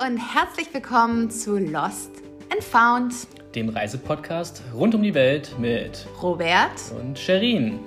und 0.00 0.18
herzlich 0.18 0.72
willkommen 0.74 1.30
zu 1.30 1.56
Lost 1.56 2.10
and 2.50 2.62
Found, 2.62 3.14
dem 3.54 3.70
Reisepodcast 3.70 4.62
rund 4.74 4.94
um 4.94 5.02
die 5.02 5.14
Welt 5.14 5.58
mit 5.58 6.06
Robert 6.20 6.72
und 6.98 7.18
Sherin. 7.18 7.80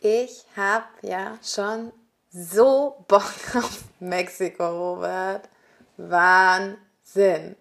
Ich 0.00 0.44
habe 0.54 0.84
ja 1.02 1.38
schon 1.42 1.92
so 2.30 3.04
Bock 3.08 3.32
auf 3.54 3.84
Mexiko, 3.98 4.94
Robert. 4.94 5.48
Wahnsinn. 5.96 7.56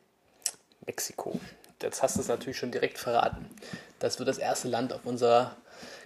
Mexiko. 0.86 1.40
Jetzt 1.82 2.02
hast 2.02 2.18
du 2.18 2.22
es 2.22 2.28
natürlich 2.28 2.58
schon 2.58 2.72
direkt 2.72 2.98
verraten. 2.98 3.50
Das 4.00 4.20
wird 4.20 4.30
das 4.30 4.38
erste 4.38 4.68
Land 4.68 4.94
auf 4.94 5.06
unserer 5.06 5.56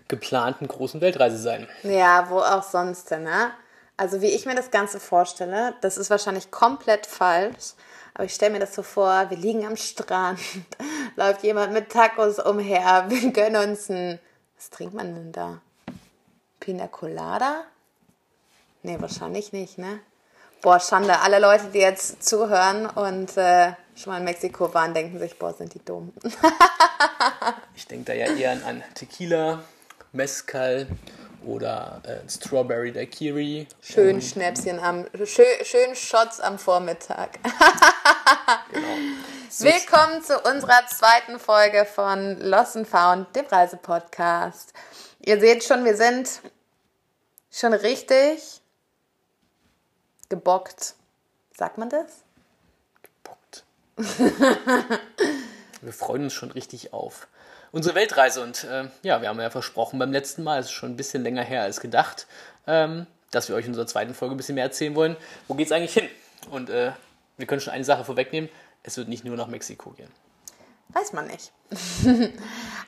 geplanten 0.08 0.67
großen 0.67 1.02
Weltreise 1.02 1.38
sein. 1.38 1.67
Ja, 1.84 2.30
wo 2.30 2.39
auch 2.39 2.63
sonst, 2.63 3.09
ne? 3.12 3.52
Also 3.95 4.22
wie 4.22 4.27
ich 4.27 4.45
mir 4.45 4.55
das 4.55 4.72
Ganze 4.72 5.00
vorstelle, 5.00 5.75
das 5.81 5.98
ist 5.98 6.09
wahrscheinlich 6.09 6.52
komplett 6.52 7.05
falsch. 7.05 7.73
Aber 8.14 8.25
ich 8.25 8.34
stelle 8.34 8.53
mir 8.53 8.59
das 8.59 8.75
so 8.75 8.84
vor, 8.84 9.30
wir 9.30 9.38
liegen 9.38 9.66
am 9.66 9.75
Strand, 9.75 10.39
läuft 11.16 11.44
jemand 11.44 11.73
mit 11.73 11.89
Tacos 11.89 12.39
umher, 12.39 13.05
wir 13.09 13.31
gönnen 13.31 13.70
uns 13.70 13.89
ein... 13.89 14.20
Was 14.55 14.70
trinkt 14.70 14.94
man 14.94 15.14
denn 15.14 15.31
da? 15.31 15.61
Pina 16.59 16.88
Colada? 16.88 17.66
Nee, 18.86 19.00
wahrscheinlich 19.00 19.53
nicht, 19.53 19.78
ne? 19.78 20.02
Boah, 20.62 20.78
Schande. 20.78 21.17
Alle 21.20 21.39
Leute, 21.39 21.67
die 21.73 21.80
jetzt 21.80 22.22
zuhören 22.22 22.86
und 22.86 23.38
äh, 23.38 23.72
schon 23.95 24.12
mal 24.12 24.17
in 24.20 24.26
Mexiko 24.26 24.73
waren, 24.73 24.94
denken 24.94 25.20
sich, 25.20 25.39
boah, 25.39 25.53
sind 25.53 25.73
die 25.73 25.84
dumm. 25.84 26.12
ich 27.76 27.88
denke 27.88 28.06
da 28.06 28.14
ja 28.14 28.34
eher 28.34 28.52
an 28.66 28.84
Tequila, 28.94 29.64
Mezcal 30.11 30.88
oder 31.45 32.02
äh, 32.06 32.30
Strawberry 32.30 32.92
Daiquiri. 32.92 33.67
Schön 33.81 34.22
Schnäpschen 34.22 34.80
am, 34.80 35.06
schön, 35.23 35.45
schön 35.64 35.95
Shots 35.95 36.42
am 36.42 36.59
Vormittag. 36.59 37.39
genau. 38.72 38.88
Willkommen 39.59 40.22
zu 40.23 40.38
unserer 40.39 40.86
zweiten 40.88 41.39
Folge 41.39 41.86
von 41.86 42.38
Lost 42.42 42.76
and 42.76 42.88
Found, 42.89 43.34
dem 43.34 43.45
Reisepodcast. 43.45 44.73
Ihr 45.20 45.39
seht 45.39 45.64
schon, 45.64 45.86
wir 45.86 45.95
sind 45.95 46.42
schon 47.50 47.72
richtig 47.72 48.62
gebockt. 50.34 50.95
Sagt 51.56 51.78
man 51.78 51.89
das? 51.89 52.23
Gebockt. 53.03 53.64
wir 55.81 55.94
freuen 55.94 56.23
uns 56.23 56.34
schon 56.34 56.50
richtig 56.50 56.92
auf 56.92 57.28
unsere 57.72 57.94
Weltreise. 57.94 58.42
Und 58.42 58.64
äh, 58.64 58.88
ja, 59.04 59.22
wir 59.22 59.30
haben 59.30 59.39
ja 59.39 59.52
versprochen 59.52 60.00
beim 60.00 60.11
letzten 60.11 60.44
Mal, 60.44 60.59
es 60.59 60.67
ist 60.67 60.72
schon 60.72 60.92
ein 60.92 60.98
bisschen 60.98 61.22
länger 61.22 61.44
her 61.44 61.61
als 61.61 61.80
gedacht, 61.80 62.26
ähm, 62.66 63.06
dass 63.30 63.48
wir 63.48 63.56
euch 63.56 63.66
in 63.66 63.72
unserer 63.72 63.88
zweiten 63.88 64.16
Folge 64.16 64.34
ein 64.34 64.38
bisschen 64.38 64.56
mehr 64.56 64.64
erzählen 64.64 64.95
wollen. 64.95 65.16
Wo 65.48 65.54
geht 65.54 65.67
es 65.67 65.72
eigentlich 65.72 65.94
hin? 65.94 66.09
Und 66.50 66.72
äh, 66.72 66.94
wir 67.38 67.45
können 67.45 67.61
schon 67.61 67.73
eine 67.73 67.84
Sache 67.84 68.04
vorwegnehmen: 68.04 68.50
Es 68.81 68.98
wird 68.98 69.08
nicht 69.08 69.23
nur 69.23 69.38
nach 69.38 69.48
Mexiko 69.48 69.92
gehen. 69.92 70.09
Weiß 70.89 71.14
man 71.14 71.28
nicht. 71.28 71.52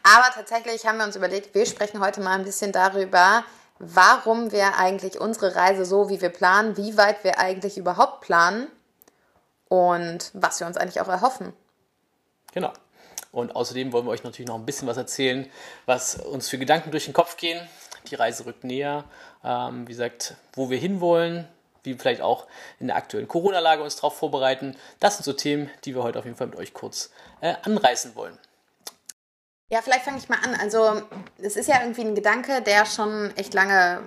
Aber 0.04 0.34
tatsächlich 0.34 0.86
haben 0.86 0.98
wir 0.98 1.06
uns 1.06 1.16
überlegt, 1.16 1.54
wir 1.54 1.66
sprechen 1.66 2.00
heute 2.00 2.22
mal 2.22 2.38
ein 2.38 2.44
bisschen 2.44 2.72
darüber, 2.72 3.44
warum 3.80 4.52
wir 4.52 4.78
eigentlich 4.78 5.20
unsere 5.20 5.56
Reise 5.56 5.86
so, 5.86 6.10
wie 6.10 6.22
wir 6.22 6.30
planen, 6.30 6.78
wie 6.78 6.98
weit 6.98 7.24
wir 7.24 7.40
eigentlich 7.40 7.78
überhaupt 7.78 8.22
planen 8.22 8.68
und 9.68 10.32
was 10.34 10.60
wir 10.60 10.68
uns 10.68 10.78
eigentlich 10.78 11.02
auch 11.02 11.08
erhoffen. 11.08 11.54
Genau. 12.54 12.72
Und 13.32 13.54
außerdem 13.54 13.92
wollen 13.92 14.06
wir 14.06 14.12
euch 14.12 14.24
natürlich 14.24 14.48
noch 14.48 14.56
ein 14.56 14.66
bisschen 14.66 14.88
was 14.88 14.96
erzählen, 14.96 15.50
was 15.86 16.16
uns 16.16 16.48
für 16.48 16.58
Gedanken 16.58 16.92
durch 16.92 17.06
den 17.06 17.14
Kopf 17.14 17.36
gehen. 17.36 17.60
Die 18.10 18.16
Reise 18.16 18.46
rückt 18.46 18.64
näher. 18.64 19.04
Ähm, 19.44 19.86
wie 19.88 19.92
gesagt, 19.92 20.36
wo 20.54 20.70
wir 20.70 20.78
hinwollen, 20.78 21.46
wie 21.84 21.92
wir 21.92 22.00
vielleicht 22.00 22.22
auch 22.22 22.48
in 22.80 22.88
der 22.88 22.96
aktuellen 22.96 23.28
Corona-Lage 23.28 23.84
uns 23.84 23.98
darauf 23.98 24.18
vorbereiten. 24.18 24.78
Das 25.02 25.18
sind 25.18 25.26
so 25.26 25.34
Themen, 25.34 25.70
die 25.84 25.94
wir 25.96 26.04
heute 26.04 26.18
auf 26.20 26.26
jeden 26.26 26.38
Fall 26.38 26.48
mit 26.48 26.56
euch 26.58 26.74
kurz 26.74 27.12
äh, 27.42 27.56
anreißen 27.64 28.16
wollen. 28.16 28.38
Ja, 29.70 29.82
vielleicht 29.82 30.04
fange 30.04 30.20
ich 30.20 30.30
mal 30.30 30.38
an. 30.44 30.54
Also, 30.56 31.02
es 31.40 31.56
ist 31.56 31.68
ja 31.68 31.82
irgendwie 31.82 32.02
ein 32.02 32.14
Gedanke, 32.14 32.62
der 32.62 32.86
schon 32.86 33.36
echt 33.36 33.54
lange 33.56 34.04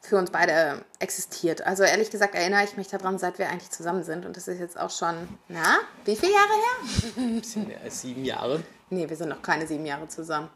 für 0.00 0.16
uns 0.16 0.30
beide 0.30 0.84
existiert. 1.00 1.66
Also, 1.66 1.82
ehrlich 1.82 2.10
gesagt, 2.10 2.34
erinnere 2.34 2.64
ich 2.64 2.78
mich 2.78 2.88
daran, 2.88 3.18
seit 3.18 3.38
wir 3.38 3.50
eigentlich 3.50 3.70
zusammen 3.70 4.04
sind. 4.04 4.24
Und 4.24 4.36
das 4.38 4.48
ist 4.48 4.58
jetzt 4.58 4.78
auch 4.78 4.90
schon, 4.90 5.28
na, 5.48 5.80
wie 6.06 6.16
viele 6.16 6.32
Jahre 6.32 6.48
her? 6.48 7.12
Ein 7.18 7.40
bisschen 7.40 7.66
mehr 7.66 7.80
als 7.82 8.00
sieben 8.00 8.24
Jahre. 8.24 8.62
Nee, 8.88 9.08
wir 9.08 9.16
sind 9.16 9.28
noch 9.28 9.42
keine 9.42 9.66
sieben 9.66 9.84
Jahre 9.84 10.08
zusammen. 10.08 10.48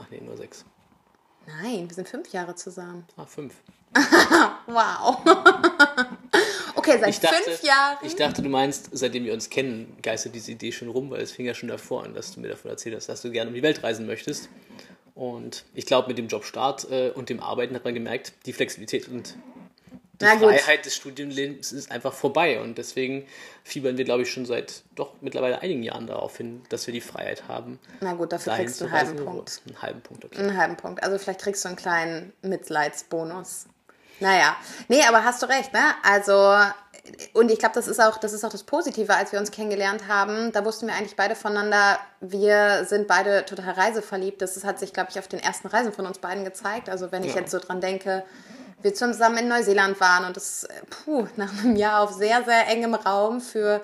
Ach 0.00 0.06
nee, 0.10 0.20
nur 0.20 0.36
sechs. 0.36 0.64
Nein, 1.46 1.88
wir 1.88 1.94
sind 1.94 2.08
fünf 2.08 2.32
Jahre 2.32 2.54
zusammen. 2.56 3.06
Ah, 3.16 3.24
fünf. 3.24 3.54
wow. 4.66 5.20
okay, 6.90 7.00
seit 7.00 7.08
ich 7.10 7.20
dachte, 7.20 7.42
fünf 7.42 7.62
Jahren. 7.62 7.98
Ich 8.02 8.16
dachte, 8.16 8.42
du 8.42 8.48
meinst, 8.48 8.90
seitdem 8.92 9.24
wir 9.24 9.32
uns 9.32 9.50
kennen, 9.50 9.96
geistert 10.02 10.34
diese 10.34 10.52
Idee 10.52 10.72
schon 10.72 10.88
rum, 10.88 11.10
weil 11.10 11.20
es 11.20 11.32
fing 11.32 11.46
ja 11.46 11.54
schon 11.54 11.68
davor 11.68 12.04
an, 12.04 12.14
dass 12.14 12.34
du 12.34 12.40
mir 12.40 12.48
davon 12.48 12.70
erzählt 12.70 12.96
hast, 12.96 13.08
dass 13.08 13.22
du 13.22 13.30
gerne 13.30 13.48
um 13.48 13.54
die 13.54 13.62
Welt 13.62 13.82
reisen 13.82 14.06
möchtest. 14.06 14.48
Und 15.14 15.64
ich 15.74 15.86
glaube, 15.86 16.08
mit 16.08 16.18
dem 16.18 16.28
Jobstart 16.28 16.90
äh, 16.90 17.10
und 17.10 17.28
dem 17.28 17.40
Arbeiten 17.40 17.74
hat 17.74 17.84
man 17.84 17.94
gemerkt, 17.94 18.32
die 18.46 18.52
Flexibilität 18.52 19.08
und 19.08 19.36
die 20.20 20.26
Freiheit 20.26 20.84
des 20.84 20.96
Studienlebens 20.96 21.72
ist 21.72 21.90
einfach 21.90 22.12
vorbei. 22.12 22.60
Und 22.60 22.76
deswegen 22.76 23.26
fiebern 23.64 23.96
wir, 23.96 24.04
glaube 24.04 24.22
ich, 24.22 24.30
schon 24.30 24.44
seit 24.44 24.82
doch 24.94 25.14
mittlerweile 25.20 25.62
einigen 25.62 25.82
Jahren 25.82 26.06
darauf 26.06 26.36
hin, 26.36 26.62
dass 26.68 26.86
wir 26.86 26.92
die 26.92 27.00
Freiheit 27.00 27.48
haben. 27.48 27.78
Na 28.00 28.12
gut, 28.14 28.32
dafür 28.32 28.54
kriegst 28.54 28.80
du 28.80 28.84
einen 28.84 28.92
halben 28.92 29.24
Punkt. 29.24 29.62
Einen 29.66 29.82
halben 29.82 30.00
Punkt, 30.02 30.24
okay. 30.24 30.38
Einen 30.38 30.56
halben 30.56 30.76
Punkt. 30.76 31.02
Also 31.02 31.18
vielleicht 31.18 31.40
kriegst 31.40 31.64
du 31.64 31.68
einen 31.68 31.76
kleinen 31.76 32.32
Mitleidsbonus. 32.42 33.66
Naja, 34.20 34.56
nee, 34.88 35.02
aber 35.02 35.24
hast 35.24 35.42
du 35.42 35.46
recht, 35.46 35.72
ne? 35.72 35.80
Also, 36.02 36.54
und 37.32 37.50
ich 37.50 37.58
glaube, 37.58 37.74
das 37.74 37.88
ist 37.88 38.00
auch, 38.00 38.18
das 38.18 38.32
ist 38.32 38.44
auch 38.44 38.50
das 38.50 38.62
Positive, 38.62 39.14
als 39.14 39.32
wir 39.32 39.40
uns 39.40 39.50
kennengelernt 39.50 40.08
haben. 40.08 40.52
Da 40.52 40.64
wussten 40.64 40.86
wir 40.86 40.94
eigentlich 40.94 41.16
beide 41.16 41.34
voneinander, 41.34 41.98
wir 42.20 42.84
sind 42.84 43.08
beide 43.08 43.44
total 43.46 43.72
reiseverliebt. 43.72 44.42
Das 44.42 44.62
hat 44.64 44.78
sich, 44.78 44.92
glaube 44.92 45.10
ich, 45.10 45.18
auf 45.18 45.26
den 45.26 45.40
ersten 45.40 45.68
Reisen 45.68 45.92
von 45.92 46.06
uns 46.06 46.18
beiden 46.18 46.44
gezeigt. 46.44 46.90
Also, 46.90 47.10
wenn 47.12 47.24
ich 47.24 47.34
ja. 47.34 47.40
jetzt 47.40 47.50
so 47.50 47.58
dran 47.58 47.80
denke, 47.80 48.24
wir 48.82 48.94
zusammen 48.94 49.38
in 49.38 49.48
Neuseeland 49.48 50.00
waren 50.00 50.26
und 50.26 50.36
das, 50.36 50.68
puh, 50.88 51.26
nach 51.36 51.50
einem 51.58 51.76
Jahr 51.76 52.02
auf 52.02 52.12
sehr, 52.12 52.44
sehr 52.44 52.68
engem 52.68 52.94
Raum 52.94 53.40
für 53.40 53.80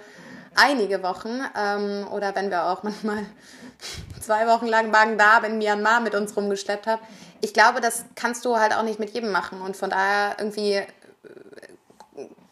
einige 0.55 1.03
Wochen. 1.03 1.41
Ähm, 1.59 2.07
oder 2.11 2.35
wenn 2.35 2.51
wir 2.51 2.65
auch 2.65 2.83
manchmal 2.83 3.25
zwei 4.21 4.47
Wochen 4.47 4.67
lang 4.67 4.91
Magen-Darm 4.91 5.45
in 5.45 5.59
Myanmar 5.59 6.01
mit 6.01 6.15
uns 6.15 6.37
rumgeschleppt 6.37 6.87
haben 6.87 7.03
ich 7.41 7.53
glaube, 7.53 7.81
das 7.81 8.05
kannst 8.15 8.45
du 8.45 8.57
halt 8.57 8.75
auch 8.75 8.83
nicht 8.83 8.99
mit 8.99 9.11
jedem 9.11 9.33
machen. 9.33 9.61
Und 9.61 9.77
von 9.77 9.91
daher 9.91 10.37
irgendwie 10.39 10.75
äh, 10.75 10.87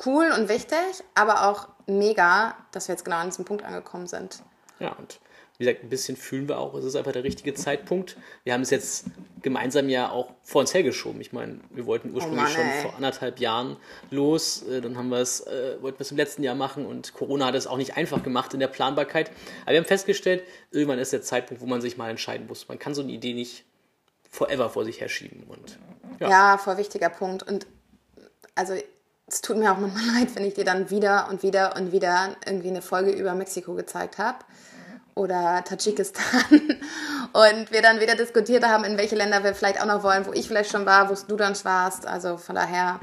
cool 0.04 0.30
und 0.36 0.48
wichtig, 0.48 0.78
aber 1.14 1.48
auch 1.48 1.68
mega, 1.86 2.56
dass 2.72 2.88
wir 2.88 2.94
jetzt 2.94 3.04
genau 3.04 3.16
an 3.16 3.28
diesem 3.28 3.44
Punkt 3.44 3.64
angekommen 3.64 4.06
sind. 4.06 4.42
Ja, 4.78 4.92
und 4.92 5.20
wie 5.58 5.64
gesagt, 5.64 5.84
ein 5.84 5.88
bisschen 5.88 6.16
fühlen 6.16 6.48
wir 6.48 6.58
auch, 6.58 6.74
es 6.74 6.84
ist 6.84 6.96
einfach 6.96 7.12
der 7.12 7.22
richtige 7.22 7.54
Zeitpunkt. 7.54 8.16
Wir 8.42 8.54
haben 8.54 8.62
es 8.62 8.70
jetzt 8.70 9.06
gemeinsam 9.40 9.88
ja 9.88 10.10
auch 10.10 10.32
vor 10.42 10.62
uns 10.62 10.74
hergeschoben. 10.74 11.20
Ich 11.20 11.32
meine, 11.32 11.60
wir 11.70 11.86
wollten 11.86 12.12
ursprünglich 12.12 12.42
oh 12.42 12.58
Mann, 12.58 12.72
schon 12.72 12.82
vor 12.82 12.96
anderthalb 12.96 13.38
Jahren 13.38 13.76
los, 14.10 14.62
äh, 14.64 14.80
dann 14.80 14.98
haben 14.98 15.10
wir 15.10 15.18
es, 15.18 15.40
äh, 15.46 15.76
wollten 15.80 15.98
wir 15.98 16.02
es 16.02 16.10
im 16.10 16.16
letzten 16.16 16.42
Jahr 16.42 16.56
machen 16.56 16.84
und 16.86 17.14
Corona 17.14 17.46
hat 17.46 17.54
es 17.54 17.68
auch 17.68 17.76
nicht 17.76 17.96
einfach 17.96 18.22
gemacht 18.24 18.52
in 18.52 18.58
der 18.58 18.66
Planbarkeit. 18.66 19.30
Aber 19.62 19.72
wir 19.72 19.78
haben 19.78 19.86
festgestellt, 19.86 20.42
irgendwann 20.72 20.98
ist 20.98 21.12
der 21.12 21.22
Zeitpunkt, 21.22 21.62
wo 21.62 21.66
man 21.66 21.80
sich 21.80 21.96
mal 21.96 22.10
entscheiden 22.10 22.48
muss. 22.48 22.66
Man 22.66 22.80
kann 22.80 22.94
so 22.94 23.02
eine 23.02 23.12
Idee 23.12 23.34
nicht 23.34 23.64
forever 24.34 24.68
vor 24.68 24.84
sich 24.84 25.00
herschieben. 25.00 25.44
Und, 25.44 25.78
ja. 26.18 26.28
ja, 26.28 26.58
voll 26.58 26.76
wichtiger 26.76 27.08
Punkt. 27.08 27.42
Und 27.42 27.66
also 28.54 28.74
es 29.26 29.40
tut 29.40 29.56
mir 29.56 29.72
auch 29.72 29.78
manchmal 29.78 30.04
leid, 30.20 30.34
wenn 30.34 30.44
ich 30.44 30.54
dir 30.54 30.64
dann 30.64 30.90
wieder 30.90 31.28
und 31.30 31.42
wieder 31.42 31.76
und 31.76 31.92
wieder 31.92 32.36
irgendwie 32.44 32.68
eine 32.68 32.82
Folge 32.82 33.12
über 33.12 33.34
Mexiko 33.34 33.74
gezeigt 33.74 34.18
habe 34.18 34.38
oder 35.14 35.62
Tadschikistan 35.64 36.24
und 37.32 37.70
wir 37.70 37.82
dann 37.82 38.00
wieder 38.00 38.16
diskutiert 38.16 38.64
haben, 38.64 38.84
in 38.84 38.98
welche 38.98 39.14
Länder 39.14 39.44
wir 39.44 39.54
vielleicht 39.54 39.80
auch 39.80 39.86
noch 39.86 40.02
wollen, 40.02 40.26
wo 40.26 40.32
ich 40.32 40.48
vielleicht 40.48 40.72
schon 40.72 40.84
war, 40.84 41.08
wo 41.08 41.14
du 41.14 41.36
dann 41.36 41.54
warst. 41.64 42.06
Also 42.06 42.36
von 42.36 42.56
daher, 42.56 42.98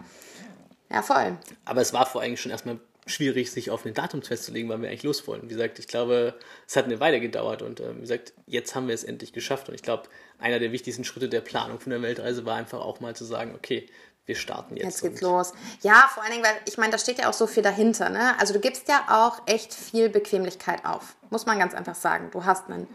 ja, 0.89 1.01
voll. 1.01 1.37
Aber 1.63 1.81
es 1.81 1.93
war 1.93 2.05
vor 2.05 2.21
allem 2.21 2.35
schon 2.35 2.51
erstmal 2.51 2.79
schwierig, 3.05 3.51
sich 3.51 3.71
auf 3.71 3.85
ein 3.85 3.93
Datum 3.93 4.21
festzulegen, 4.21 4.69
wann 4.69 4.81
wir 4.81 4.89
eigentlich 4.89 5.03
los 5.03 5.27
wollen. 5.27 5.43
Wie 5.43 5.47
gesagt, 5.47 5.79
ich 5.79 5.87
glaube, 5.87 6.35
es 6.67 6.75
hat 6.75 6.85
eine 6.85 6.99
Weile 6.99 7.19
gedauert 7.19 7.61
und 7.61 7.79
äh, 7.79 7.95
wie 7.95 8.01
gesagt, 8.01 8.33
jetzt 8.45 8.75
haben 8.75 8.87
wir 8.87 8.95
es 8.95 9.03
endlich 9.03 9.33
geschafft. 9.33 9.69
Und 9.69 9.75
ich 9.75 9.81
glaube, 9.81 10.03
einer 10.39 10.59
der 10.59 10.71
wichtigsten 10.71 11.03
Schritte 11.03 11.29
der 11.29 11.41
Planung 11.41 11.79
von 11.79 11.91
der 11.91 12.01
Weltreise 12.01 12.45
war 12.45 12.55
einfach 12.55 12.79
auch 12.79 12.99
mal 12.99 13.15
zu 13.15 13.25
sagen, 13.25 13.53
okay, 13.55 13.87
wir 14.25 14.35
starten 14.35 14.77
jetzt. 14.77 14.85
Jetzt 14.85 15.01
geht's 15.01 15.21
los. 15.21 15.53
Ja, 15.81 16.09
vor 16.13 16.23
allen 16.23 16.31
Dingen, 16.33 16.43
weil 16.43 16.55
ich 16.65 16.77
meine, 16.77 16.91
da 16.91 16.97
steht 16.97 17.17
ja 17.17 17.29
auch 17.29 17.33
so 17.33 17.47
viel 17.47 17.63
dahinter. 17.63 18.09
Ne? 18.09 18.39
Also 18.39 18.53
du 18.53 18.59
gibst 18.59 18.87
ja 18.87 19.05
auch 19.09 19.41
echt 19.47 19.73
viel 19.73 20.09
Bequemlichkeit 20.09 20.85
auf, 20.85 21.15
muss 21.31 21.45
man 21.45 21.57
ganz 21.57 21.73
einfach 21.73 21.95
sagen. 21.95 22.29
Du 22.31 22.45
hast 22.45 22.69
einen 22.69 22.87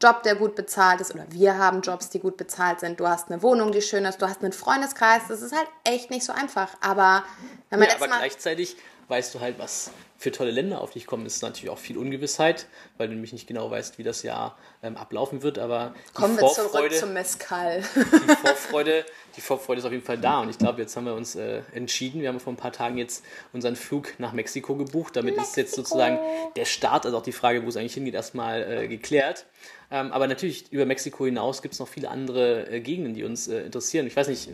Job, 0.00 0.22
der 0.22 0.36
gut 0.36 0.54
bezahlt 0.54 1.00
ist, 1.00 1.12
oder 1.14 1.26
wir 1.30 1.58
haben 1.58 1.80
Jobs, 1.80 2.10
die 2.10 2.20
gut 2.20 2.36
bezahlt 2.36 2.80
sind. 2.80 3.00
Du 3.00 3.08
hast 3.08 3.30
eine 3.30 3.42
Wohnung, 3.42 3.72
die 3.72 3.82
schön 3.82 4.04
ist, 4.04 4.22
du 4.22 4.28
hast 4.28 4.42
einen 4.42 4.52
Freundeskreis. 4.52 5.22
Das 5.28 5.42
ist 5.42 5.56
halt 5.56 5.66
echt 5.84 6.10
nicht 6.10 6.24
so 6.24 6.32
einfach. 6.32 6.76
Aber 6.80 7.24
Ja, 7.70 7.78
aber 7.78 8.06
gleichzeitig 8.06 8.76
weißt 9.08 9.34
du 9.34 9.40
halt, 9.40 9.58
was 9.58 9.90
für 10.18 10.32
tolle 10.32 10.50
Länder 10.50 10.80
auf 10.80 10.90
dich 10.90 11.06
kommen. 11.06 11.24
Es 11.26 11.36
ist 11.36 11.42
natürlich 11.42 11.70
auch 11.70 11.78
viel 11.78 11.96
Ungewissheit, 11.96 12.66
weil 12.96 13.06
du 13.06 13.14
nämlich 13.14 13.32
nicht 13.32 13.46
genau 13.46 13.70
weißt, 13.70 13.98
wie 13.98 14.02
das 14.02 14.24
Jahr 14.24 14.58
ähm, 14.82 14.96
ablaufen 14.96 15.42
wird. 15.42 15.60
Aber 15.60 15.94
kommen 16.12 16.36
wir 16.36 16.48
zurück 16.48 16.92
zum 16.92 17.12
Mescal. 17.12 17.84
die 17.94 18.34
Vorfreude, 18.34 19.04
die 19.36 19.40
Vorfreude 19.40 19.78
ist 19.78 19.84
auf 19.84 19.92
jeden 19.92 20.04
Fall 20.04 20.18
da. 20.18 20.40
Und 20.40 20.50
ich 20.50 20.58
glaube, 20.58 20.82
jetzt 20.82 20.96
haben 20.96 21.06
wir 21.06 21.14
uns 21.14 21.36
äh, 21.36 21.62
entschieden. 21.72 22.20
Wir 22.20 22.30
haben 22.30 22.40
vor 22.40 22.52
ein 22.52 22.56
paar 22.56 22.72
Tagen 22.72 22.98
jetzt 22.98 23.24
unseren 23.52 23.76
Flug 23.76 24.14
nach 24.18 24.32
Mexiko 24.32 24.74
gebucht. 24.74 25.14
Damit 25.14 25.36
Mexiko. 25.36 25.50
ist 25.50 25.56
jetzt 25.56 25.74
sozusagen 25.76 26.18
der 26.56 26.64
Start, 26.64 27.06
also 27.06 27.18
auch 27.18 27.22
die 27.22 27.32
Frage, 27.32 27.64
wo 27.64 27.68
es 27.68 27.76
eigentlich 27.76 27.94
hingeht, 27.94 28.14
erstmal 28.14 28.84
äh, 28.84 28.88
geklärt. 28.88 29.46
Ähm, 29.92 30.10
aber 30.12 30.26
natürlich 30.26 30.72
über 30.72 30.84
Mexiko 30.84 31.26
hinaus 31.26 31.62
gibt 31.62 31.74
es 31.74 31.80
noch 31.80 31.88
viele 31.88 32.10
andere 32.10 32.68
äh, 32.68 32.80
Gegenden, 32.80 33.14
die 33.14 33.22
uns 33.22 33.46
äh, 33.46 33.60
interessieren. 33.60 34.08
Ich 34.08 34.16
weiß 34.16 34.26
nicht, 34.26 34.48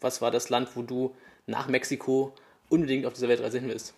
was 0.00 0.22
war 0.22 0.30
das 0.30 0.48
Land, 0.48 0.70
wo 0.74 0.82
du 0.82 1.14
nach 1.46 1.68
Mexiko 1.68 2.34
unbedingt 2.68 3.06
auf 3.06 3.12
dieser 3.12 3.28
Weltreise 3.28 3.58
hin 3.58 3.68
willst? 3.68 3.94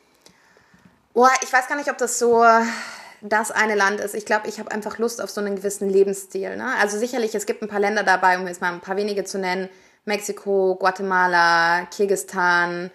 Oh, 1.15 1.26
ich 1.43 1.53
weiß 1.53 1.67
gar 1.69 1.76
nicht, 1.76 1.91
ob 1.91 1.99
das 1.99 2.19
so 2.19 2.44
das 3.20 3.50
eine 3.50 3.75
Land 3.75 4.00
ist. 4.00 4.15
Ich 4.15 4.25
glaube, 4.25 4.49
ich 4.49 4.59
habe 4.59 4.70
einfach 4.70 4.99
Lust 4.99 5.20
auf 5.20 5.31
so 5.31 5.41
einen 5.41 5.56
gewissen 5.56 5.91
Lebensstil. 5.91 6.56
Ne? 6.56 6.75
Also 6.81 6.99
sicherlich, 6.99 7.35
es 7.35 7.47
gibt 7.47 7.62
ein 7.62 7.69
paar 7.69 7.81
Länder 7.81 8.05
dabei, 8.05 8.38
um 8.38 8.47
jetzt 8.47 8.61
mal 8.61 8.73
ein 8.73 8.81
paar 8.81 8.97
wenige 8.97 9.25
zu 9.25 9.38
nennen. 9.38 9.69
Mexiko, 10.05 10.76
Guatemala, 10.76 11.87
Kirgistan. 11.87 12.91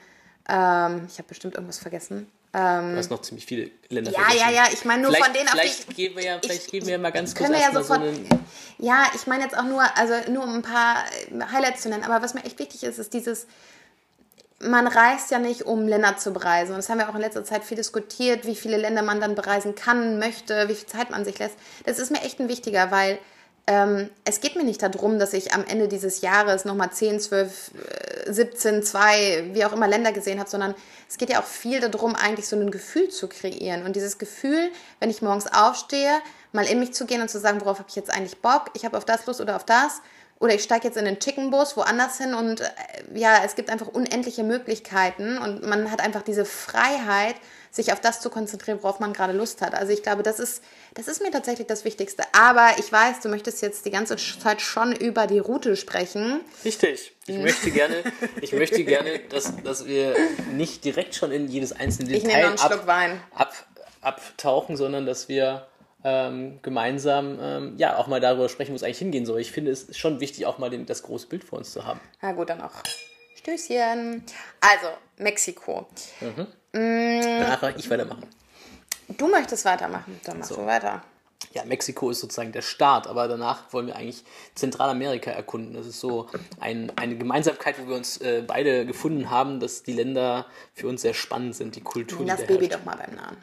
Ähm, 0.48 1.08
ich 1.08 1.18
habe 1.18 1.28
bestimmt 1.28 1.56
irgendwas 1.56 1.80
vergessen. 1.80 2.31
Ähm, 2.54 2.92
du 2.92 2.98
hast 2.98 3.10
noch 3.10 3.22
ziemlich 3.22 3.46
viele 3.46 3.72
Länder 3.90 4.12
Ja, 4.12 4.19
vergessen. 4.19 4.40
ja, 4.40 4.52
ja. 4.52 4.64
Ich 4.72 4.86
meine 4.86 5.02
nur 5.02 5.12
vielleicht, 5.12 5.26
von 5.26 5.34
denen, 5.34 5.48
auf 5.48 5.54
vielleicht 5.54 5.90
die 5.90 5.94
geben 5.94 6.16
wir 6.16 6.24
ja, 6.24 6.40
Vielleicht 6.42 6.66
ich, 6.66 6.72
geben 6.72 6.86
wir 6.86 6.94
ja 6.94 7.00
mal 7.00 7.12
ganz 7.12 7.36
kurz 7.36 7.50
wir 7.50 7.60
ja 7.60 7.72
sofort, 7.72 8.02
so 8.04 8.38
Ja, 8.78 9.06
ich 9.16 9.28
meine 9.28 9.44
jetzt 9.44 9.58
auch 9.58 9.64
nur, 9.64 9.84
also 9.98 10.31
nur 10.31 10.44
um 10.44 10.56
ein 10.56 10.62
paar 10.62 11.04
Highlights 11.52 11.81
zu 11.81 11.90
nennen. 11.90 12.04
Aber 12.04 12.24
was 12.24 12.34
mir 12.34 12.44
echt 12.46 12.60
wichtig 12.60 12.84
ist, 12.84 13.00
ist 13.00 13.14
dieses 13.14 13.48
man 14.63 14.88
reist 14.88 15.31
ja 15.31 15.39
nicht, 15.39 15.63
um 15.63 15.88
Länder 15.88 16.18
zu 16.18 16.31
bereisen. 16.31 16.71
Und 16.71 16.77
das 16.77 16.89
haben 16.89 17.00
wir 17.00 17.10
auch 17.10 17.15
in 17.15 17.21
letzter 17.21 17.44
Zeit 17.44 17.63
viel 17.63 17.77
diskutiert, 17.77 18.45
wie 18.45 18.56
viele 18.56 18.77
Länder 18.77 19.01
man 19.01 19.21
dann 19.21 19.36
bereisen 19.36 19.75
kann, 19.75 20.19
möchte, 20.19 20.68
wie 20.69 20.75
viel 20.75 20.88
Zeit 20.88 21.10
man 21.10 21.25
sich 21.25 21.39
lässt. 21.39 21.56
Das 21.86 22.00
ist 22.00 22.12
mir 22.12 22.21
echt 22.21 22.39
ein 22.39 22.50
wichtiger, 22.50 22.92
weil 22.92 23.19
ähm, 23.65 24.10
es 24.25 24.42
geht 24.42 24.57
mir 24.57 24.65
nicht 24.65 24.81
darum, 24.81 25.19
dass 25.19 25.33
ich 25.33 25.54
am 25.54 25.63
Ende 25.65 25.88
dieses 25.88 26.21
Jahres 26.21 26.65
nochmal 26.65 26.92
10, 26.92 27.21
12, 27.21 27.71
17, 28.27 28.83
2, 28.83 29.51
wie 29.54 29.63
auch 29.63 29.71
immer 29.71 29.88
Länder 29.88 30.12
gesehen 30.12 30.39
habe, 30.39 30.50
sondern 30.50 30.75
es 31.09 31.18
geht 31.18 31.30
ja 31.30 31.39
auch 31.39 31.45
viel 31.45 31.80
darum, 31.80 32.16
eigentlich 32.16 32.48
so 32.48 32.57
ein 32.57 32.71
Gefühl 32.71 33.09
zu 33.09 33.30
kreieren. 33.30 33.86
Und 33.86 33.95
dieses 33.95 34.18
Gefühl, 34.18 34.71
wenn 35.00 35.09
ich 35.09 35.21
morgens 35.21 35.48
aufstehe, 35.48 36.19
mal 36.51 36.66
in 36.66 36.80
mich 36.80 36.94
zu 36.94 37.06
gehen 37.06 37.21
und 37.21 37.30
zu 37.30 37.39
sagen, 37.39 37.62
worauf 37.62 37.80
habe 37.80 37.89
ich 37.89 37.95
jetzt 37.95 38.12
eigentlich 38.12 38.42
Bock, 38.42 38.69
ich 38.74 38.83
habe 38.83 38.98
auf 38.98 39.06
das 39.06 39.25
Lust 39.25 39.39
oder 39.39 39.56
auf 39.56 39.66
das 39.66 40.01
oder 40.44 40.54
ich 40.54 40.63
steige 40.63 40.86
jetzt 40.86 40.98
in 40.98 41.06
den 41.06 41.19
Chickenbus 41.19 41.78
woanders 41.78 42.18
hin 42.18 42.34
und 42.34 42.60
äh, 42.60 42.66
ja, 43.16 43.44
es 43.45 43.56
gibt 43.56 43.69
einfach 43.69 43.88
unendliche 43.88 44.44
Möglichkeiten 44.44 45.38
und 45.38 45.66
man 45.66 45.90
hat 45.90 46.01
einfach 46.01 46.22
diese 46.22 46.44
Freiheit, 46.44 47.36
sich 47.72 47.94
auf 47.94 48.01
das 48.01 48.19
zu 48.19 48.30
konzentrieren, 48.30 48.80
worauf 48.81 49.00
man 49.00 49.13
gerade 49.13 49.31
Lust 49.31 49.62
hat. 49.62 49.74
Also 49.74 49.94
ich 49.94 50.04
glaube, 50.04 50.22
das 50.22 50.42
ist, 50.42 50.62
das 50.95 51.07
ist 51.07 51.22
mir 51.22 51.31
tatsächlich 51.31 51.68
das 51.68 51.86
Wichtigste. 51.86 52.24
Aber 52.34 52.72
ich 52.78 52.92
weiß, 52.92 53.22
du 53.22 53.30
möchtest 53.30 53.62
jetzt 53.62 53.86
die 53.86 53.90
ganze 53.90 54.18
Zeit 54.18 54.62
schon 54.62 54.92
über 54.94 55.28
die 55.28 55.40
Route 55.40 55.78
sprechen. 55.78 56.42
Richtig. 56.66 57.13
Ich 57.25 57.38
möchte 57.38 57.72
gerne, 57.72 58.04
ich 58.42 58.51
möchte 58.51 58.84
gerne, 58.84 59.19
dass, 59.30 59.54
dass 59.63 59.88
wir 59.88 60.13
nicht 60.51 60.84
direkt 60.84 61.16
schon 61.16 61.31
in 61.31 61.48
jedes 61.48 61.72
einzelne 61.72 62.10
Detail 62.10 62.28
ich 62.28 62.36
nehme 62.36 62.48
einen 62.50 62.57
Schluck 62.57 62.81
ab, 62.81 62.88
Wein. 62.88 63.24
Ab, 63.34 63.54
abtauchen, 64.01 64.75
sondern 64.75 65.06
dass 65.06 65.30
wir 65.30 65.68
ähm, 66.04 66.60
gemeinsam 66.62 67.38
ähm, 67.42 67.74
ja 67.78 67.98
auch 67.98 68.08
mal 68.08 68.20
darüber 68.20 68.50
sprechen, 68.50 68.72
wo 68.72 68.76
es 68.76 68.84
eigentlich 68.84 69.00
hingehen 69.00 69.26
soll. 69.26 69.40
Ich 69.40 69.52
finde, 69.52 69.72
es 69.72 69.84
ist 69.84 69.98
schon 69.98 70.20
wichtig, 70.20 70.46
auch 70.46 70.58
mal 70.58 70.70
den, 70.70 70.86
das 70.86 71.04
große 71.04 71.28
Bild 71.28 71.44
vor 71.44 71.60
uns 71.60 71.72
zu 71.72 71.86
haben. 71.86 72.00
Na 72.22 72.32
gut, 72.34 72.50
dann 72.50 72.62
auch. 72.62 72.72
Stößchen. 73.36 74.24
Also, 74.62 74.88
Mexiko. 75.18 75.88
Mhm. 76.22 76.48
Mm. 76.74 77.22
Danach 77.22 77.76
ich 77.78 77.90
weitermachen. 77.90 78.28
Du 79.18 79.28
möchtest 79.28 79.66
weitermachen, 79.66 80.20
dann 80.24 80.40
machst 80.40 80.50
so. 80.50 80.62
du 80.62 80.66
weiter. 80.66 81.04
Ja, 81.52 81.66
Mexiko 81.66 82.10
ist 82.10 82.20
sozusagen 82.20 82.52
der 82.52 82.62
Start, 82.62 83.06
aber 83.06 83.28
danach 83.28 83.72
wollen 83.74 83.88
wir 83.88 83.96
eigentlich 83.96 84.24
Zentralamerika 84.56 85.30
erkunden. 85.30 85.74
Das 85.74 85.86
ist 85.86 86.00
so 86.00 86.28
ein, 86.60 86.92
eine 86.96 87.16
Gemeinsamkeit, 87.16 87.76
wo 87.80 87.88
wir 87.88 87.96
uns 87.96 88.18
äh, 88.18 88.44
beide 88.46 88.86
gefunden 88.86 89.30
haben, 89.30 89.60
dass 89.60 89.84
die 89.84 89.94
Länder 89.94 90.48
für 90.74 90.88
uns 90.88 91.02
sehr 91.02 91.14
spannend 91.14 91.56
sind, 91.56 91.76
die 91.76 91.82
Kultur. 91.82 92.26
Das 92.26 92.48
Baby 92.48 92.70
doch 92.70 92.84
mal 92.86 92.96
beim 92.96 93.16
Namen. 93.16 93.38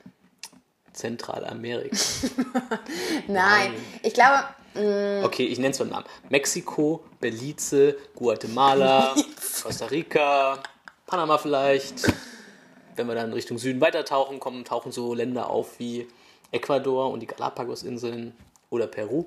Zentralamerika. 0.92 1.96
Nein. 3.26 3.72
Nein, 3.72 3.74
ich 4.02 4.14
glaube. 4.14 4.44
Mm. 4.74 5.24
okay, 5.24 5.46
ich 5.46 5.58
nenne 5.58 5.72
es 5.72 5.78
beim 5.78 5.88
Namen. 5.88 6.06
Mexiko, 6.28 7.04
Belize, 7.18 7.96
Guatemala, 8.14 9.14
Costa 9.62 9.86
Rica, 9.86 10.62
Panama 11.06 11.38
vielleicht. 11.38 12.02
Wenn 12.94 13.08
wir 13.08 13.14
dann 13.14 13.32
Richtung 13.32 13.58
Süden 13.58 13.80
weitertauchen, 13.80 14.38
kommen, 14.38 14.64
tauchen 14.64 14.92
so 14.92 15.14
Länder 15.14 15.48
auf 15.48 15.78
wie 15.78 16.06
Ecuador 16.52 17.10
und 17.10 17.20
die 17.20 17.26
Galapagos-Inseln 17.26 18.34
oder 18.70 18.86
Peru. 18.86 19.24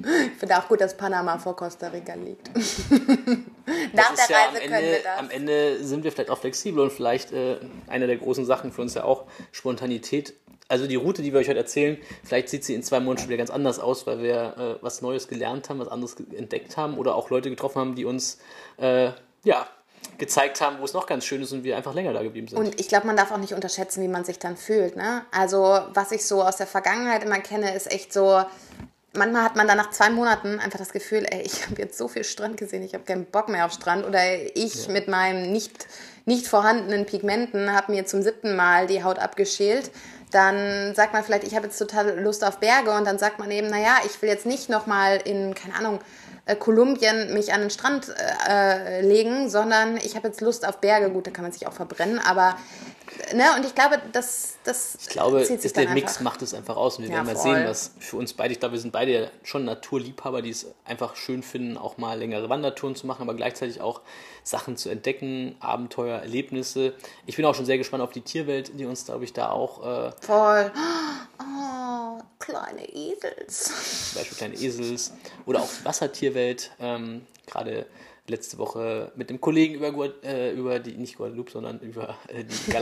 Ich 0.00 0.38
finde 0.38 0.58
auch 0.58 0.66
gut, 0.66 0.80
dass 0.80 0.96
Panama 0.96 1.38
vor 1.38 1.54
Costa 1.54 1.88
Rica 1.88 2.14
liegt. 2.14 2.48
Nach 3.92 4.14
der 4.14 4.26
ja 4.28 4.44
Reise 4.44 4.60
Ende, 4.60 4.76
können 4.76 4.90
wir 4.90 5.02
das. 5.02 5.18
Am 5.18 5.30
Ende 5.30 5.84
sind 5.84 6.02
wir 6.02 6.10
vielleicht 6.10 6.30
auch 6.30 6.38
flexibel 6.38 6.82
und 6.82 6.92
vielleicht 6.92 7.32
äh, 7.32 7.60
eine 7.86 8.08
der 8.08 8.16
großen 8.16 8.44
Sachen 8.44 8.72
für 8.72 8.82
uns 8.82 8.94
ja 8.94 9.04
auch 9.04 9.26
Spontanität 9.52 10.34
also 10.72 10.86
die 10.86 10.96
Route, 10.96 11.20
die 11.20 11.34
wir 11.34 11.40
euch 11.40 11.48
heute 11.50 11.58
erzählen, 11.58 11.98
vielleicht 12.24 12.48
sieht 12.48 12.64
sie 12.64 12.74
in 12.74 12.82
zwei 12.82 12.98
Monaten 12.98 13.20
schon 13.20 13.28
wieder 13.28 13.36
ganz 13.36 13.50
anders 13.50 13.78
aus, 13.78 14.06
weil 14.06 14.22
wir 14.22 14.78
äh, 14.80 14.82
was 14.82 15.02
Neues 15.02 15.28
gelernt 15.28 15.68
haben, 15.68 15.78
was 15.78 15.88
anderes 15.88 16.16
entdeckt 16.34 16.78
haben 16.78 16.96
oder 16.96 17.14
auch 17.14 17.28
Leute 17.28 17.50
getroffen 17.50 17.78
haben, 17.78 17.94
die 17.94 18.06
uns 18.06 18.38
äh, 18.78 19.10
ja, 19.44 19.66
gezeigt 20.16 20.62
haben, 20.62 20.78
wo 20.80 20.84
es 20.84 20.94
noch 20.94 21.06
ganz 21.06 21.26
schön 21.26 21.42
ist 21.42 21.52
und 21.52 21.62
wir 21.62 21.76
einfach 21.76 21.92
länger 21.92 22.14
da 22.14 22.22
geblieben 22.22 22.48
sind. 22.48 22.58
Und 22.58 22.80
ich 22.80 22.88
glaube, 22.88 23.06
man 23.06 23.18
darf 23.18 23.30
auch 23.32 23.36
nicht 23.36 23.52
unterschätzen, 23.52 24.02
wie 24.02 24.08
man 24.08 24.24
sich 24.24 24.38
dann 24.38 24.56
fühlt. 24.56 24.96
Ne? 24.96 25.22
Also 25.30 25.80
was 25.92 26.10
ich 26.10 26.24
so 26.24 26.42
aus 26.42 26.56
der 26.56 26.66
Vergangenheit 26.66 27.22
immer 27.22 27.38
kenne, 27.40 27.74
ist 27.74 27.92
echt 27.92 28.10
so, 28.10 28.42
manchmal 29.12 29.44
hat 29.44 29.56
man 29.56 29.68
dann 29.68 29.76
nach 29.76 29.90
zwei 29.90 30.08
Monaten 30.08 30.58
einfach 30.58 30.78
das 30.78 30.92
Gefühl, 30.92 31.26
ey, 31.28 31.42
ich 31.42 31.66
habe 31.66 31.82
jetzt 31.82 31.98
so 31.98 32.08
viel 32.08 32.24
Strand 32.24 32.56
gesehen, 32.56 32.82
ich 32.82 32.94
habe 32.94 33.04
keinen 33.04 33.26
Bock 33.26 33.50
mehr 33.50 33.66
auf 33.66 33.72
Strand. 33.72 34.06
Oder 34.06 34.22
ich 34.54 34.86
ja. 34.86 34.92
mit 34.94 35.06
meinem 35.06 35.52
nicht, 35.52 35.86
nicht 36.24 36.46
vorhandenen 36.46 37.04
Pigmenten 37.04 37.74
habe 37.74 37.92
mir 37.92 38.06
zum 38.06 38.22
siebten 38.22 38.56
Mal 38.56 38.86
die 38.86 39.04
Haut 39.04 39.18
abgeschält 39.18 39.90
dann 40.32 40.94
sagt 40.94 41.12
man 41.12 41.22
vielleicht, 41.22 41.44
ich 41.44 41.54
habe 41.54 41.66
jetzt 41.66 41.78
total 41.78 42.18
Lust 42.20 42.44
auf 42.44 42.58
Berge 42.58 42.92
und 42.92 43.06
dann 43.06 43.18
sagt 43.18 43.38
man 43.38 43.50
eben, 43.50 43.68
naja, 43.68 43.96
ich 44.04 44.20
will 44.22 44.28
jetzt 44.28 44.46
nicht 44.46 44.68
nochmal 44.68 45.20
in, 45.24 45.54
keine 45.54 45.74
Ahnung, 45.74 46.00
äh, 46.46 46.56
Kolumbien 46.56 47.32
mich 47.34 47.52
an 47.52 47.60
den 47.60 47.70
Strand 47.70 48.08
äh, 48.08 48.98
äh, 48.98 49.00
legen, 49.00 49.48
sondern 49.48 49.96
ich 49.98 50.16
habe 50.16 50.28
jetzt 50.28 50.40
Lust 50.40 50.66
auf 50.66 50.78
Berge. 50.78 51.10
Gut, 51.10 51.26
da 51.26 51.30
kann 51.30 51.44
man 51.44 51.52
sich 51.52 51.66
auch 51.66 51.72
verbrennen, 51.72 52.18
aber 52.18 52.56
ne, 53.34 53.44
und 53.56 53.64
ich 53.64 53.74
glaube, 53.74 54.00
das, 54.12 54.56
das 54.64 54.96
ich 55.00 55.08
glaube, 55.08 55.40
ist 55.40 55.76
der 55.76 55.90
Mix 55.90 56.20
macht 56.20 56.42
es 56.42 56.54
einfach 56.54 56.76
aus 56.76 56.98
und 56.98 57.04
wir 57.04 57.10
ja, 57.10 57.16
werden 57.16 57.26
mal 57.26 57.36
voll. 57.36 57.54
sehen, 57.54 57.66
was 57.66 57.92
für 57.98 58.16
uns 58.16 58.32
beide, 58.32 58.52
ich 58.52 58.60
glaube, 58.60 58.74
wir 58.74 58.80
sind 58.80 58.92
beide 58.92 59.30
schon 59.42 59.64
Naturliebhaber, 59.64 60.42
die 60.42 60.50
es 60.50 60.66
einfach 60.84 61.16
schön 61.16 61.42
finden, 61.42 61.76
auch 61.76 61.98
mal 61.98 62.18
längere 62.18 62.48
Wandertouren 62.48 62.94
zu 62.94 63.06
machen, 63.06 63.22
aber 63.22 63.34
gleichzeitig 63.34 63.80
auch 63.80 64.00
Sachen 64.44 64.76
zu 64.76 64.88
entdecken, 64.88 65.56
Abenteuer, 65.60 66.18
Erlebnisse. 66.18 66.94
Ich 67.26 67.36
bin 67.36 67.44
auch 67.44 67.54
schon 67.54 67.66
sehr 67.66 67.78
gespannt 67.78 68.02
auf 68.02 68.12
die 68.12 68.22
Tierwelt, 68.22 68.78
die 68.78 68.84
uns, 68.84 69.04
glaube 69.04 69.24
ich, 69.24 69.32
da 69.32 69.50
auch 69.50 70.08
äh, 70.08 70.12
voll. 70.20 70.72
Oh, 71.38 72.20
kleine 72.38 72.88
Esels. 72.88 74.10
Zum 74.12 74.20
Beispiel 74.20 74.38
kleine 74.38 74.54
Esels 74.54 75.12
oder 75.46 75.60
auch 75.60 75.68
die 75.68 75.84
Wassertierwelt. 75.84 76.72
Ähm, 76.80 77.26
Gerade 77.46 77.86
letzte 78.32 78.58
Woche 78.58 79.12
mit 79.14 79.30
dem 79.30 79.40
Kollegen 79.40 79.74
über, 79.74 80.12
äh, 80.24 80.50
über 80.50 80.80
die, 80.80 80.92
nicht 80.92 81.16
Guadeloupe, 81.16 81.52
sondern 81.52 81.78
über 81.80 82.16
äh, 82.28 82.44
die 82.44 82.70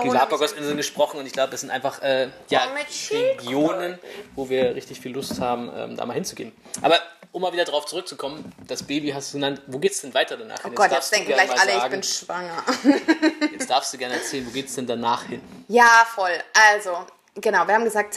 Galapagos-Inseln 0.00 0.76
gesprochen 0.76 1.20
und 1.20 1.26
ich 1.26 1.32
glaube, 1.32 1.50
das 1.52 1.60
sind 1.60 1.70
einfach 1.70 2.02
äh, 2.02 2.28
ja, 2.48 2.62
Regionen, 3.10 3.98
wo 4.34 4.48
wir 4.48 4.74
richtig 4.74 5.00
viel 5.00 5.12
Lust 5.12 5.40
haben, 5.40 5.70
ähm, 5.74 5.96
da 5.96 6.06
mal 6.06 6.14
hinzugehen. 6.14 6.52
Aber 6.82 6.98
um 7.32 7.42
mal 7.42 7.52
wieder 7.52 7.64
darauf 7.64 7.86
zurückzukommen, 7.86 8.52
das 8.66 8.82
Baby 8.82 9.10
hast 9.10 9.32
du 9.32 9.38
genannt, 9.38 9.62
wo 9.66 9.78
geht 9.78 9.92
es 9.92 10.00
denn 10.00 10.12
weiter 10.14 10.36
danach 10.36 10.62
hin? 10.62 10.72
Oh 10.72 10.74
Gott, 10.74 10.90
jetzt, 10.90 11.12
jetzt 11.12 11.14
denken 11.14 11.32
gleich 11.32 11.50
alle, 11.50 11.72
sagen, 11.72 11.84
ich 11.84 11.90
bin 11.90 12.02
schwanger. 12.02 12.64
jetzt 13.52 13.70
darfst 13.70 13.94
du 13.94 13.98
gerne 13.98 14.14
erzählen, 14.14 14.46
wo 14.46 14.50
geht 14.50 14.66
es 14.66 14.74
denn 14.74 14.86
danach 14.86 15.26
hin? 15.26 15.40
Ja, 15.68 16.06
voll. 16.12 16.32
Also, 16.72 16.90
genau, 17.36 17.66
wir 17.66 17.74
haben 17.74 17.84
gesagt, 17.84 18.14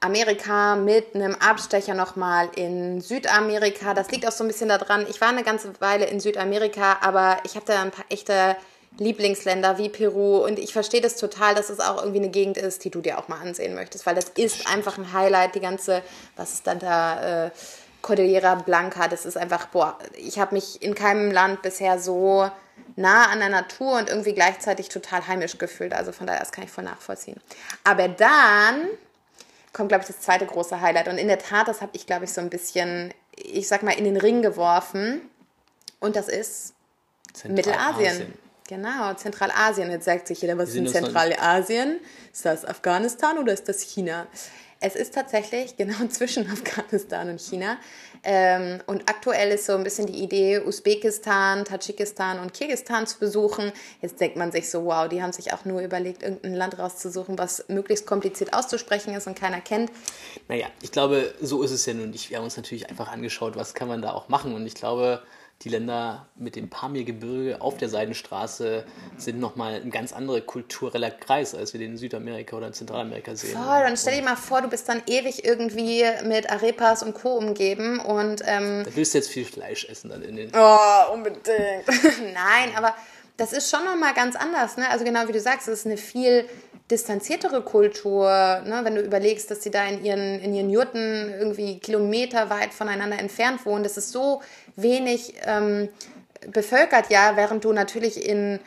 Zentralamerika 0.00 0.76
mit 0.76 1.14
einem 1.14 1.34
Abstecher 1.34 1.92
nochmal 1.92 2.48
in 2.56 3.02
Südamerika. 3.02 3.92
Das 3.92 4.10
liegt 4.10 4.26
auch 4.26 4.32
so 4.32 4.44
ein 4.44 4.48
bisschen 4.48 4.70
daran, 4.70 5.06
ich 5.10 5.20
war 5.20 5.28
eine 5.28 5.42
ganze 5.42 5.78
Weile 5.80 6.06
in 6.06 6.20
Südamerika, 6.20 6.98
aber 7.02 7.36
ich 7.44 7.54
habe 7.54 7.66
da 7.66 7.82
ein 7.82 7.90
paar 7.90 8.06
echte 8.08 8.56
Lieblingsländer 8.98 9.76
wie 9.76 9.90
Peru 9.90 10.38
und 10.38 10.58
ich 10.58 10.72
verstehe 10.72 11.02
das 11.02 11.16
total, 11.16 11.54
dass 11.54 11.68
es 11.68 11.80
auch 11.80 11.98
irgendwie 11.98 12.20
eine 12.20 12.30
Gegend 12.30 12.56
ist, 12.56 12.82
die 12.84 12.90
du 12.90 13.02
dir 13.02 13.18
auch 13.18 13.28
mal 13.28 13.40
ansehen 13.40 13.74
möchtest, 13.74 14.06
weil 14.06 14.14
das 14.14 14.30
ist 14.30 14.66
einfach 14.66 14.96
ein 14.96 15.12
Highlight, 15.12 15.54
die 15.54 15.60
ganze, 15.60 16.02
was 16.34 16.54
ist 16.54 16.66
dann 16.66 16.78
da, 16.78 17.46
äh, 17.46 17.50
Cordillera 18.00 18.54
Blanca, 18.54 19.06
das 19.06 19.26
ist 19.26 19.36
einfach, 19.36 19.66
boah, 19.66 19.98
ich 20.16 20.38
habe 20.38 20.54
mich 20.54 20.82
in 20.82 20.94
keinem 20.94 21.30
Land 21.30 21.60
bisher 21.60 21.98
so 21.98 22.50
nah 22.96 23.26
an 23.26 23.40
der 23.40 23.50
Natur 23.50 23.98
und 23.98 24.08
irgendwie 24.08 24.32
gleichzeitig 24.32 24.88
total 24.88 25.26
heimisch 25.28 25.58
gefühlt. 25.58 25.92
Also 25.92 26.10
von 26.10 26.26
daher, 26.26 26.40
das 26.40 26.50
kann 26.50 26.64
ich 26.64 26.70
voll 26.70 26.84
nachvollziehen. 26.84 27.38
Aber 27.84 28.08
dann 28.08 28.88
kommt, 29.72 29.88
glaube 29.88 30.02
ich, 30.02 30.08
das 30.08 30.20
zweite 30.20 30.46
große 30.46 30.80
Highlight. 30.80 31.08
Und 31.08 31.18
in 31.18 31.28
der 31.28 31.38
Tat, 31.38 31.68
das 31.68 31.80
habe 31.80 31.92
ich, 31.94 32.06
glaube 32.06 32.24
ich, 32.24 32.32
so 32.32 32.40
ein 32.40 32.50
bisschen, 32.50 33.12
ich 33.36 33.68
sag 33.68 33.82
mal, 33.82 33.92
in 33.92 34.04
den 34.04 34.16
Ring 34.16 34.42
geworfen. 34.42 35.22
Und 36.00 36.16
das 36.16 36.28
ist 36.28 36.74
Mittelasien. 37.46 38.34
Genau, 38.68 39.14
Zentralasien. 39.14 39.90
Jetzt 39.90 40.04
sagt 40.04 40.28
sich 40.28 40.42
jeder, 40.42 40.56
was 40.56 40.70
ist 40.70 40.76
in 40.76 40.86
Zentralasien? 40.86 42.00
Ist 42.32 42.44
das 42.44 42.64
Afghanistan 42.64 43.38
oder 43.38 43.52
ist 43.52 43.68
das 43.68 43.82
China? 43.82 44.26
Es 44.80 44.96
ist 44.96 45.14
tatsächlich 45.14 45.76
genau 45.78 46.06
zwischen 46.08 46.50
Afghanistan 46.50 47.28
und 47.28 47.40
China. 47.40 47.78
Ähm, 48.22 48.80
und 48.86 49.08
aktuell 49.08 49.52
ist 49.52 49.66
so 49.66 49.74
ein 49.74 49.84
bisschen 49.84 50.06
die 50.06 50.22
Idee, 50.22 50.60
Usbekistan, 50.60 51.64
Tadschikistan 51.64 52.40
und 52.40 52.52
Kirgistan 52.52 53.06
zu 53.06 53.18
besuchen. 53.18 53.72
Jetzt 54.02 54.20
denkt 54.20 54.36
man 54.36 54.52
sich 54.52 54.70
so, 54.70 54.84
wow, 54.84 55.08
die 55.08 55.22
haben 55.22 55.32
sich 55.32 55.52
auch 55.52 55.64
nur 55.64 55.80
überlegt, 55.80 56.22
irgendein 56.22 56.54
Land 56.54 56.78
rauszusuchen, 56.78 57.38
was 57.38 57.64
möglichst 57.68 58.06
kompliziert 58.06 58.52
auszusprechen 58.52 59.14
ist 59.14 59.26
und 59.26 59.38
keiner 59.38 59.60
kennt. 59.60 59.90
Naja, 60.48 60.66
ich 60.82 60.92
glaube, 60.92 61.34
so 61.40 61.62
ist 61.62 61.70
es 61.70 61.86
ja 61.86 61.94
nun 61.94 62.10
nicht. 62.10 62.30
Wir 62.30 62.38
haben 62.38 62.44
uns 62.44 62.56
natürlich 62.56 62.88
einfach 62.90 63.10
angeschaut, 63.10 63.56
was 63.56 63.74
kann 63.74 63.88
man 63.88 64.02
da 64.02 64.12
auch 64.12 64.28
machen. 64.28 64.54
Und 64.54 64.66
ich 64.66 64.74
glaube, 64.74 65.22
die 65.62 65.68
Länder 65.68 66.26
mit 66.36 66.56
dem 66.56 66.70
Pamirgebirge 66.70 67.60
auf 67.60 67.76
der 67.76 67.90
Seidenstraße 67.90 68.84
sind 69.18 69.40
nochmal 69.40 69.74
ein 69.74 69.90
ganz 69.90 70.14
anderer 70.14 70.40
kultureller 70.40 71.10
Kreis, 71.10 71.54
als 71.54 71.74
wir 71.74 71.80
den 71.80 71.92
in 71.92 71.96
Südamerika 71.98 72.56
oder 72.56 72.68
in 72.68 72.72
Zentralamerika 72.72 73.36
sehen. 73.36 73.58
Voll, 73.58 73.86
und 73.86 73.98
stell 73.98 74.18
dir 74.18 74.24
mal 74.24 74.36
vor, 74.36 74.62
du 74.62 74.68
bist 74.68 74.88
dann 74.88 75.02
ewig 75.06 75.44
irgendwie 75.44 76.04
mit 76.24 76.50
Arepas 76.50 77.02
und 77.02 77.12
Co. 77.12 77.34
umgeben 77.36 78.00
und... 78.00 78.42
Ähm, 78.46 78.84
da 78.84 78.96
willst 78.96 79.12
du 79.12 79.18
jetzt 79.18 79.28
viel 79.28 79.44
Fleisch 79.44 79.84
essen 79.84 80.08
dann 80.08 80.22
in 80.22 80.36
den... 80.36 80.50
Oh, 80.54 81.12
unbedingt. 81.12 81.46
Nein, 81.46 82.72
aber 82.74 82.94
das 83.36 83.52
ist 83.52 83.70
schon 83.70 83.84
nochmal 83.84 84.14
ganz 84.14 84.36
anders, 84.36 84.78
ne? 84.78 84.88
Also 84.88 85.04
genau 85.04 85.28
wie 85.28 85.32
du 85.32 85.40
sagst, 85.40 85.68
es 85.68 85.80
ist 85.80 85.86
eine 85.86 85.98
viel 85.98 86.48
distanziertere 86.90 87.62
Kultur, 87.62 88.28
ne? 88.28 88.80
wenn 88.82 88.94
du 88.94 89.00
überlegst, 89.00 89.50
dass 89.50 89.62
sie 89.62 89.70
da 89.70 89.86
in 89.86 90.04
ihren, 90.04 90.40
in 90.40 90.54
ihren 90.54 90.70
Jurten 90.70 91.30
irgendwie 91.30 91.78
kilometerweit 91.78 92.74
voneinander 92.74 93.18
entfernt 93.18 93.64
wohnen. 93.64 93.84
Das 93.84 93.96
ist 93.96 94.10
so 94.10 94.42
wenig 94.76 95.34
ähm, 95.44 95.88
bevölkert, 96.48 97.10
ja, 97.10 97.36
während 97.36 97.64
du 97.64 97.72
natürlich 97.72 98.26
in 98.26 98.60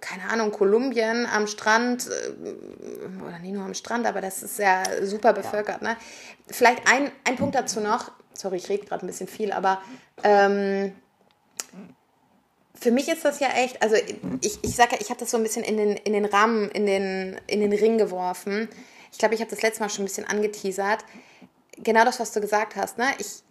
keine 0.00 0.28
Ahnung, 0.30 0.50
Kolumbien 0.50 1.26
am 1.26 1.46
Strand, 1.46 2.08
äh, 2.08 3.24
oder 3.24 3.38
nicht 3.38 3.54
nur 3.54 3.64
am 3.64 3.74
Strand, 3.74 4.06
aber 4.06 4.20
das 4.20 4.42
ist 4.42 4.58
ja 4.58 4.82
super 5.02 5.32
bevölkert. 5.32 5.82
Ja. 5.82 5.90
Ne? 5.90 5.96
Vielleicht 6.48 6.82
ein, 6.90 7.10
ein 7.24 7.36
Punkt 7.36 7.54
dazu 7.54 7.80
noch, 7.80 8.10
sorry, 8.34 8.56
ich 8.56 8.68
rede 8.68 8.86
gerade 8.86 9.04
ein 9.04 9.06
bisschen 9.06 9.28
viel, 9.28 9.52
aber 9.52 9.80
ähm, 10.22 10.92
für 12.86 12.92
mich 12.92 13.08
ist 13.08 13.24
das 13.24 13.40
ja 13.40 13.48
echt, 13.48 13.82
also 13.82 13.96
ich, 13.96 14.62
ich 14.62 14.76
sage 14.76 14.96
ich 15.00 15.10
habe 15.10 15.18
das 15.18 15.32
so 15.32 15.36
ein 15.36 15.42
bisschen 15.42 15.64
in 15.64 15.76
den, 15.76 15.96
in 15.96 16.12
den 16.12 16.24
Rahmen, 16.24 16.70
in 16.70 16.86
den, 16.86 17.36
in 17.48 17.58
den 17.58 17.72
Ring 17.72 17.98
geworfen. 17.98 18.68
Ich 19.10 19.18
glaube, 19.18 19.34
ich 19.34 19.40
habe 19.40 19.50
das 19.50 19.60
letzte 19.60 19.82
Mal 19.82 19.88
schon 19.88 20.04
ein 20.04 20.06
bisschen 20.06 20.24
angeteasert. 20.24 21.04
Genau 21.78 22.04
das, 22.04 22.20
was 22.20 22.30
du 22.30 22.40
gesagt 22.40 22.76
hast. 22.76 22.96
Ne? 22.96 23.06
Ich, 23.18 23.42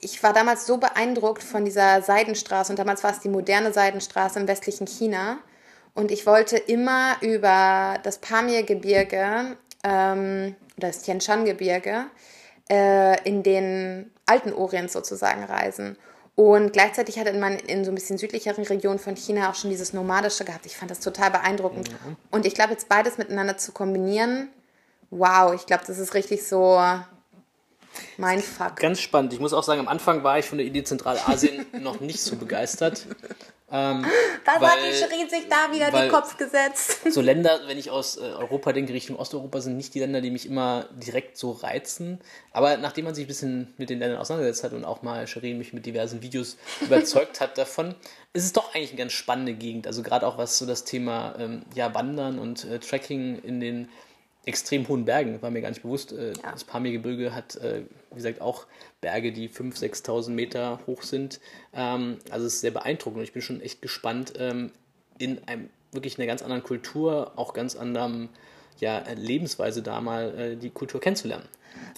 ich 0.00 0.20
war 0.24 0.32
damals 0.32 0.66
so 0.66 0.78
beeindruckt 0.78 1.44
von 1.44 1.64
dieser 1.64 2.02
Seidenstraße 2.02 2.72
und 2.72 2.78
damals 2.80 3.04
war 3.04 3.12
es 3.12 3.20
die 3.20 3.28
moderne 3.28 3.72
Seidenstraße 3.72 4.40
im 4.40 4.48
westlichen 4.48 4.88
China. 4.88 5.38
Und 5.94 6.10
ich 6.10 6.26
wollte 6.26 6.56
immer 6.56 7.14
über 7.20 8.00
das 8.02 8.18
Pamir-Gebirge 8.18 9.56
ähm, 9.84 10.56
oder 10.76 10.88
das 10.88 11.02
Tian 11.02 11.20
Shan-Gebirge 11.20 12.06
äh, 12.68 13.22
in 13.22 13.44
den 13.44 14.10
alten 14.26 14.52
Orient 14.52 14.90
sozusagen 14.90 15.44
reisen. 15.44 15.96
Und 16.36 16.72
gleichzeitig 16.72 17.18
hat 17.18 17.32
man 17.36 17.58
in 17.58 17.84
so 17.84 17.92
ein 17.92 17.94
bisschen 17.94 18.18
südlicheren 18.18 18.64
Regionen 18.64 18.98
von 18.98 19.16
China 19.16 19.50
auch 19.50 19.54
schon 19.54 19.70
dieses 19.70 19.92
Nomadische 19.92 20.44
gehabt. 20.44 20.66
Ich 20.66 20.76
fand 20.76 20.90
das 20.90 21.00
total 21.00 21.30
beeindruckend. 21.30 21.90
Mhm. 21.90 22.16
Und 22.30 22.44
ich 22.44 22.54
glaube, 22.54 22.72
jetzt 22.72 22.88
beides 22.88 23.18
miteinander 23.18 23.56
zu 23.56 23.70
kombinieren, 23.70 24.48
wow, 25.10 25.54
ich 25.54 25.64
glaube, 25.66 25.84
das 25.86 25.98
ist 25.98 26.14
richtig 26.14 26.46
so 26.46 26.80
mein 28.16 28.40
Fuck. 28.40 28.76
Ganz 28.76 29.00
spannend. 29.00 29.32
Ich 29.32 29.40
muss 29.40 29.52
auch 29.52 29.62
sagen, 29.62 29.80
am 29.80 29.88
Anfang 29.88 30.24
war 30.24 30.38
ich 30.38 30.46
von 30.46 30.58
der 30.58 30.66
Idee 30.66 30.82
Zentralasien 30.82 31.66
noch 31.80 32.00
nicht 32.00 32.20
so 32.20 32.36
begeistert. 32.36 33.06
Ähm, 33.74 34.06
Was 34.44 34.60
weil, 34.60 34.68
hat 34.68 34.78
die 34.86 34.94
Shirin 34.94 35.28
sich 35.28 35.48
da 35.48 35.72
wieder 35.74 35.90
den 35.90 36.08
Kopf 36.10 36.36
gesetzt? 36.36 37.00
So 37.10 37.20
Länder, 37.20 37.60
wenn 37.66 37.76
ich 37.76 37.90
aus 37.90 38.16
äh, 38.16 38.20
Europa 38.20 38.72
denke, 38.72 38.92
Richtung 38.92 39.16
Osteuropa, 39.16 39.60
sind 39.60 39.76
nicht 39.76 39.94
die 39.94 40.00
Länder, 40.00 40.20
die 40.20 40.30
mich 40.30 40.46
immer 40.46 40.86
direkt 40.92 41.36
so 41.36 41.50
reizen. 41.50 42.20
Aber 42.52 42.76
nachdem 42.76 43.06
man 43.06 43.14
sich 43.14 43.24
ein 43.24 43.28
bisschen 43.28 43.74
mit 43.76 43.90
den 43.90 43.98
Ländern 43.98 44.18
auseinandergesetzt 44.18 44.64
hat 44.64 44.72
und 44.74 44.84
auch 44.84 45.02
mal 45.02 45.26
Shirin 45.26 45.58
mich 45.58 45.72
mit 45.72 45.86
diversen 45.86 46.22
Videos 46.22 46.56
überzeugt 46.80 47.40
hat 47.40 47.58
davon, 47.58 47.96
ist 48.32 48.44
es 48.44 48.52
doch 48.52 48.74
eigentlich 48.74 48.90
eine 48.90 48.98
ganz 48.98 49.12
spannende 49.12 49.54
Gegend. 49.54 49.88
Also 49.88 50.02
gerade 50.02 50.26
auch 50.26 50.38
was 50.38 50.56
so 50.56 50.66
das 50.66 50.84
Thema 50.84 51.34
ähm, 51.38 51.62
ja, 51.74 51.92
Wandern 51.94 52.38
und 52.38 52.64
äh, 52.64 52.78
Tracking 52.78 53.40
in 53.42 53.58
den 53.58 53.88
extrem 54.46 54.86
hohen 54.88 55.04
Bergen, 55.04 55.40
war 55.42 55.50
mir 55.50 55.60
gar 55.60 55.70
nicht 55.70 55.82
bewusst. 55.82 56.12
Äh, 56.12 56.32
ja. 56.32 56.52
Das 56.52 56.64
Pamir-Gebirge 56.64 57.34
hat, 57.34 57.56
äh, 57.56 57.82
wie 58.10 58.16
gesagt, 58.16 58.40
auch 58.40 58.66
Berge, 59.00 59.32
die 59.32 59.48
5.000, 59.48 60.04
6.000 60.04 60.30
Meter 60.30 60.80
hoch 60.86 61.02
sind. 61.02 61.40
Ähm, 61.72 62.18
also 62.30 62.46
es 62.46 62.54
ist 62.54 62.60
sehr 62.60 62.70
beeindruckend 62.70 63.18
und 63.18 63.24
ich 63.24 63.32
bin 63.32 63.42
schon 63.42 63.60
echt 63.60 63.82
gespannt, 63.82 64.34
ähm, 64.38 64.70
in 65.18 65.46
einem 65.46 65.68
wirklich 65.92 66.18
einer 66.18 66.26
ganz 66.26 66.42
anderen 66.42 66.62
Kultur, 66.62 67.32
auch 67.36 67.54
ganz 67.54 67.76
anderen 67.76 68.28
ja, 68.80 69.04
Lebensweise 69.14 69.82
da 69.82 70.00
mal 70.00 70.38
äh, 70.38 70.56
die 70.56 70.70
Kultur 70.70 71.00
kennenzulernen. 71.00 71.48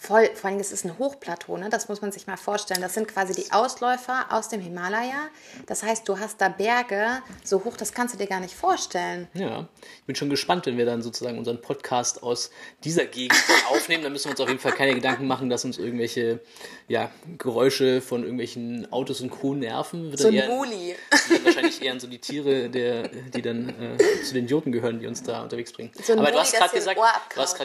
Voll, 0.00 0.30
vor 0.35 0.50
allem, 0.50 0.61
es 0.61 0.73
ist 0.73 0.85
ein 0.85 0.99
Hochplateau, 0.99 1.56
ne? 1.56 1.68
das 1.70 1.88
muss 1.88 2.00
man 2.00 2.12
sich 2.12 2.26
mal 2.26 2.37
vorstellen. 2.37 2.80
Das 2.80 2.94
sind 2.94 3.08
quasi 3.08 3.35
die 3.35 3.50
Ausläufer 3.50 4.26
aus 4.30 4.49
dem 4.49 4.61
Himalaya. 4.61 5.28
Das 5.66 5.82
heißt, 5.82 6.08
du 6.08 6.18
hast 6.18 6.40
da 6.40 6.49
Berge 6.49 7.23
so 7.42 7.64
hoch, 7.64 7.76
das 7.76 7.92
kannst 7.92 8.14
du 8.14 8.18
dir 8.18 8.26
gar 8.26 8.40
nicht 8.40 8.54
vorstellen. 8.54 9.26
Ja, 9.35 9.68
ich 9.82 10.04
bin 10.04 10.14
schon 10.14 10.30
gespannt, 10.30 10.66
wenn 10.66 10.76
wir 10.76 10.87
dann 10.87 11.02
sozusagen 11.02 11.38
unseren 11.38 11.61
Podcast 11.61 12.23
aus 12.23 12.50
dieser 12.85 13.06
Gegend 13.06 13.42
aufnehmen. 13.70 14.02
Dann 14.02 14.12
müssen 14.12 14.26
wir 14.26 14.32
uns 14.32 14.40
auf 14.40 14.49
jeden 14.49 14.61
Fall 14.61 14.73
keine 14.73 14.94
Gedanken 14.94 15.26
machen, 15.26 15.50
dass 15.50 15.64
uns 15.64 15.78
irgendwelche 15.78 16.40
ja, 16.88 17.11
Geräusche 17.38 18.00
von 18.00 18.23
irgendwelchen 18.23 18.92
Autos 18.92 19.20
und 19.20 19.30
Co. 19.30 19.54
nerven. 19.54 20.11
Wird 20.11 20.20
so 20.20 20.28
ein 20.28 20.49
Muli. 20.49 20.94
wahrscheinlich 21.42 21.82
eher 21.82 21.99
so 21.99 22.06
die 22.06 22.18
Tiere, 22.18 22.68
der, 22.68 23.08
die 23.08 23.42
dann 23.42 23.68
äh, 23.70 24.23
zu 24.23 24.35
den 24.35 24.44
Idioten 24.44 24.73
gehören, 24.73 25.00
die 25.00 25.06
uns 25.06 25.23
da 25.23 25.42
unterwegs 25.42 25.73
bringen. 25.73 25.90
So 26.02 26.12
Aber 26.12 26.23
Muli, 26.23 26.32
du 26.32 26.38
hast 26.38 26.54
gerade 26.54 26.75
gesagt, 26.75 27.00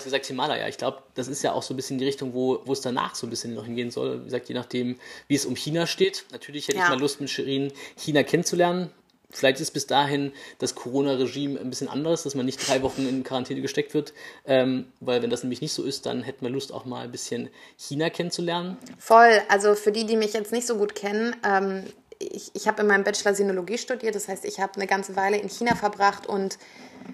gesagt 0.04 0.26
Himalaya. 0.26 0.68
Ich 0.68 0.78
glaube, 0.78 1.04
das 1.14 1.28
ist 1.28 1.44
ja 1.44 1.52
auch 1.52 1.62
so 1.62 1.74
ein 1.74 1.78
bisschen 1.78 1.91
die 1.98 2.06
Richtung, 2.06 2.34
wo, 2.34 2.62
wo 2.66 2.74
es 2.74 2.82
danach 2.82 3.16
so 3.16 3.28
ein 3.28 3.30
bisschen 3.30 3.54
noch 3.54 3.66
hingehen 3.66 3.92
soll. 3.92 4.22
Wie 4.22 4.26
gesagt, 4.26 4.50
je 4.50 4.56
nachdem, 4.56 5.00
wie 5.28 5.36
es 5.36 5.46
um 5.46 5.56
China 5.56 5.88
steht. 5.88 6.26
Natürlich 6.32 6.68
hätte 6.68 6.78
ja. 6.78 6.86
ich 6.86 6.90
mal 6.90 7.00
Lust, 7.00 7.22
mit 7.22 7.30
Shirin 7.30 7.72
China 7.98 8.24
kennenzulernen. 8.24 8.90
Vielleicht 9.34 9.62
ist 9.62 9.72
bis 9.72 9.88
dahin 9.88 10.34
das 10.60 10.76
Corona-Regime 10.76 11.60
ein 11.60 11.70
bisschen 11.70 11.88
anderes, 11.88 12.24
dass 12.24 12.36
man 12.36 12.46
nicht 12.46 12.68
drei 12.68 12.82
Wochen 12.82 13.08
in 13.08 13.24
Quarantäne 13.24 13.62
gesteckt 13.62 13.94
wird. 13.94 14.14
Ähm, 14.46 14.88
weil 15.00 15.22
wenn 15.22 15.30
das 15.30 15.44
nämlich 15.44 15.62
nicht 15.62 15.74
so 15.74 15.84
ist, 15.84 16.06
dann 16.06 16.22
hätten 16.24 16.46
wir 16.46 16.50
Lust 16.50 16.74
auch 16.74 16.86
mal 16.86 17.06
ein 17.06 17.12
bisschen 17.12 17.50
China 17.78 18.10
kennenzulernen. 18.10 18.78
Voll. 18.98 19.42
Also 19.48 19.76
für 19.76 19.92
die, 19.92 20.06
die 20.06 20.18
mich 20.18 20.34
jetzt 20.34 20.52
nicht 20.52 20.68
so 20.68 20.76
gut 20.76 20.96
kennen, 20.96 21.36
ähm, 21.46 21.86
ich, 22.20 22.52
ich 22.54 22.68
habe 22.68 22.82
in 22.82 22.88
meinem 22.88 23.04
Bachelor 23.04 23.34
Sinologie 23.34 23.78
studiert. 23.78 24.16
Das 24.16 24.28
heißt, 24.28 24.46
ich 24.46 24.60
habe 24.60 24.76
eine 24.76 24.88
ganze 24.88 25.16
Weile 25.16 25.38
in 25.38 25.50
China 25.50 25.76
verbracht 25.76 26.28
und 26.28 26.58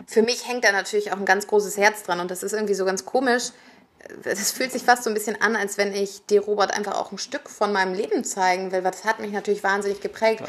für 0.06 0.22
mich 0.22 0.48
hängt 0.48 0.64
da 0.64 0.72
natürlich 0.72 1.12
auch 1.12 1.18
ein 1.18 1.26
ganz 1.26 1.48
großes 1.48 1.78
Herz 1.78 2.04
dran. 2.04 2.20
Und 2.20 2.32
das 2.32 2.44
ist 2.44 2.54
irgendwie 2.54 2.74
so 2.74 2.86
ganz 2.86 3.06
komisch 3.06 3.52
das 4.24 4.52
fühlt 4.52 4.72
sich 4.72 4.84
fast 4.84 5.04
so 5.04 5.10
ein 5.10 5.14
bisschen 5.14 5.42
an, 5.42 5.56
als 5.56 5.78
wenn 5.78 5.94
ich 5.94 6.26
dir, 6.26 6.42
Robert, 6.42 6.74
einfach 6.74 6.96
auch 6.96 7.12
ein 7.12 7.18
Stück 7.18 7.50
von 7.50 7.74
meinem 7.74 7.94
Leben 7.94 8.24
zeigen 8.24 8.72
will, 8.72 8.84
weil 8.84 8.92
das 8.92 9.04
hat 9.04 9.20
mich 9.20 9.32
natürlich 9.32 9.64
wahnsinnig 9.64 10.02
geprägt. 10.02 10.42
Ja 10.42 10.48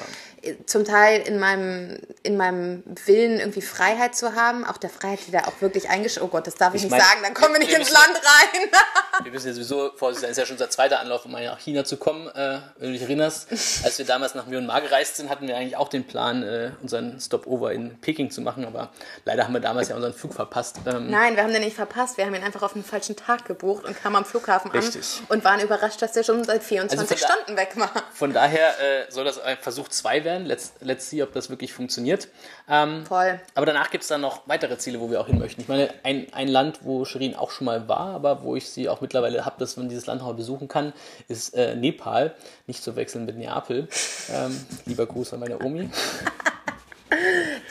zum 0.67 0.85
Teil 0.85 1.21
in 1.23 1.39
meinem, 1.39 1.99
in 2.23 2.37
meinem 2.37 2.83
Willen 3.07 3.39
irgendwie 3.39 3.61
Freiheit 3.61 4.15
zu 4.15 4.35
haben, 4.35 4.65
auch 4.65 4.77
der 4.77 4.91
Freiheit, 4.91 5.21
die 5.27 5.33
da 5.33 5.41
auch 5.41 5.61
wirklich 5.61 5.89
eingeschränkt, 5.89 6.29
oh 6.29 6.29
Gott, 6.29 6.47
das 6.47 6.55
darf 6.55 6.75
ich, 6.75 6.85
ich 6.85 6.85
nicht 6.85 6.91
mein, 6.93 7.01
sagen, 7.01 7.21
dann 7.23 7.35
kommen 7.35 7.55
wir 7.55 7.61
nicht 7.61 7.71
wir 7.71 7.79
ins 7.79 7.91
Land 7.91 8.15
rein. 8.15 8.71
wir 9.25 9.33
wissen 9.33 9.49
ja 9.49 9.55
sowieso, 9.55 9.93
es 10.11 10.23
ist 10.23 10.39
ja 10.39 10.47
schon 10.47 10.55
unser 10.55 10.71
zweiter 10.71 11.01
Anlauf, 11.01 11.25
um 11.25 11.33
nach 11.33 11.59
China 11.59 11.85
zu 11.85 11.97
kommen, 11.97 12.29
äh, 12.29 12.59
wenn 12.79 12.89
du 12.89 12.93
dich 12.93 13.03
erinnerst. 13.03 13.51
Als 13.85 13.99
wir 13.99 14.07
damals 14.07 14.35
nach 14.35 14.47
Myanmar 14.47 14.81
gereist 14.81 15.17
sind, 15.17 15.29
hatten 15.29 15.47
wir 15.47 15.57
eigentlich 15.57 15.77
auch 15.77 15.89
den 15.89 16.07
Plan, 16.07 16.43
äh, 16.43 16.71
unseren 16.83 17.21
Stopover 17.21 17.73
in 17.73 17.99
Peking 18.01 18.31
zu 18.31 18.41
machen, 18.41 18.65
aber 18.65 18.91
leider 19.25 19.45
haben 19.45 19.55
wir 19.55 19.61
damals 19.61 19.89
ja 19.89 19.97
unseren 19.97 20.15
Flug 20.15 20.35
verpasst. 20.35 20.77
Ähm, 20.87 21.11
Nein, 21.11 21.37
wir 21.37 21.43
haben 21.43 21.53
den 21.53 21.63
nicht 21.63 21.77
verpasst, 21.77 22.17
wir 22.17 22.25
haben 22.25 22.35
ihn 22.35 22.45
einfach 22.45 22.63
auf 22.63 22.75
den 22.75 22.85
falschen 22.85 23.17
Tag 23.17 23.48
gebucht 23.49 23.85
und 23.85 24.01
kamen 24.01 24.17
am 24.17 24.25
Flughafen 24.25 24.71
richtig. 24.71 25.21
an 25.29 25.37
und 25.37 25.45
waren 25.45 25.61
überrascht, 25.61 26.01
dass 26.01 26.13
der 26.13 26.23
schon 26.23 26.45
seit 26.45 26.63
24 26.63 27.11
also 27.11 27.27
Stunden 27.27 27.57
weg 27.59 27.73
war. 27.77 27.91
Von 28.13 28.33
daher 28.33 28.69
äh, 28.81 29.11
soll 29.11 29.25
das 29.25 29.41
ein 29.41 29.57
Versuch 29.59 29.89
2 29.89 30.25
werden, 30.25 30.47
let's, 30.47 30.75
let's 30.81 31.11
see, 31.11 31.23
ob 31.23 31.33
das 31.33 31.51
wirklich 31.51 31.73
funktioniert. 31.73 32.29
Ähm, 32.69 33.05
Voll. 33.07 33.41
Aber 33.55 33.67
danach 33.67 33.91
gibt 33.91 34.03
es 34.03 34.09
dann 34.09 34.21
noch 34.21 34.43
weitere 34.47 34.79
Ziele, 34.79 35.01
wo 35.01 35.11
wir 35.11 35.21
auch 35.21 35.27
hin 35.27 35.39
möchten. 35.39 35.61
Ich 35.61 35.69
meine, 35.69 35.93
ein, 36.05 36.33
ein 36.33 36.49
Land, 36.49 36.81
wo 36.83 37.05
Shirin 37.05 37.35
auch 37.35 37.51
schon 37.51 37.65
mal 37.65 37.89
war, 37.89 38.15
aber 38.15 38.43
wo 38.43 38.55
ich 38.55 38.71
sie 38.71 38.89
auch 38.89 39.01
mittlerweile 39.01 39.45
habe, 39.45 39.57
dass 39.59 39.77
man 39.77 39.89
dieses 39.89 40.07
Land 40.07 40.23
mal 40.23 40.35
besuchen 40.35 40.69
kann, 40.69 40.93
ist 41.27 41.55
äh, 41.55 41.75
Nepal. 41.75 42.35
Nicht 42.67 42.83
zu 42.83 42.95
wechseln 42.95 43.25
mit 43.25 43.37
Neapel. 43.37 43.89
Ähm, 44.33 44.65
lieber 44.85 45.07
Gruß 45.07 45.33
an 45.33 45.41
meine 45.41 45.59
Omi. 45.59 45.91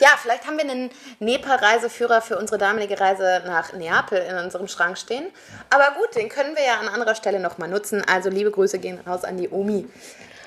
Ja, 0.00 0.10
vielleicht 0.20 0.46
haben 0.46 0.56
wir 0.56 0.64
einen 0.64 0.90
Nepal-Reiseführer 1.18 2.20
für 2.22 2.38
unsere 2.38 2.58
damalige 2.58 3.00
Reise 3.00 3.42
nach 3.46 3.72
Neapel 3.72 4.18
in 4.18 4.36
unserem 4.36 4.68
Schrank 4.68 4.98
stehen. 4.98 5.26
Aber 5.70 5.94
gut, 5.96 6.14
den 6.16 6.28
können 6.28 6.56
wir 6.56 6.64
ja 6.64 6.78
an 6.80 6.88
anderer 6.88 7.14
Stelle 7.14 7.40
nochmal 7.40 7.68
nutzen. 7.68 8.02
Also 8.08 8.30
liebe 8.30 8.50
Grüße 8.50 8.78
gehen 8.78 9.00
raus 9.06 9.24
an 9.24 9.36
die 9.36 9.48
Omi. 9.48 9.88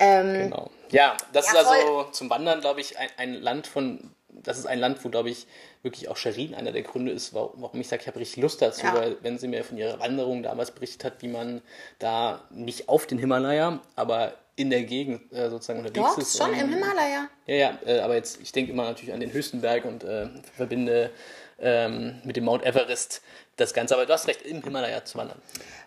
Ähm, 0.00 0.50
genau. 0.50 0.70
Ja, 0.90 1.16
das 1.32 1.46
ja, 1.46 1.60
ist 1.60 1.66
also 1.66 2.04
zum 2.12 2.28
Wandern, 2.28 2.60
glaube 2.60 2.80
ich, 2.80 2.98
ein, 2.98 3.08
ein, 3.16 3.34
Land 3.34 3.66
von, 3.66 4.10
das 4.44 4.58
ist 4.58 4.66
ein 4.66 4.78
Land, 4.78 5.04
wo, 5.04 5.08
glaube 5.08 5.30
ich, 5.30 5.46
wirklich 5.82 6.08
auch 6.08 6.16
Sherin 6.16 6.54
einer 6.54 6.72
der 6.72 6.82
Gründe 6.82 7.12
ist, 7.12 7.34
warum 7.34 7.80
ich 7.80 7.88
sage, 7.88 8.02
ich 8.02 8.08
habe 8.08 8.20
richtig 8.20 8.42
Lust 8.42 8.62
dazu, 8.62 8.86
ja. 8.86 8.94
weil 8.94 9.16
wenn 9.22 9.38
sie 9.38 9.48
mir 9.48 9.64
von 9.64 9.76
ihrer 9.76 9.98
Wanderung 10.00 10.42
damals 10.42 10.70
berichtet 10.70 11.04
hat, 11.04 11.22
wie 11.22 11.28
man 11.28 11.62
da 11.98 12.44
nicht 12.50 12.88
auf 12.88 13.06
den 13.06 13.18
Himalaya, 13.18 13.80
aber 13.96 14.34
in 14.56 14.70
der 14.70 14.82
Gegend 14.82 15.32
äh, 15.32 15.48
sozusagen 15.48 15.80
unterwegs 15.80 16.14
Doch, 16.14 16.18
ist. 16.18 16.36
Schon 16.36 16.52
im 16.52 16.68
Himalaya. 16.68 17.28
Ja, 17.46 17.54
ja, 17.54 17.78
äh, 17.86 18.00
aber 18.00 18.16
jetzt, 18.16 18.40
ich 18.40 18.52
denke 18.52 18.72
immer 18.72 18.84
natürlich 18.84 19.14
an 19.14 19.20
den 19.20 19.32
höchsten 19.32 19.60
Berg 19.60 19.84
und 19.84 20.04
äh, 20.04 20.28
verbinde 20.54 21.10
ähm, 21.58 22.20
mit 22.24 22.36
dem 22.36 22.44
Mount 22.44 22.64
Everest 22.64 23.22
das 23.56 23.74
Ganze. 23.74 23.94
Aber 23.94 24.06
du 24.06 24.12
hast 24.12 24.26
recht, 24.28 24.42
im 24.42 24.62
Himalaya 24.62 25.04
zu 25.04 25.18
wandern. 25.18 25.40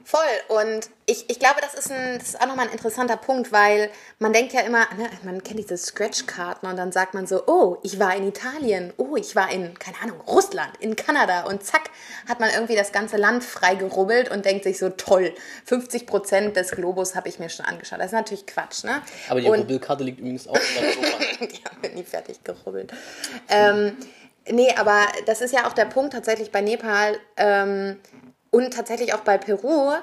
Voll. 0.05 0.21
Und 0.49 0.87
ich, 1.07 1.27
ich 1.31 1.39
glaube, 1.39 1.61
das 1.61 1.73
ist, 1.73 1.91
ein, 1.91 2.19
das 2.19 2.29
ist 2.29 2.41
auch 2.41 2.45
nochmal 2.45 2.67
ein 2.67 2.71
interessanter 2.71 3.17
Punkt, 3.17 3.51
weil 3.51 3.89
man 4.19 4.33
denkt 4.33 4.53
ja 4.53 4.61
immer, 4.61 4.81
ne, 4.97 5.09
man 5.23 5.43
kennt 5.43 5.59
diese 5.59 5.77
Scratch-Karten 5.77 6.67
und 6.67 6.77
dann 6.77 6.91
sagt 6.91 7.15
man 7.15 7.25
so, 7.25 7.47
oh, 7.47 7.77
ich 7.81 7.99
war 7.99 8.15
in 8.15 8.27
Italien, 8.27 8.93
oh, 8.97 9.15
ich 9.15 9.35
war 9.35 9.51
in, 9.51 9.77
keine 9.79 9.99
Ahnung, 10.03 10.21
Russland, 10.27 10.71
in 10.79 10.95
Kanada 10.95 11.45
und 11.45 11.63
zack, 11.63 11.89
hat 12.29 12.39
man 12.39 12.51
irgendwie 12.51 12.75
das 12.75 12.91
ganze 12.91 13.17
Land 13.17 13.43
freigerubbelt 13.43 14.29
und 14.29 14.45
denkt 14.45 14.63
sich 14.63 14.77
so, 14.77 14.89
toll, 14.89 15.33
50 15.65 16.05
Prozent 16.05 16.55
des 16.55 16.69
Globus 16.69 17.15
habe 17.15 17.27
ich 17.27 17.39
mir 17.39 17.49
schon 17.49 17.65
angeschaut. 17.65 17.97
Das 17.97 18.07
ist 18.07 18.13
natürlich 18.13 18.45
Quatsch, 18.45 18.83
ne? 18.83 19.01
Aber 19.27 19.41
die 19.41 19.47
und, 19.47 19.61
Rubbelkarte 19.61 20.03
liegt 20.03 20.19
übrigens 20.19 20.47
auch 20.47 20.55
in 20.55 20.83
der 20.83 20.93
Sofa. 20.93 21.17
die 21.45 21.63
haben 21.65 21.77
wir 21.81 21.89
nie 21.89 22.03
fertig 22.03 22.43
gerubbelt. 22.43 22.91
Ähm, 23.49 23.97
Nee, 24.47 24.73
aber 24.77 25.07
das 25.25 25.41
ist 25.41 25.53
ja 25.53 25.67
auch 25.67 25.73
der 25.73 25.85
Punkt 25.85 26.13
tatsächlich 26.13 26.51
bei 26.51 26.61
Nepal 26.61 27.17
ähm, 27.37 27.99
und 28.51 28.73
tatsächlich 28.73 29.13
auch 29.13 29.21
bei 29.21 29.37
Peru. 29.37 29.93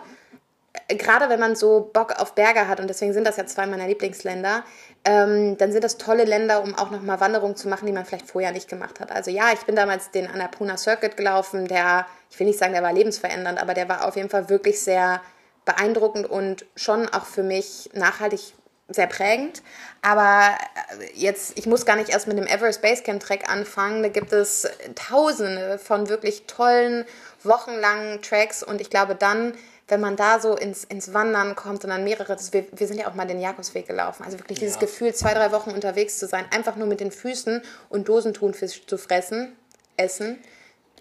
Äh, 0.89 0.97
gerade 0.97 1.29
wenn 1.29 1.39
man 1.39 1.55
so 1.55 1.91
Bock 1.93 2.21
auf 2.21 2.35
Berge 2.35 2.67
hat, 2.67 2.81
und 2.81 2.89
deswegen 2.89 3.13
sind 3.13 3.27
das 3.27 3.37
ja 3.37 3.47
zwei 3.47 3.67
meiner 3.67 3.87
Lieblingsländer, 3.87 4.65
ähm, 5.05 5.57
dann 5.59 5.71
sind 5.71 5.85
das 5.85 5.97
tolle 5.97 6.25
Länder, 6.25 6.63
um 6.63 6.75
auch 6.75 6.91
nochmal 6.91 7.21
Wanderungen 7.21 7.57
zu 7.57 7.69
machen, 7.69 7.87
die 7.87 7.93
man 7.93 8.05
vielleicht 8.05 8.29
vorher 8.29 8.53
nicht 8.53 8.69
gemacht 8.69 8.99
hat. 8.99 9.13
Also 9.13 9.31
ja, 9.31 9.53
ich 9.53 9.61
bin 9.61 9.77
damals 9.77 10.11
den 10.11 10.27
Annapurna 10.27 10.77
Circuit 10.77 11.17
gelaufen, 11.17 11.69
der, 11.69 12.07
ich 12.31 12.39
will 12.41 12.47
nicht 12.47 12.59
sagen, 12.59 12.73
der 12.73 12.83
war 12.83 12.93
lebensverändernd, 12.93 13.61
aber 13.61 13.75
der 13.75 13.89
war 13.89 14.07
auf 14.07 14.17
jeden 14.17 14.31
Fall 14.31 14.49
wirklich 14.49 14.81
sehr 14.81 15.21
beeindruckend 15.65 16.29
und 16.29 16.67
schon 16.75 17.09
auch 17.09 17.27
für 17.27 17.45
mich 17.45 17.91
nachhaltig 17.95 18.55
sehr 18.89 19.07
prägend. 19.07 19.63
Aber 20.03 20.57
äh, 21.01 21.07
jetzt, 21.15 21.59
ich 21.59 21.67
muss 21.67 21.87
gar 21.87 21.97
nicht 21.97 22.11
erst 22.11 22.27
mit 22.27 22.37
dem 22.37 22.47
Everest 22.47 22.83
Basecamp 22.83 23.23
Track 23.23 23.49
anfangen. 23.51 24.03
Da 24.03 24.09
gibt 24.09 24.33
es 24.33 24.69
tausende 24.95 25.79
von 25.79 26.09
wirklich 26.09 26.47
tollen, 26.47 27.05
wochenlangen 27.43 28.23
Tracks. 28.23 28.63
Und 28.63 28.81
ich 28.81 28.91
glaube 28.91 29.15
dann, 29.15 29.55
wenn 29.89 30.01
man 30.01 30.17
da 30.17 30.41
so 30.41 30.57
ins, 30.57 30.85
ins 30.85 31.13
Wandern 31.13 31.55
kommt 31.55 31.85
und 31.85 31.91
dann 31.91 32.05
mehrere, 32.05 32.37
wir, 32.53 32.65
wir 32.73 32.87
sind 32.87 32.99
ja 32.99 33.09
auch 33.09 33.15
mal 33.15 33.27
den 33.27 33.41
Jakobsweg 33.41 33.87
gelaufen. 33.87 34.25
Also 34.25 34.39
wirklich 34.39 34.59
dieses 34.59 34.77
ja. 34.77 34.81
Gefühl, 34.81 35.15
zwei, 35.15 35.35
drei 35.35 35.53
Wochen 35.53 35.71
unterwegs 35.71 36.19
zu 36.19 36.27
sein, 36.27 36.47
einfach 36.51 36.77
nur 36.77 36.87
mit 36.87 37.01
den 37.01 37.11
Füßen 37.11 37.63
und 37.89 38.09
Dosentunfisch 38.09 38.87
zu 38.87 38.97
fressen, 38.99 39.57
essen. 39.97 40.39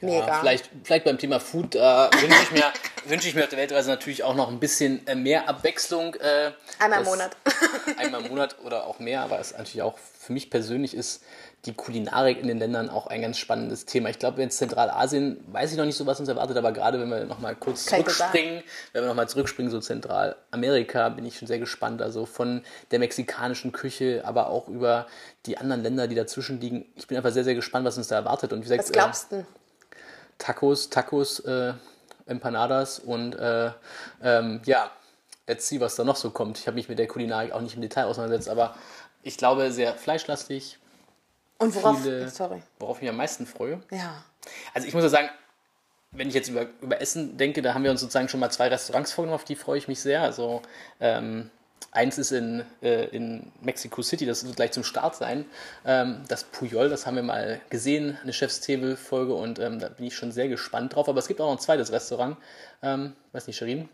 Mega. 0.01 0.27
Ja, 0.27 0.39
vielleicht, 0.39 0.69
vielleicht 0.83 1.05
beim 1.05 1.17
Thema 1.17 1.39
Food 1.39 1.75
äh, 1.75 1.79
wünsche 1.79 2.43
ich, 2.43 2.51
mir, 2.51 2.63
wünsch 3.05 3.25
ich 3.25 3.35
mir 3.35 3.43
auf 3.43 3.49
der 3.49 3.59
Weltreise 3.59 3.89
natürlich 3.89 4.23
auch 4.23 4.35
noch 4.35 4.49
ein 4.49 4.59
bisschen 4.59 5.05
äh, 5.07 5.15
mehr 5.15 5.47
Abwechslung. 5.47 6.15
Äh, 6.15 6.51
einmal 6.79 6.99
im 6.99 7.05
Monat. 7.05 7.37
einmal 7.97 8.21
im 8.21 8.29
Monat 8.29 8.57
oder 8.63 8.87
auch 8.87 8.99
mehr, 8.99 9.21
aber 9.21 9.39
es 9.39 9.51
natürlich 9.51 9.81
auch 9.81 9.97
für 9.97 10.33
mich 10.33 10.49
persönlich 10.49 10.93
ist 10.93 11.23
die 11.65 11.73
Kulinarik 11.73 12.39
in 12.39 12.47
den 12.47 12.57
Ländern 12.57 12.89
auch 12.89 13.07
ein 13.07 13.21
ganz 13.21 13.37
spannendes 13.37 13.85
Thema. 13.85 14.09
Ich 14.09 14.17
glaube, 14.17 14.41
in 14.41 14.49
Zentralasien 14.49 15.43
weiß 15.51 15.71
ich 15.71 15.77
noch 15.77 15.85
nicht 15.85 15.95
so, 15.95 16.07
was 16.07 16.19
uns 16.19 16.27
erwartet, 16.27 16.57
aber 16.57 16.71
gerade 16.71 16.99
wenn 16.99 17.09
wir 17.09 17.25
nochmal 17.25 17.55
kurz 17.55 17.85
Kann 17.85 17.99
zurückspringen, 17.99 18.63
wenn 18.93 19.03
wir 19.03 19.07
nochmal 19.07 19.29
zurückspringen, 19.29 19.71
so 19.71 19.79
Zentralamerika, 19.79 21.09
bin 21.09 21.25
ich 21.25 21.37
schon 21.37 21.47
sehr 21.47 21.59
gespannt. 21.59 22.01
Also 22.01 22.25
von 22.25 22.63
der 22.89 22.99
mexikanischen 22.99 23.71
Küche, 23.71 24.23
aber 24.25 24.49
auch 24.49 24.67
über 24.69 25.05
die 25.45 25.57
anderen 25.57 25.83
Länder, 25.83 26.07
die 26.07 26.15
dazwischen 26.15 26.59
liegen. 26.59 26.85
Ich 26.95 27.07
bin 27.07 27.17
einfach 27.17 27.31
sehr, 27.31 27.43
sehr 27.43 27.55
gespannt, 27.55 27.85
was 27.85 27.97
uns 27.97 28.07
da 28.07 28.15
erwartet. 28.15 28.53
Und 28.53 28.59
wie 28.59 28.63
gesagt, 28.63 28.83
was 28.83 28.91
glaubst 28.91 29.31
du? 29.31 29.45
Tacos, 30.41 30.89
Tacos, 30.89 31.39
äh, 31.41 31.73
Empanadas 32.25 32.99
und 32.99 33.35
äh, 33.35 33.71
ähm, 34.23 34.61
ja, 34.65 34.89
let's 35.47 35.67
see, 35.67 35.79
was 35.79 35.95
da 35.95 36.03
noch 36.03 36.15
so 36.15 36.31
kommt. 36.31 36.57
Ich 36.57 36.67
habe 36.67 36.75
mich 36.75 36.89
mit 36.89 36.97
der 36.97 37.07
Kulinarik 37.07 37.51
auch 37.51 37.61
nicht 37.61 37.75
im 37.75 37.81
Detail 37.81 38.05
auseinandersetzt, 38.05 38.49
aber 38.49 38.75
ich 39.21 39.37
glaube 39.37 39.71
sehr 39.71 39.93
fleischlastig. 39.93 40.79
Und 41.59 41.75
worauf, 41.75 42.01
viele, 42.01 42.27
sorry. 42.29 42.63
worauf 42.79 42.97
ich 42.97 43.03
mich 43.03 43.11
am 43.11 43.17
meisten 43.17 43.45
freue? 43.45 43.81
Ja. 43.91 44.23
Also 44.73 44.87
ich 44.87 44.95
muss 44.95 45.03
ja 45.03 45.09
sagen, 45.09 45.29
wenn 46.09 46.27
ich 46.27 46.33
jetzt 46.33 46.49
über, 46.49 46.65
über 46.81 46.99
Essen 46.99 47.37
denke, 47.37 47.61
da 47.61 47.75
haben 47.75 47.83
wir 47.83 47.91
uns 47.91 48.01
sozusagen 48.01 48.27
schon 48.27 48.39
mal 48.39 48.49
zwei 48.49 48.67
Restaurants 48.67 49.11
vorgenommen, 49.11 49.35
auf 49.35 49.45
die 49.45 49.55
freue 49.55 49.77
ich 49.77 49.87
mich 49.87 50.01
sehr. 50.01 50.23
Also 50.23 50.63
ähm, 50.99 51.51
Eins 51.91 52.17
ist 52.17 52.31
in, 52.31 52.63
äh, 52.81 53.05
in 53.07 53.51
Mexico 53.61 54.01
City, 54.01 54.25
das 54.25 54.45
wird 54.45 54.55
gleich 54.55 54.71
zum 54.71 54.83
Start 54.83 55.15
sein. 55.15 55.45
Ähm, 55.85 56.23
das 56.27 56.43
Puyol, 56.43 56.89
das 56.89 57.05
haben 57.05 57.15
wir 57.15 57.23
mal 57.23 57.59
gesehen, 57.69 58.17
eine 58.23 58.31
Chefstable-Folge 58.31 59.33
und 59.33 59.59
ähm, 59.59 59.79
da 59.79 59.89
bin 59.89 60.05
ich 60.05 60.15
schon 60.15 60.31
sehr 60.31 60.47
gespannt 60.47 60.95
drauf. 60.95 61.09
Aber 61.09 61.19
es 61.19 61.27
gibt 61.27 61.41
auch 61.41 61.47
noch 61.47 61.57
ein 61.57 61.59
zweites 61.59 61.91
Restaurant. 61.91 62.37
Ähm, 62.81 63.13
weiß 63.33 63.47
nicht, 63.47 63.57
Sherin? 63.57 63.89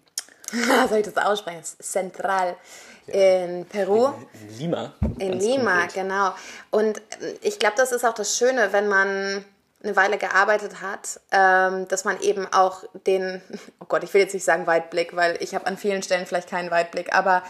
Soll 0.90 1.00
ich 1.00 1.12
das 1.12 1.18
aussprechen? 1.18 1.64
Central 1.80 2.56
ja. 3.08 3.14
in 3.14 3.66
Peru. 3.66 4.08
In, 4.34 4.50
in 4.50 4.58
Lima. 4.60 4.94
In 5.20 5.40
Lima, 5.40 5.80
konkret. 5.80 5.94
genau. 5.94 6.34
Und 6.70 6.98
äh, 7.00 7.36
ich 7.42 7.60
glaube, 7.60 7.76
das 7.78 7.92
ist 7.92 8.06
auch 8.06 8.14
das 8.14 8.38
Schöne, 8.38 8.74
wenn 8.74 8.88
man 8.88 9.44
eine 9.84 9.96
Weile 9.96 10.18
gearbeitet 10.18 10.82
hat, 10.82 11.20
ähm, 11.32 11.88
dass 11.88 12.04
man 12.04 12.20
eben 12.22 12.48
auch 12.52 12.84
den, 13.06 13.42
oh 13.80 13.86
Gott, 13.88 14.04
ich 14.04 14.14
will 14.14 14.22
jetzt 14.22 14.34
nicht 14.34 14.46
sagen 14.46 14.68
Weitblick, 14.68 15.16
weil 15.16 15.38
ich 15.42 15.56
habe 15.56 15.66
an 15.68 15.78
vielen 15.78 16.04
Stellen 16.04 16.26
vielleicht 16.26 16.50
keinen 16.50 16.72
Weitblick, 16.72 17.14
aber 17.14 17.44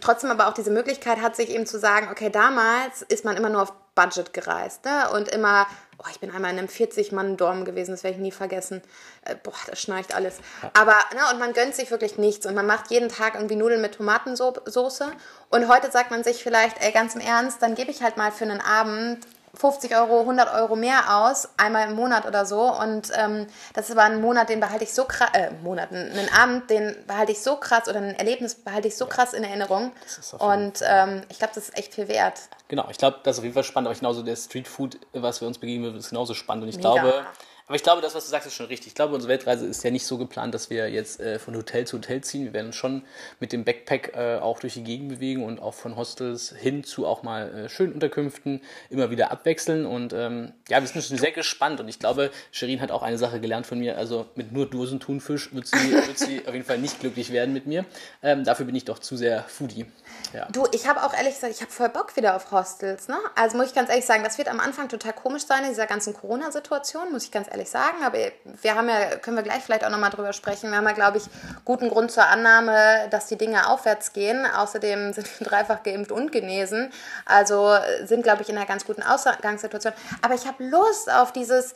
trotzdem 0.00 0.30
aber 0.30 0.48
auch 0.48 0.54
diese 0.54 0.70
Möglichkeit 0.70 1.20
hat, 1.20 1.36
sich 1.36 1.50
eben 1.50 1.66
zu 1.66 1.78
sagen, 1.78 2.08
okay, 2.10 2.30
damals 2.30 3.02
ist 3.02 3.24
man 3.24 3.36
immer 3.36 3.50
nur 3.50 3.62
auf 3.62 3.72
Budget 3.94 4.32
gereist 4.32 4.84
ne? 4.84 5.10
und 5.12 5.28
immer, 5.28 5.66
oh, 5.98 6.06
ich 6.10 6.18
bin 6.18 6.30
einmal 6.30 6.50
in 6.52 6.58
einem 6.58 6.68
40-Mann-Dorm 6.68 7.64
gewesen, 7.64 7.92
das 7.92 8.02
werde 8.02 8.16
ich 8.16 8.22
nie 8.22 8.32
vergessen. 8.32 8.82
Äh, 9.22 9.36
boah, 9.40 9.52
das 9.66 9.80
schnarcht 9.80 10.14
alles. 10.14 10.38
Aber, 10.72 10.96
ne, 11.14 11.20
und 11.32 11.38
man 11.38 11.52
gönnt 11.52 11.74
sich 11.74 11.90
wirklich 11.90 12.16
nichts 12.18 12.46
und 12.46 12.54
man 12.54 12.66
macht 12.66 12.90
jeden 12.90 13.08
Tag 13.08 13.34
irgendwie 13.34 13.56
Nudeln 13.56 13.82
mit 13.82 13.96
Tomatensoße 13.96 15.12
und 15.50 15.68
heute 15.68 15.90
sagt 15.90 16.10
man 16.10 16.24
sich 16.24 16.42
vielleicht, 16.42 16.82
ey, 16.82 16.90
ganz 16.92 17.14
im 17.14 17.20
Ernst, 17.20 17.60
dann 17.62 17.74
gebe 17.74 17.90
ich 17.90 18.02
halt 18.02 18.16
mal 18.16 18.32
für 18.32 18.44
einen 18.44 18.60
Abend 18.60 19.26
50 19.54 19.94
Euro, 19.96 20.20
100 20.20 20.54
Euro 20.54 20.76
mehr 20.76 21.16
aus, 21.16 21.48
einmal 21.56 21.88
im 21.88 21.96
Monat 21.96 22.26
oder 22.26 22.46
so. 22.46 22.60
Und 22.60 23.10
ähm, 23.16 23.46
das 23.72 23.94
war 23.96 24.04
ein 24.04 24.20
Monat, 24.20 24.48
den 24.48 24.60
behalte 24.60 24.84
ich 24.84 24.92
so 24.92 25.04
krass, 25.04 25.30
äh, 25.32 25.50
Monat, 25.62 25.92
einen 25.92 26.28
Abend, 26.32 26.70
den 26.70 26.96
behalte 27.06 27.32
ich 27.32 27.42
so 27.42 27.56
krass 27.56 27.88
oder 27.88 27.98
ein 27.98 28.14
Erlebnis 28.16 28.54
behalte 28.54 28.88
ich 28.88 28.96
so 28.96 29.06
krass 29.06 29.32
in 29.32 29.44
Erinnerung. 29.44 29.92
Und 30.38 30.80
ähm, 30.86 31.22
ich 31.28 31.38
glaube, 31.38 31.52
das 31.54 31.68
ist 31.68 31.78
echt 31.78 31.94
viel 31.94 32.08
wert. 32.08 32.40
Genau, 32.68 32.86
ich 32.90 32.98
glaube, 32.98 33.18
das 33.22 33.36
ist 33.36 33.38
auf 33.38 33.44
jeden 33.44 33.54
Fall 33.54 33.64
spannend, 33.64 33.88
aber 33.88 33.98
genauso 33.98 34.22
der 34.22 34.36
Streetfood, 34.36 34.98
was 35.12 35.40
wir 35.40 35.48
uns 35.48 35.58
begegnen, 35.58 35.96
ist 35.96 36.10
genauso 36.10 36.34
spannend. 36.34 36.64
Und 36.64 36.70
ich 36.70 36.76
Mega. 36.76 36.92
glaube, 36.92 37.26
aber 37.66 37.76
ich 37.76 37.82
glaube, 37.82 38.02
das, 38.02 38.14
was 38.14 38.24
du 38.26 38.30
sagst, 38.30 38.46
ist 38.46 38.54
schon 38.54 38.66
richtig. 38.66 38.88
Ich 38.88 38.94
glaube, 38.94 39.14
unsere 39.14 39.30
Weltreise 39.30 39.64
ist 39.64 39.82
ja 39.84 39.90
nicht 39.90 40.04
so 40.04 40.18
geplant, 40.18 40.54
dass 40.54 40.68
wir 40.68 40.90
jetzt 40.90 41.18
äh, 41.20 41.38
von 41.38 41.56
Hotel 41.56 41.86
zu 41.86 41.96
Hotel 41.96 42.20
ziehen. 42.22 42.44
Wir 42.44 42.52
werden 42.52 42.66
uns 42.66 42.76
schon 42.76 43.04
mit 43.40 43.52
dem 43.52 43.64
Backpack 43.64 44.12
äh, 44.14 44.36
auch 44.36 44.60
durch 44.60 44.74
die 44.74 44.84
Gegend 44.84 45.08
bewegen 45.08 45.42
und 45.42 45.62
auch 45.62 45.72
von 45.72 45.96
Hostels 45.96 46.54
hin 46.54 46.84
zu 46.84 47.06
auch 47.06 47.22
mal 47.22 47.54
äh, 47.54 47.68
schönen 47.70 47.94
Unterkünften 47.94 48.60
immer 48.90 49.10
wieder 49.10 49.30
abwechseln. 49.30 49.86
Und 49.86 50.12
ähm, 50.12 50.52
ja, 50.68 50.82
wir 50.82 50.86
sind 50.86 51.02
schon 51.02 51.16
sehr 51.16 51.32
gespannt. 51.32 51.80
Und 51.80 51.88
ich 51.88 51.98
glaube, 51.98 52.30
Sherin 52.52 52.82
hat 52.82 52.90
auch 52.90 53.02
eine 53.02 53.16
Sache 53.16 53.40
gelernt 53.40 53.66
von 53.66 53.78
mir. 53.78 53.96
Also 53.96 54.26
mit 54.34 54.52
nur 54.52 54.68
Dosen 54.68 55.00
Thunfisch 55.00 55.54
wird 55.54 55.66
sie, 55.66 55.92
wird 56.06 56.18
sie 56.18 56.46
auf 56.46 56.52
jeden 56.52 56.66
Fall 56.66 56.78
nicht 56.78 57.00
glücklich 57.00 57.32
werden 57.32 57.54
mit 57.54 57.66
mir. 57.66 57.86
Ähm, 58.22 58.44
dafür 58.44 58.66
bin 58.66 58.74
ich 58.74 58.84
doch 58.84 58.98
zu 58.98 59.16
sehr 59.16 59.42
Foodie. 59.44 59.86
Ja. 60.34 60.48
Du, 60.52 60.66
ich 60.72 60.86
habe 60.86 61.02
auch 61.02 61.14
ehrlich 61.14 61.34
gesagt, 61.34 61.54
ich 61.54 61.62
habe 61.62 61.72
voll 61.72 61.88
Bock 61.88 62.14
wieder 62.16 62.36
auf 62.36 62.50
Hostels. 62.50 63.08
Ne? 63.08 63.16
Also 63.36 63.56
muss 63.56 63.68
ich 63.68 63.74
ganz 63.74 63.88
ehrlich 63.88 64.04
sagen, 64.04 64.22
das 64.22 64.36
wird 64.36 64.48
am 64.48 64.60
Anfang 64.60 64.88
total 64.88 65.14
komisch 65.14 65.46
sein 65.46 65.62
in 65.62 65.70
dieser 65.70 65.86
ganzen 65.86 66.12
Corona-Situation, 66.12 67.10
muss 67.10 67.24
ich 67.24 67.30
ganz 67.30 67.48
ehrlich 67.48 67.53
sagen. 67.70 68.04
Aber 68.04 68.18
wir 68.62 68.74
haben 68.74 68.88
ja, 68.88 69.16
können 69.16 69.36
wir 69.36 69.42
gleich 69.42 69.62
vielleicht 69.62 69.84
auch 69.84 69.90
nochmal 69.90 70.10
drüber 70.10 70.32
sprechen. 70.32 70.70
Wir 70.70 70.78
haben 70.78 70.86
ja, 70.86 70.92
glaube 70.92 71.18
ich, 71.18 71.24
guten 71.64 71.88
Grund 71.88 72.10
zur 72.10 72.26
Annahme, 72.26 73.08
dass 73.10 73.26
die 73.26 73.36
Dinge 73.36 73.68
aufwärts 73.68 74.12
gehen. 74.12 74.46
Außerdem 74.46 75.12
sind 75.14 75.40
wir 75.40 75.46
dreifach 75.46 75.82
geimpft 75.82 76.12
und 76.12 76.32
genesen. 76.32 76.92
Also 77.24 77.76
sind, 78.04 78.22
glaube 78.22 78.42
ich, 78.42 78.48
in 78.48 78.56
einer 78.56 78.66
ganz 78.66 78.84
guten 78.84 79.02
Ausgangssituation. 79.02 79.92
Aber 80.22 80.34
ich 80.34 80.46
habe 80.46 80.64
Lust 80.64 81.10
auf 81.10 81.32
dieses. 81.32 81.74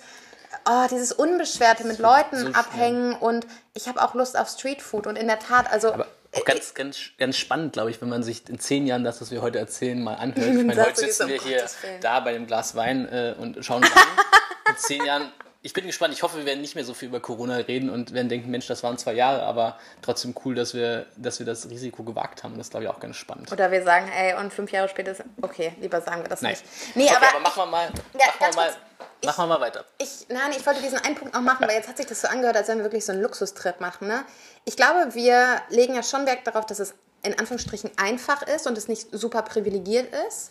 Oh, 0.66 0.86
dieses 0.90 1.12
Unbeschwerte 1.12 1.86
mit 1.86 1.98
Leuten 1.98 2.38
so 2.38 2.48
abhängen 2.52 3.14
und 3.14 3.46
ich 3.74 3.86
habe 3.86 4.00
auch 4.02 4.14
Lust 4.14 4.38
auf 4.38 4.48
Streetfood 4.48 5.06
und 5.06 5.16
in 5.16 5.26
der 5.26 5.38
Tat, 5.38 5.70
also 5.70 5.92
aber 5.92 6.06
auch 6.34 6.44
ganz, 6.44 6.74
ganz, 6.74 6.98
ganz 7.18 7.36
spannend, 7.36 7.72
glaube 7.72 7.90
ich, 7.90 8.00
wenn 8.00 8.08
man 8.08 8.22
sich 8.22 8.48
in 8.48 8.58
zehn 8.58 8.86
Jahren 8.86 9.04
das, 9.04 9.20
was 9.20 9.30
wir 9.30 9.40
heute 9.40 9.58
erzählen, 9.58 10.02
mal 10.02 10.14
anhört. 10.14 10.46
Ich 10.58 10.64
meine, 10.64 10.84
heute 10.84 11.00
sitzen 11.00 11.28
wir 11.28 11.40
hier 11.40 11.64
da 12.00 12.20
bei 12.20 12.32
dem 12.32 12.46
Glas 12.46 12.74
Wein 12.74 13.08
äh, 13.08 13.34
und 13.38 13.64
schauen 13.64 13.82
uns 13.82 13.92
an. 13.92 14.02
in 14.68 14.76
zehn 14.76 15.04
Jahren 15.04 15.32
ich 15.68 15.74
bin 15.74 15.86
gespannt. 15.86 16.14
Ich 16.14 16.22
hoffe, 16.22 16.38
wir 16.38 16.46
werden 16.46 16.62
nicht 16.62 16.76
mehr 16.76 16.84
so 16.84 16.94
viel 16.94 17.08
über 17.08 17.20
Corona 17.20 17.56
reden 17.56 17.90
und 17.90 18.14
werden 18.14 18.30
denken, 18.30 18.50
Mensch, 18.50 18.66
das 18.66 18.82
waren 18.82 18.96
zwei 18.96 19.12
Jahre, 19.12 19.42
aber 19.42 19.78
trotzdem 20.00 20.34
cool, 20.42 20.54
dass 20.54 20.72
wir, 20.72 21.04
dass 21.18 21.40
wir 21.40 21.44
das 21.44 21.68
Risiko 21.68 22.04
gewagt 22.04 22.42
haben. 22.42 22.56
Das 22.56 22.70
glaube 22.70 22.84
ich 22.84 22.90
auch 22.90 23.00
ganz 23.00 23.16
spannend. 23.16 23.52
Oder 23.52 23.70
wir 23.70 23.84
sagen, 23.84 24.08
ey, 24.08 24.32
und 24.40 24.50
fünf 24.50 24.72
Jahre 24.72 24.88
später 24.88 25.12
ist, 25.12 25.22
okay, 25.42 25.74
lieber 25.78 26.00
sagen 26.00 26.22
wir 26.22 26.28
das 26.30 26.40
Nein. 26.40 26.52
nicht. 26.52 26.64
Nee, 26.96 27.04
okay, 27.04 27.16
aber, 27.16 27.28
aber 27.28 27.40
machen 27.40 27.60
wir 27.60 27.66
mal, 27.66 27.90
ja, 28.14 28.26
machen 28.40 28.54
wir 28.54 28.54
mal, 28.56 28.76
ich, 29.20 29.26
machen 29.26 29.42
wir 29.42 29.46
mal 29.46 29.60
weiter. 29.60 29.84
Ich, 29.98 30.26
nein, 30.30 30.52
ich 30.56 30.64
wollte 30.64 30.80
diesen 30.80 31.00
einen 31.00 31.16
Punkt 31.16 31.34
noch 31.34 31.42
machen, 31.42 31.68
weil 31.68 31.76
jetzt 31.76 31.88
hat 31.90 31.98
sich 31.98 32.06
das 32.06 32.22
so 32.22 32.28
angehört, 32.28 32.56
als 32.56 32.68
wenn 32.68 32.78
wir 32.78 32.84
wirklich 32.84 33.04
so 33.04 33.12
einen 33.12 33.20
Luxustrip 33.20 33.78
machen. 33.78 34.08
Ne? 34.08 34.24
Ich 34.64 34.74
glaube, 34.74 35.14
wir 35.14 35.60
legen 35.68 35.94
ja 35.94 36.02
schon 36.02 36.24
Wert 36.24 36.46
darauf, 36.46 36.64
dass 36.64 36.78
es 36.78 36.94
in 37.22 37.38
Anführungsstrichen 37.38 37.90
einfach 37.98 38.40
ist 38.40 38.66
und 38.66 38.78
es 38.78 38.88
nicht 38.88 39.08
super 39.12 39.42
privilegiert 39.42 40.14
ist 40.28 40.50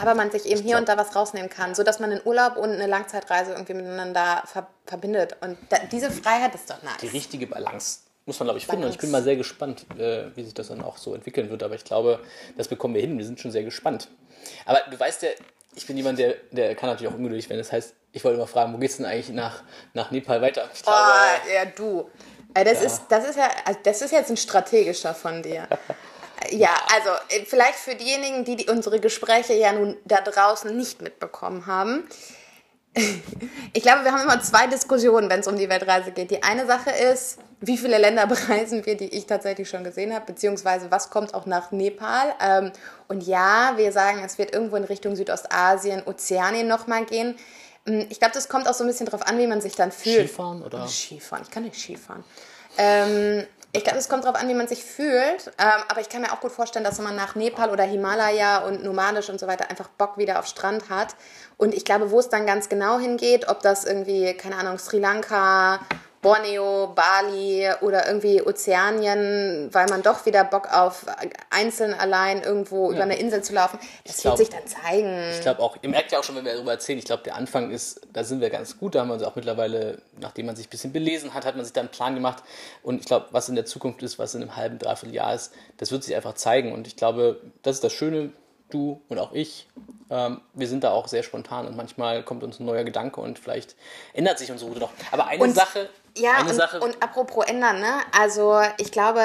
aber 0.00 0.14
man 0.14 0.30
sich 0.30 0.46
eben 0.46 0.62
hier 0.62 0.78
und 0.78 0.88
da 0.88 0.96
was 0.96 1.14
rausnehmen 1.14 1.50
kann, 1.50 1.74
sodass 1.74 1.98
man 1.98 2.12
einen 2.12 2.20
Urlaub 2.24 2.56
und 2.56 2.70
eine 2.70 2.86
Langzeitreise 2.86 3.52
irgendwie 3.52 3.74
miteinander 3.74 4.42
ver 4.46 4.68
verbindet. 4.86 5.36
Und 5.40 5.58
da, 5.68 5.78
diese 5.90 6.10
Freiheit 6.10 6.54
ist 6.54 6.70
doch 6.70 6.82
nice. 6.82 6.96
Die 7.02 7.08
richtige 7.08 7.46
Balance 7.46 8.00
muss 8.24 8.38
man, 8.38 8.46
glaube 8.46 8.58
ich, 8.58 8.66
finden. 8.66 8.84
Und 8.84 8.90
ich 8.90 8.98
bin 8.98 9.10
mal 9.10 9.22
sehr 9.22 9.36
gespannt, 9.36 9.86
äh, 9.98 10.26
wie 10.34 10.44
sich 10.44 10.54
das 10.54 10.68
dann 10.68 10.82
auch 10.82 10.96
so 10.96 11.14
entwickeln 11.14 11.50
wird. 11.50 11.62
Aber 11.62 11.74
ich 11.74 11.84
glaube, 11.84 12.20
das 12.56 12.68
bekommen 12.68 12.94
wir 12.94 13.00
hin. 13.00 13.18
Wir 13.18 13.26
sind 13.26 13.40
schon 13.40 13.50
sehr 13.50 13.64
gespannt. 13.64 14.08
Aber 14.64 14.80
du 14.90 14.98
weißt 14.98 15.22
ja, 15.22 15.30
ich 15.74 15.86
bin 15.86 15.96
jemand, 15.96 16.18
der, 16.18 16.34
der 16.52 16.74
kann 16.74 16.88
natürlich 16.88 17.12
auch 17.12 17.16
ungeduldig 17.16 17.48
werden. 17.48 17.60
Das 17.60 17.72
heißt, 17.72 17.94
ich 18.12 18.24
wollte 18.24 18.36
immer 18.36 18.46
fragen, 18.46 18.72
wo 18.72 18.78
geht 18.78 18.90
es 18.90 18.96
denn 18.96 19.06
eigentlich 19.06 19.30
nach, 19.30 19.62
nach 19.94 20.10
Nepal 20.10 20.40
weiter? 20.40 20.68
Ich 20.72 20.82
glaube, 20.82 20.98
oh, 20.98 21.50
ja, 21.52 21.64
du. 21.66 22.10
Äh, 22.54 22.64
das, 22.64 22.80
ja. 22.80 22.86
Ist, 22.86 23.02
das, 23.08 23.28
ist 23.28 23.36
ja, 23.36 23.50
also 23.64 23.80
das 23.82 24.02
ist 24.02 24.12
jetzt 24.12 24.30
ein 24.30 24.36
strategischer 24.36 25.14
von 25.14 25.42
dir. 25.42 25.68
Ja, 26.50 26.74
also 26.94 27.10
äh, 27.28 27.44
vielleicht 27.44 27.78
für 27.78 27.94
diejenigen, 27.94 28.44
die, 28.44 28.56
die 28.56 28.68
unsere 28.68 29.00
Gespräche 29.00 29.54
ja 29.54 29.72
nun 29.72 29.96
da 30.04 30.20
draußen 30.20 30.76
nicht 30.76 31.02
mitbekommen 31.02 31.66
haben. 31.66 32.08
Ich 33.74 33.82
glaube, 33.82 34.02
wir 34.02 34.12
haben 34.12 34.22
immer 34.22 34.40
zwei 34.42 34.66
Diskussionen, 34.66 35.30
wenn 35.30 35.40
es 35.40 35.46
um 35.46 35.56
die 35.56 35.68
Weltreise 35.68 36.10
geht. 36.10 36.30
Die 36.30 36.42
eine 36.42 36.66
Sache 36.66 36.90
ist, 36.90 37.38
wie 37.60 37.76
viele 37.76 37.98
Länder 37.98 38.26
bereisen 38.26 38.84
wir, 38.86 38.96
die 38.96 39.08
ich 39.08 39.26
tatsächlich 39.26 39.68
schon 39.68 39.84
gesehen 39.84 40.12
habe, 40.12 40.24
beziehungsweise 40.26 40.90
was 40.90 41.10
kommt 41.10 41.34
auch 41.34 41.46
nach 41.46 41.70
Nepal. 41.70 42.34
Ähm, 42.40 42.72
und 43.08 43.22
ja, 43.24 43.74
wir 43.76 43.92
sagen, 43.92 44.22
es 44.24 44.38
wird 44.38 44.52
irgendwo 44.52 44.76
in 44.76 44.84
Richtung 44.84 45.16
Südostasien, 45.16 46.02
Ozeanien 46.06 46.66
nochmal 46.66 47.04
gehen. 47.04 47.36
Mm, 47.84 48.02
ich 48.08 48.18
glaube, 48.18 48.34
das 48.34 48.48
kommt 48.48 48.68
auch 48.68 48.74
so 48.74 48.84
ein 48.84 48.88
bisschen 48.88 49.06
darauf 49.06 49.22
an, 49.26 49.38
wie 49.38 49.46
man 49.46 49.60
sich 49.60 49.76
dann 49.76 49.92
fühlt. 49.92 50.28
Skifahren 50.28 50.62
oder? 50.62 50.88
Skifahren, 50.88 51.44
ich 51.44 51.50
kann 51.50 51.64
nicht 51.64 51.76
Skifahren. 51.76 52.24
Ähm, 52.78 53.46
ich 53.72 53.84
glaube, 53.84 53.98
es 53.98 54.08
kommt 54.08 54.24
darauf 54.24 54.40
an, 54.40 54.48
wie 54.48 54.54
man 54.54 54.66
sich 54.66 54.82
fühlt. 54.82 55.52
Ähm, 55.58 55.82
aber 55.88 56.00
ich 56.00 56.08
kann 56.08 56.22
mir 56.22 56.32
auch 56.32 56.40
gut 56.40 56.52
vorstellen, 56.52 56.84
dass 56.84 56.98
man 57.00 57.14
nach 57.14 57.34
Nepal 57.34 57.70
oder 57.70 57.84
Himalaya 57.84 58.58
und 58.58 58.82
nomadisch 58.82 59.28
und 59.28 59.38
so 59.38 59.46
weiter 59.46 59.70
einfach 59.70 59.88
Bock 59.88 60.16
wieder 60.16 60.38
auf 60.38 60.46
Strand 60.46 60.88
hat. 60.88 61.14
Und 61.58 61.74
ich 61.74 61.84
glaube, 61.84 62.10
wo 62.10 62.18
es 62.18 62.28
dann 62.28 62.46
ganz 62.46 62.68
genau 62.68 62.98
hingeht, 62.98 63.48
ob 63.48 63.60
das 63.60 63.84
irgendwie, 63.84 64.34
keine 64.34 64.56
Ahnung, 64.56 64.78
Sri 64.78 64.98
Lanka 64.98 65.80
Borneo, 66.20 66.92
Bali 66.94 67.68
oder 67.80 68.06
irgendwie 68.08 68.42
Ozeanien, 68.42 69.68
weil 69.72 69.86
man 69.88 70.02
doch 70.02 70.26
wieder 70.26 70.42
Bock 70.44 70.72
auf 70.72 71.06
einzeln 71.50 71.94
allein 71.94 72.42
irgendwo 72.42 72.90
ja. 72.90 72.96
über 72.96 73.02
eine 73.04 73.18
Insel 73.18 73.42
zu 73.42 73.52
laufen. 73.52 73.78
Das 74.04 74.18
glaub, 74.18 74.38
wird 74.38 74.48
sich 74.50 74.56
dann 74.56 74.66
zeigen. 74.66 75.30
Ich 75.32 75.42
glaube 75.42 75.62
auch, 75.62 75.76
ihr 75.80 75.88
merkt 75.88 76.10
ja 76.10 76.18
auch 76.18 76.24
schon, 76.24 76.34
wenn 76.34 76.44
wir 76.44 76.54
darüber 76.54 76.72
erzählen, 76.72 76.98
ich 76.98 77.04
glaube, 77.04 77.22
der 77.22 77.36
Anfang 77.36 77.70
ist, 77.70 78.00
da 78.12 78.24
sind 78.24 78.40
wir 78.40 78.50
ganz 78.50 78.78
gut. 78.78 78.94
Da 78.94 79.00
haben 79.00 79.08
wir 79.08 79.14
uns 79.14 79.22
auch 79.22 79.36
mittlerweile, 79.36 80.02
nachdem 80.20 80.46
man 80.46 80.56
sich 80.56 80.66
ein 80.66 80.70
bisschen 80.70 80.92
belesen 80.92 81.34
hat, 81.34 81.44
hat 81.44 81.54
man 81.54 81.64
sich 81.64 81.72
dann 81.72 81.86
einen 81.86 81.92
Plan 81.92 82.14
gemacht. 82.14 82.42
Und 82.82 83.00
ich 83.00 83.06
glaube, 83.06 83.26
was 83.30 83.48
in 83.48 83.54
der 83.54 83.66
Zukunft 83.66 84.02
ist, 84.02 84.18
was 84.18 84.34
in 84.34 84.42
einem 84.42 84.56
halben, 84.56 84.78
dreiviertel 84.78 85.14
Jahr 85.14 85.34
ist, 85.34 85.52
das 85.76 85.92
wird 85.92 86.02
sich 86.02 86.16
einfach 86.16 86.34
zeigen. 86.34 86.72
Und 86.72 86.88
ich 86.88 86.96
glaube, 86.96 87.40
das 87.62 87.76
ist 87.76 87.84
das 87.84 87.92
Schöne, 87.92 88.32
du 88.70 89.00
und 89.08 89.18
auch 89.18 89.32
ich 89.32 89.66
ähm, 90.10 90.40
wir 90.54 90.68
sind 90.68 90.84
da 90.84 90.90
auch 90.90 91.08
sehr 91.08 91.22
spontan 91.22 91.66
und 91.66 91.76
manchmal 91.76 92.22
kommt 92.22 92.42
uns 92.42 92.60
ein 92.60 92.66
neuer 92.66 92.84
Gedanke 92.84 93.20
und 93.20 93.38
vielleicht 93.38 93.76
ändert 94.14 94.38
sich 94.38 94.50
unsere 94.50 94.70
Route 94.70 94.80
noch. 94.80 94.90
Aber 95.10 95.26
eine 95.26 95.42
und, 95.42 95.54
Sache. 95.54 95.88
Ja, 96.18 96.34
eine 96.34 96.50
und, 96.50 96.54
Sache, 96.54 96.80
und 96.80 97.02
apropos 97.02 97.46
ändern, 97.46 97.80
ne? 97.80 98.00
Also 98.12 98.60
ich 98.78 98.92
glaube, 98.92 99.22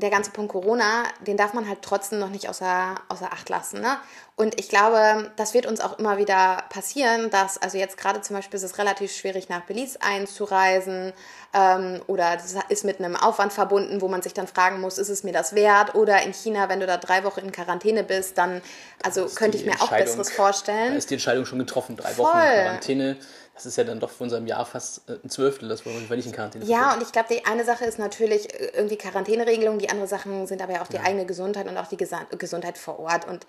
der 0.00 0.10
ganze 0.10 0.30
Punkt 0.30 0.52
Corona, 0.52 1.04
den 1.26 1.36
darf 1.36 1.54
man 1.54 1.68
halt 1.68 1.82
trotzdem 1.82 2.18
noch 2.18 2.30
nicht 2.30 2.48
außer, 2.48 2.94
außer 3.08 3.32
Acht 3.32 3.48
lassen. 3.48 3.80
Ne? 3.80 3.96
Und 4.36 4.58
ich 4.58 4.68
glaube, 4.68 5.30
das 5.36 5.54
wird 5.54 5.66
uns 5.66 5.80
auch 5.80 5.98
immer 5.98 6.18
wieder 6.18 6.64
passieren, 6.70 7.30
dass, 7.30 7.60
also 7.60 7.76
jetzt 7.76 7.96
gerade 7.96 8.20
zum 8.20 8.36
Beispiel 8.36 8.56
ist 8.56 8.62
es 8.62 8.78
relativ 8.78 9.12
schwierig, 9.12 9.48
nach 9.48 9.62
Belize 9.62 9.98
einzureisen 10.00 11.12
ähm, 11.52 12.00
oder 12.06 12.36
das 12.36 12.54
ist 12.68 12.84
mit 12.84 13.00
einem 13.00 13.16
Aufwand 13.16 13.52
verbunden, 13.52 14.00
wo 14.00 14.08
man 14.08 14.22
sich 14.22 14.34
dann 14.34 14.46
fragen 14.46 14.80
muss, 14.80 14.98
ist 14.98 15.08
es 15.08 15.24
mir 15.24 15.32
das 15.32 15.54
wert? 15.54 15.94
Oder 15.94 16.22
in 16.22 16.32
China, 16.32 16.68
wenn 16.68 16.80
du 16.80 16.86
da 16.86 16.96
drei 16.96 17.24
Wochen 17.24 17.40
in 17.40 17.52
Quarantäne 17.52 18.04
bist, 18.04 18.38
dann, 18.38 18.62
also 19.02 19.26
könnte 19.26 19.58
ich 19.58 19.66
mir 19.66 19.80
auch 19.80 19.90
Besseres 19.90 20.30
vorstellen. 20.30 20.92
Da 20.92 20.98
ist 20.98 21.10
die 21.10 21.14
Entscheidung 21.14 21.44
schon 21.44 21.58
getroffen, 21.58 21.96
drei 21.96 22.10
Voll. 22.10 22.26
Wochen 22.26 22.38
in 22.38 22.62
Quarantäne 22.64 23.16
das 23.58 23.66
ist 23.66 23.76
ja 23.76 23.82
dann 23.82 23.98
doch 23.98 24.10
für 24.10 24.22
unserem 24.22 24.46
Jahr 24.46 24.64
fast 24.64 25.08
äh, 25.10 25.14
ein 25.24 25.28
Zwölftel, 25.30 25.68
das 25.68 25.84
wir 25.84 25.92
nicht 25.92 26.26
in 26.26 26.32
Quarantäne 26.32 26.64
Ja, 26.64 26.94
und 26.94 27.02
ich 27.02 27.10
glaube, 27.10 27.28
die 27.34 27.44
eine 27.44 27.64
Sache 27.64 27.84
ist 27.84 27.98
natürlich 27.98 28.54
äh, 28.54 28.70
irgendwie 28.74 28.96
Quarantäneregelung, 28.96 29.78
die 29.80 29.90
andere 29.90 30.06
Sachen 30.06 30.46
sind 30.46 30.62
aber 30.62 30.74
ja 30.74 30.82
auch 30.82 30.86
die 30.86 30.96
ja. 30.96 31.02
eigene 31.02 31.26
Gesundheit 31.26 31.66
und 31.66 31.76
auch 31.76 31.88
die 31.88 31.96
Gesundheit 31.96 32.78
vor 32.78 33.00
Ort. 33.00 33.26
Und 33.26 33.46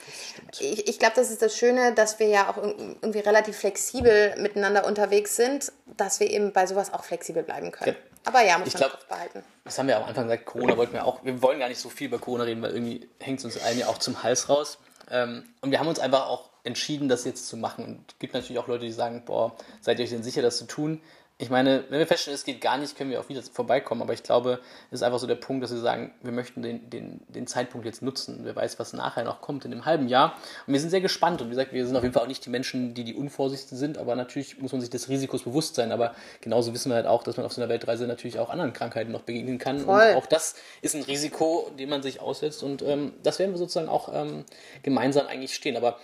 ich, 0.60 0.88
ich 0.88 0.98
glaube, 0.98 1.14
das 1.16 1.30
ist 1.30 1.44
das 1.44 1.56
Schöne, 1.56 1.94
dass 1.94 2.18
wir 2.18 2.28
ja 2.28 2.50
auch 2.50 2.58
irgendwie 2.58 3.20
relativ 3.20 3.58
flexibel 3.58 4.36
miteinander 4.38 4.86
unterwegs 4.86 5.36
sind, 5.36 5.72
dass 5.96 6.20
wir 6.20 6.30
eben 6.30 6.52
bei 6.52 6.66
sowas 6.66 6.92
auch 6.92 7.04
flexibel 7.04 7.44
bleiben 7.44 7.72
können. 7.72 7.96
Ja. 7.96 8.10
Aber 8.26 8.44
ja, 8.44 8.58
muss 8.58 8.70
ich 8.70 8.74
man 8.74 8.90
glaub, 8.90 9.08
behalten. 9.08 9.44
Das 9.64 9.78
haben 9.78 9.88
wir 9.88 9.98
am 9.98 10.04
Anfang 10.04 10.26
gesagt, 10.26 10.46
Corona 10.46 10.76
wollten 10.76 10.94
wir 10.94 11.06
auch, 11.06 11.24
wir 11.24 11.42
wollen 11.42 11.60
gar 11.60 11.70
nicht 11.70 11.80
so 11.80 11.90
viel 11.90 12.08
über 12.08 12.20
Corona 12.20 12.44
reden, 12.44 12.62
weil 12.62 12.72
irgendwie 12.72 13.08
hängt 13.20 13.40
es 13.40 13.46
uns 13.46 13.62
allen 13.62 13.78
ja 13.78 13.88
auch 13.88 14.00
zum 14.00 14.24
Hals 14.24 14.50
raus. 14.50 14.80
Ähm, 15.12 15.44
und 15.62 15.72
wir 15.72 15.80
haben 15.80 15.88
uns 15.88 16.00
einfach 16.00 16.28
auch 16.28 16.50
entschieden, 16.70 17.10
das 17.10 17.26
jetzt 17.26 17.48
zu 17.48 17.58
machen. 17.58 17.84
Und 17.84 18.12
es 18.12 18.20
gibt 18.20 18.34
natürlich 18.34 18.60
auch 18.60 18.68
Leute, 18.68 18.86
die 18.86 18.92
sagen, 18.92 19.24
boah, 19.26 19.56
seid 19.82 20.00
ihr 20.00 20.06
euch 20.06 20.12
denn 20.12 20.24
sicher, 20.24 20.42
das 20.42 20.58
zu 20.58 20.66
tun? 20.66 21.02
ich 21.42 21.50
meine, 21.50 21.86
wenn 21.88 22.00
wir 22.00 22.06
feststellen, 22.06 22.36
es 22.36 22.44
geht 22.44 22.60
gar 22.60 22.78
nicht, 22.78 22.98
können 22.98 23.12
wir 23.12 23.22
auch 23.22 23.30
wieder 23.30 23.42
vorbeikommen. 23.42 24.02
Aber 24.02 24.12
ich 24.12 24.24
glaube, 24.24 24.60
es 24.92 25.00
ist 25.00 25.04
einfach 25.04 25.20
so 25.20 25.26
der 25.26 25.36
Punkt, 25.36 25.64
dass 25.64 25.72
wir 25.72 25.80
sagen, 25.80 26.12
wir 26.22 26.34
möchten 26.34 26.62
den, 26.62 26.90
den, 26.90 27.22
den 27.30 27.48
Zeitpunkt 27.48 27.86
jetzt 27.86 28.02
nutzen. 28.02 28.42
Wer 28.44 28.58
weiß, 28.58 28.78
was 28.78 28.92
nachher 28.92 29.24
noch 29.24 29.40
kommt 29.40 29.64
in 29.64 29.72
einem 29.72 29.86
halben 29.86 30.10
Jahr. 30.10 30.36
Und 30.68 30.74
wir 30.74 30.82
sind 30.82 30.90
sehr 30.90 31.00
gespannt. 31.00 31.42
Und 31.42 31.48
wie 31.48 31.52
gesagt, 31.52 31.72
wir 31.72 31.88
sind 31.88 31.96
auf 31.96 32.04
jeden 32.04 32.14
Fall 32.14 32.24
auch 32.24 32.28
nicht 32.28 32.46
die 32.46 32.50
Menschen, 32.50 32.94
die 32.94 33.06
die 33.06 33.16
unvorsichtigsten 33.16 33.78
sind. 33.78 33.98
Aber 33.98 34.18
natürlich 34.18 34.60
muss 34.60 34.74
man 34.74 34.82
sich 34.82 34.90
des 34.90 35.08
Risikos 35.08 35.44
bewusst 35.44 35.76
sein. 35.76 35.94
Aber 35.94 36.14
genauso 36.42 36.74
wissen 36.74 36.90
wir 36.90 36.98
halt 36.98 37.08
auch, 37.08 37.24
dass 37.24 37.38
man 37.38 37.46
auf 37.46 37.54
so 37.54 37.62
einer 37.62 37.70
Weltreise 37.70 38.06
natürlich 38.06 38.38
auch 38.38 38.50
anderen 38.50 38.74
Krankheiten 38.74 39.14
noch 39.14 39.22
begegnen 39.22 39.60
kann. 39.60 39.80
Voll. 39.80 40.10
Und 40.10 40.18
auch 40.18 40.26
das 40.26 40.56
ist 40.82 40.94
ein 40.94 41.04
Risiko, 41.04 41.72
dem 41.80 41.88
man 41.88 42.04
sich 42.04 42.20
aussetzt. 42.20 42.64
Und 42.64 42.82
ähm, 42.82 43.14
das 43.24 43.40
werden 43.40 43.52
wir 43.52 43.60
sozusagen 43.60 43.88
auch 43.88 44.10
ähm, 44.14 44.44
gemeinsam 44.84 45.28
eigentlich 45.28 45.56
stehen. 45.56 45.78
Aber 45.78 46.00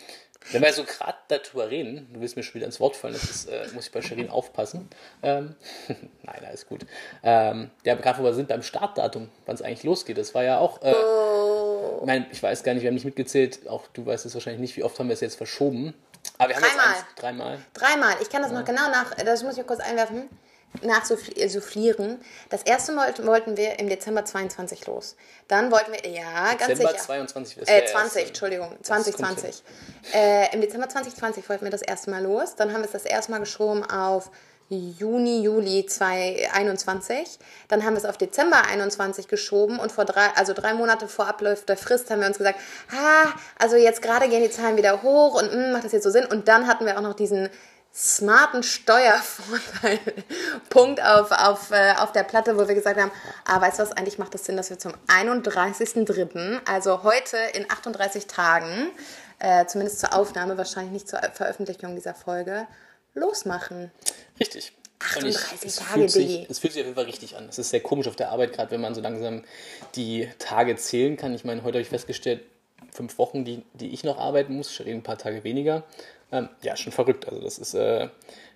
wenn 0.51 0.61
wir 0.61 0.73
so 0.73 0.83
gerade 0.83 1.17
darüber 1.27 1.69
reden, 1.69 2.07
du 2.13 2.21
willst 2.21 2.35
mir 2.35 2.43
schon 2.43 2.55
wieder 2.55 2.65
ins 2.65 2.79
Wort 2.79 2.95
fallen, 2.95 3.13
das 3.13 3.23
ist, 3.23 3.49
äh, 3.49 3.67
muss 3.73 3.87
ich 3.87 3.91
bei 3.91 4.01
Sherin 4.01 4.29
aufpassen. 4.29 4.89
Ähm, 5.23 5.55
nein, 5.87 6.45
alles 6.45 6.67
gut. 6.67 6.85
Ähm, 7.23 7.71
ja, 7.83 7.95
gerade 7.95 8.19
wo 8.19 8.23
wir 8.23 8.33
sind 8.33 8.47
beim 8.47 8.61
Startdatum, 8.61 9.29
wann 9.45 9.55
es 9.55 9.61
eigentlich 9.61 9.83
losgeht, 9.83 10.17
das 10.17 10.35
war 10.35 10.43
ja 10.43 10.59
auch. 10.59 10.81
Äh, 10.81 10.93
oh. 10.93 11.97
ich, 12.01 12.05
mein, 12.05 12.25
ich 12.31 12.41
weiß 12.41 12.63
gar 12.63 12.73
nicht, 12.73 12.83
wir 12.83 12.89
haben 12.89 12.95
nicht 12.95 13.05
mitgezählt, 13.05 13.67
auch 13.67 13.87
du 13.93 14.05
weißt 14.05 14.25
es 14.25 14.33
wahrscheinlich 14.33 14.61
nicht, 14.61 14.77
wie 14.77 14.83
oft 14.83 14.97
haben 14.99 15.07
wir 15.07 15.13
es 15.13 15.21
jetzt 15.21 15.35
verschoben. 15.35 15.93
Aber 16.37 16.49
wir 16.49 16.55
haben 16.55 16.63
dreimal. 16.63 16.85
Jetzt 16.87 16.97
eins, 16.97 17.15
dreimal. 17.15 17.59
Dreimal. 17.73 18.15
Ich 18.21 18.29
kann 18.29 18.41
das 18.41 18.51
ja. 18.51 18.59
noch 18.59 18.65
genau 18.65 18.89
nach, 18.89 19.13
das 19.15 19.43
muss 19.43 19.57
ich 19.57 19.65
kurz 19.65 19.79
einwerfen 19.79 20.29
nachsufflieren. 20.83 22.19
Das 22.49 22.63
erste 22.63 22.91
Mal 22.91 23.13
wollten 23.25 23.57
wir 23.57 23.79
im 23.79 23.89
Dezember 23.89 24.25
22 24.25 24.87
los. 24.87 25.15
Dann 25.47 25.71
wollten 25.71 25.91
wir, 25.91 26.09
ja, 26.09 26.53
ganz 26.55 26.67
Dezember 26.67 26.91
sicher. 26.91 27.03
22 27.03 27.57
ist 27.57 27.69
äh, 27.69 27.85
20, 27.85 27.93
erste. 27.93 28.19
Entschuldigung, 28.21 28.75
2020. 28.81 29.63
Äh, 30.13 30.53
Im 30.53 30.61
Dezember 30.61 30.89
2020 30.89 31.47
wollten 31.49 31.63
wir 31.63 31.71
das 31.71 31.81
erste 31.81 32.09
Mal 32.11 32.23
los. 32.23 32.55
Dann 32.55 32.73
haben 32.73 32.81
wir 32.81 32.85
es 32.85 32.91
das 32.91 33.05
erste 33.05 33.31
Mal 33.31 33.39
geschoben 33.39 33.83
auf 33.83 34.31
Juni, 34.69 35.41
Juli 35.43 35.85
2021. 35.85 37.37
Dann 37.67 37.83
haben 37.83 37.93
wir 37.93 37.99
es 37.99 38.05
auf 38.05 38.17
Dezember 38.17 38.65
21 38.65 39.27
geschoben 39.27 39.77
und 39.77 39.91
vor 39.91 40.05
drei, 40.05 40.27
also 40.35 40.53
drei 40.53 40.73
Monate 40.73 41.07
vor 41.07 41.27
Ablauf 41.27 41.65
der 41.65 41.77
Frist 41.77 42.09
haben 42.09 42.21
wir 42.21 42.27
uns 42.27 42.39
gesagt, 42.39 42.59
ah, 42.91 43.31
also 43.59 43.75
jetzt 43.75 44.01
gerade 44.01 44.27
gehen 44.27 44.41
die 44.41 44.49
Zahlen 44.49 44.75
wieder 44.75 45.03
hoch 45.03 45.39
und 45.39 45.53
mh, 45.53 45.65
hm, 45.65 45.71
macht 45.71 45.85
das 45.85 45.91
jetzt 45.91 46.03
so 46.03 46.09
Sinn? 46.09 46.25
Und 46.25 46.47
dann 46.47 46.65
hatten 46.65 46.85
wir 46.87 46.97
auch 46.97 47.03
noch 47.03 47.13
diesen 47.13 47.49
smarten 47.95 48.61
Steuervorteil 48.61 49.99
Punkt 50.69 51.01
auf, 51.01 51.31
auf, 51.31 51.71
äh, 51.71 51.93
auf 51.97 52.11
der 52.11 52.23
Platte, 52.23 52.57
wo 52.57 52.67
wir 52.67 52.75
gesagt 52.75 52.99
haben, 52.99 53.11
ah, 53.45 53.61
weißt 53.61 53.79
du 53.79 53.83
was, 53.83 53.93
eigentlich 53.93 54.17
macht 54.17 54.35
es 54.35 54.41
das 54.41 54.47
Sinn, 54.47 54.57
dass 54.57 54.69
wir 54.69 54.77
zum 54.77 54.93
31.03., 55.07 56.59
also 56.65 57.03
heute 57.03 57.37
in 57.53 57.69
38 57.71 58.27
Tagen, 58.27 58.91
äh, 59.39 59.65
zumindest 59.65 60.01
zur 60.01 60.13
Aufnahme, 60.13 60.57
wahrscheinlich 60.57 60.91
nicht 60.91 61.07
zur 61.07 61.21
Veröffentlichung 61.33 61.95
dieser 61.95 62.13
Folge, 62.13 62.67
losmachen. 63.13 63.91
Richtig. 64.39 64.73
38 64.99 65.63
ich, 65.63 65.75
Tage, 65.75 66.09
sich, 66.09 66.49
Es 66.49 66.59
fühlt 66.59 66.73
sich 66.73 66.81
auf 66.81 66.87
jeden 66.87 66.95
Fall 66.95 67.05
richtig 67.05 67.37
an. 67.37 67.47
Es 67.47 67.59
ist 67.59 67.69
sehr 67.69 67.81
komisch 67.81 68.07
auf 68.07 68.15
der 68.15 68.31
Arbeit, 68.31 68.53
gerade 68.53 68.71
wenn 68.71 68.81
man 68.81 68.93
so 68.93 69.01
langsam 69.01 69.43
die 69.95 70.29
Tage 70.39 70.75
zählen 70.75 71.15
kann. 71.15 71.33
Ich 71.33 71.45
meine, 71.45 71.63
heute 71.63 71.77
habe 71.77 71.81
ich 71.81 71.89
festgestellt, 71.89 72.41
fünf 72.91 73.17
Wochen, 73.17 73.45
die, 73.45 73.63
die 73.73 73.93
ich 73.93 74.03
noch 74.03 74.17
arbeiten 74.17 74.55
muss, 74.55 74.79
rede 74.79 74.91
ein 74.91 75.03
paar 75.03 75.17
Tage 75.17 75.43
weniger. 75.43 75.83
Ähm, 76.35 76.49
ja, 76.61 76.75
schon 76.75 76.91
verrückt. 76.91 77.27
Also 77.29 77.41
das 77.41 77.57
ist 77.57 77.75
äh, 77.75 78.09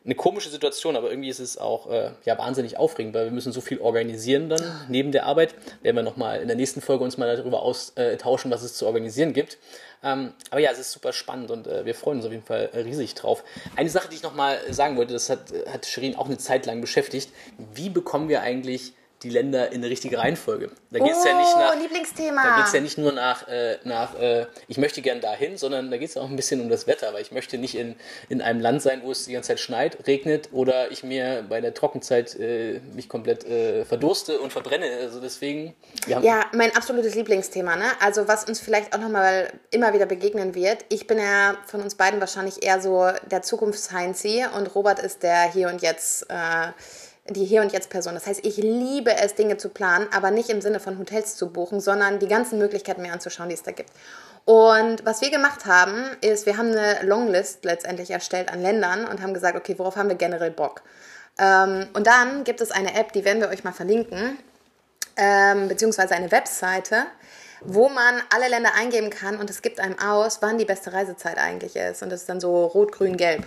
eine 0.03 0.15
komische 0.15 0.49
Situation, 0.49 0.97
aber 0.97 1.09
irgendwie 1.09 1.29
ist 1.29 1.39
es 1.39 1.57
auch 1.57 1.89
äh, 1.89 2.11
ja, 2.25 2.37
wahnsinnig 2.37 2.77
aufregend, 2.77 3.13
weil 3.13 3.25
wir 3.25 3.31
müssen 3.31 3.53
so 3.53 3.61
viel 3.61 3.79
organisieren 3.79 4.49
dann 4.49 4.61
neben 4.89 5.13
der 5.13 5.25
Arbeit. 5.25 5.55
Werden 5.81 5.95
wir 5.95 6.03
nochmal 6.03 6.41
in 6.41 6.47
der 6.47 6.57
nächsten 6.57 6.81
Folge 6.81 7.05
uns 7.05 7.17
mal 7.17 7.33
darüber 7.37 7.61
austauschen, 7.61 8.51
was 8.51 8.63
es 8.63 8.73
zu 8.73 8.85
organisieren 8.85 9.31
gibt. 9.31 9.57
Ähm, 10.03 10.33
aber 10.49 10.59
ja, 10.59 10.71
es 10.71 10.79
ist 10.79 10.91
super 10.91 11.13
spannend 11.13 11.51
und 11.51 11.67
äh, 11.67 11.85
wir 11.85 11.95
freuen 11.95 12.17
uns 12.17 12.25
auf 12.25 12.33
jeden 12.33 12.43
Fall 12.43 12.69
riesig 12.73 13.15
drauf. 13.15 13.45
Eine 13.77 13.89
Sache, 13.89 14.09
die 14.09 14.15
ich 14.15 14.23
nochmal 14.23 14.59
sagen 14.71 14.97
wollte, 14.97 15.13
das 15.13 15.29
hat, 15.29 15.53
hat 15.71 15.85
Shirin 15.85 16.17
auch 16.17 16.25
eine 16.25 16.37
Zeit 16.37 16.65
lang 16.65 16.81
beschäftigt. 16.81 17.31
Wie 17.73 17.89
bekommen 17.89 18.27
wir 18.27 18.41
eigentlich 18.41 18.93
die 19.23 19.29
Länder 19.29 19.71
in 19.71 19.79
eine 19.79 19.89
richtige 19.89 20.17
Reihenfolge. 20.17 20.71
Da 20.91 20.99
geht 20.99 21.11
es 21.11 21.17
oh, 21.23 21.27
ja 21.27 21.37
nicht 21.37 21.55
nach. 21.55 21.75
Lieblingsthema. 21.75 22.43
Da 22.43 22.55
geht 22.57 22.65
es 22.67 22.73
ja 22.73 22.79
nicht 22.79 22.97
nur 22.97 23.11
nach, 23.11 23.47
äh, 23.47 23.77
nach 23.83 24.17
äh, 24.17 24.45
ich 24.67 24.77
möchte 24.77 25.01
gern 25.01 25.19
dahin, 25.19 25.57
sondern 25.57 25.91
da 25.91 25.97
geht 25.97 26.09
es 26.09 26.17
auch 26.17 26.29
ein 26.29 26.35
bisschen 26.35 26.61
um 26.61 26.69
das 26.69 26.87
Wetter, 26.87 27.13
weil 27.13 27.21
ich 27.21 27.31
möchte 27.31 27.57
nicht 27.57 27.75
in, 27.75 27.95
in 28.29 28.41
einem 28.41 28.61
Land 28.61 28.81
sein, 28.81 29.01
wo 29.03 29.11
es 29.11 29.25
die 29.25 29.33
ganze 29.33 29.49
Zeit 29.49 29.59
schneit, 29.59 30.07
regnet 30.07 30.49
oder 30.53 30.91
ich 30.91 31.03
mir 31.03 31.45
bei 31.47 31.59
der 31.59 31.73
Trockenzeit 31.73 32.35
äh, 32.39 32.79
mich 32.93 33.09
komplett 33.09 33.43
äh, 33.45 33.83
verdurste 33.83 34.39
und 34.39 34.53
verbrenne. 34.53 34.85
Also 35.01 35.19
deswegen. 35.19 35.75
ja, 36.07 36.45
mein 36.53 36.73
absolutes 36.75 37.15
Lieblingsthema, 37.15 37.75
ne? 37.75 37.85
Also 37.99 38.27
was 38.27 38.45
uns 38.45 38.61
vielleicht 38.61 38.95
auch 38.95 38.99
nochmal 38.99 39.51
immer 39.71 39.93
wieder 39.93 40.05
begegnen 40.05 40.55
wird. 40.55 40.85
Ich 40.87 41.07
bin 41.07 41.17
ja 41.17 41.57
von 41.65 41.81
uns 41.81 41.95
beiden 41.95 42.21
wahrscheinlich 42.21 42.63
eher 42.63 42.81
so 42.81 43.09
der 43.29 43.41
Zukunfts-Heinzi 43.41 44.45
und 44.55 44.73
Robert 44.75 44.99
ist 44.99 45.23
der 45.23 45.51
hier 45.51 45.67
und 45.67 45.81
jetzt. 45.81 46.25
Die 47.29 47.45
Hier- 47.45 47.61
und 47.61 47.71
Jetzt-Person. 47.71 48.15
Das 48.15 48.25
heißt, 48.25 48.45
ich 48.45 48.57
liebe 48.57 49.15
es, 49.15 49.35
Dinge 49.35 49.57
zu 49.57 49.69
planen, 49.69 50.07
aber 50.13 50.31
nicht 50.31 50.49
im 50.49 50.61
Sinne 50.61 50.79
von 50.79 50.97
Hotels 50.97 51.35
zu 51.35 51.51
buchen, 51.51 51.79
sondern 51.79 52.19
die 52.19 52.27
ganzen 52.27 52.57
Möglichkeiten 52.57 53.01
mir 53.01 53.13
anzuschauen, 53.13 53.49
die 53.49 53.55
es 53.55 53.63
da 53.63 53.71
gibt. 53.71 53.91
Und 54.45 55.05
was 55.05 55.21
wir 55.21 55.29
gemacht 55.29 55.65
haben, 55.65 56.09
ist, 56.21 56.45
wir 56.45 56.57
haben 56.57 56.71
eine 56.71 57.03
Longlist 57.03 57.65
letztendlich 57.65 58.09
erstellt 58.09 58.51
an 58.51 58.61
Ländern 58.61 59.05
und 59.05 59.21
haben 59.21 59.33
gesagt, 59.33 59.55
okay, 59.55 59.75
worauf 59.77 59.95
haben 59.95 60.09
wir 60.09 60.15
generell 60.15 60.51
Bock? 60.51 60.81
Ähm, 61.37 61.87
und 61.93 62.07
dann 62.07 62.43
gibt 62.43 62.59
es 62.61 62.71
eine 62.71 62.95
App, 62.95 63.13
die 63.13 63.25
werden 63.25 63.41
wir 63.41 63.49
euch 63.49 63.63
mal 63.63 63.73
verlinken, 63.73 64.37
ähm, 65.15 65.67
beziehungsweise 65.67 66.15
eine 66.15 66.31
Webseite, 66.31 67.05
wo 67.61 67.89
man 67.89 68.21
alle 68.33 68.47
Länder 68.47 68.73
eingeben 68.75 69.09
kann 69.09 69.37
und 69.37 69.49
es 69.49 69.61
gibt 69.61 69.79
einem 69.79 69.99
aus, 69.99 70.41
wann 70.41 70.57
die 70.57 70.65
beste 70.65 70.93
Reisezeit 70.93 71.37
eigentlich 71.37 71.75
ist. 71.75 72.01
Und 72.01 72.09
das 72.09 72.21
ist 72.21 72.29
dann 72.29 72.39
so 72.39 72.65
rot, 72.65 72.91
grün, 72.91 73.17
gelb. 73.17 73.45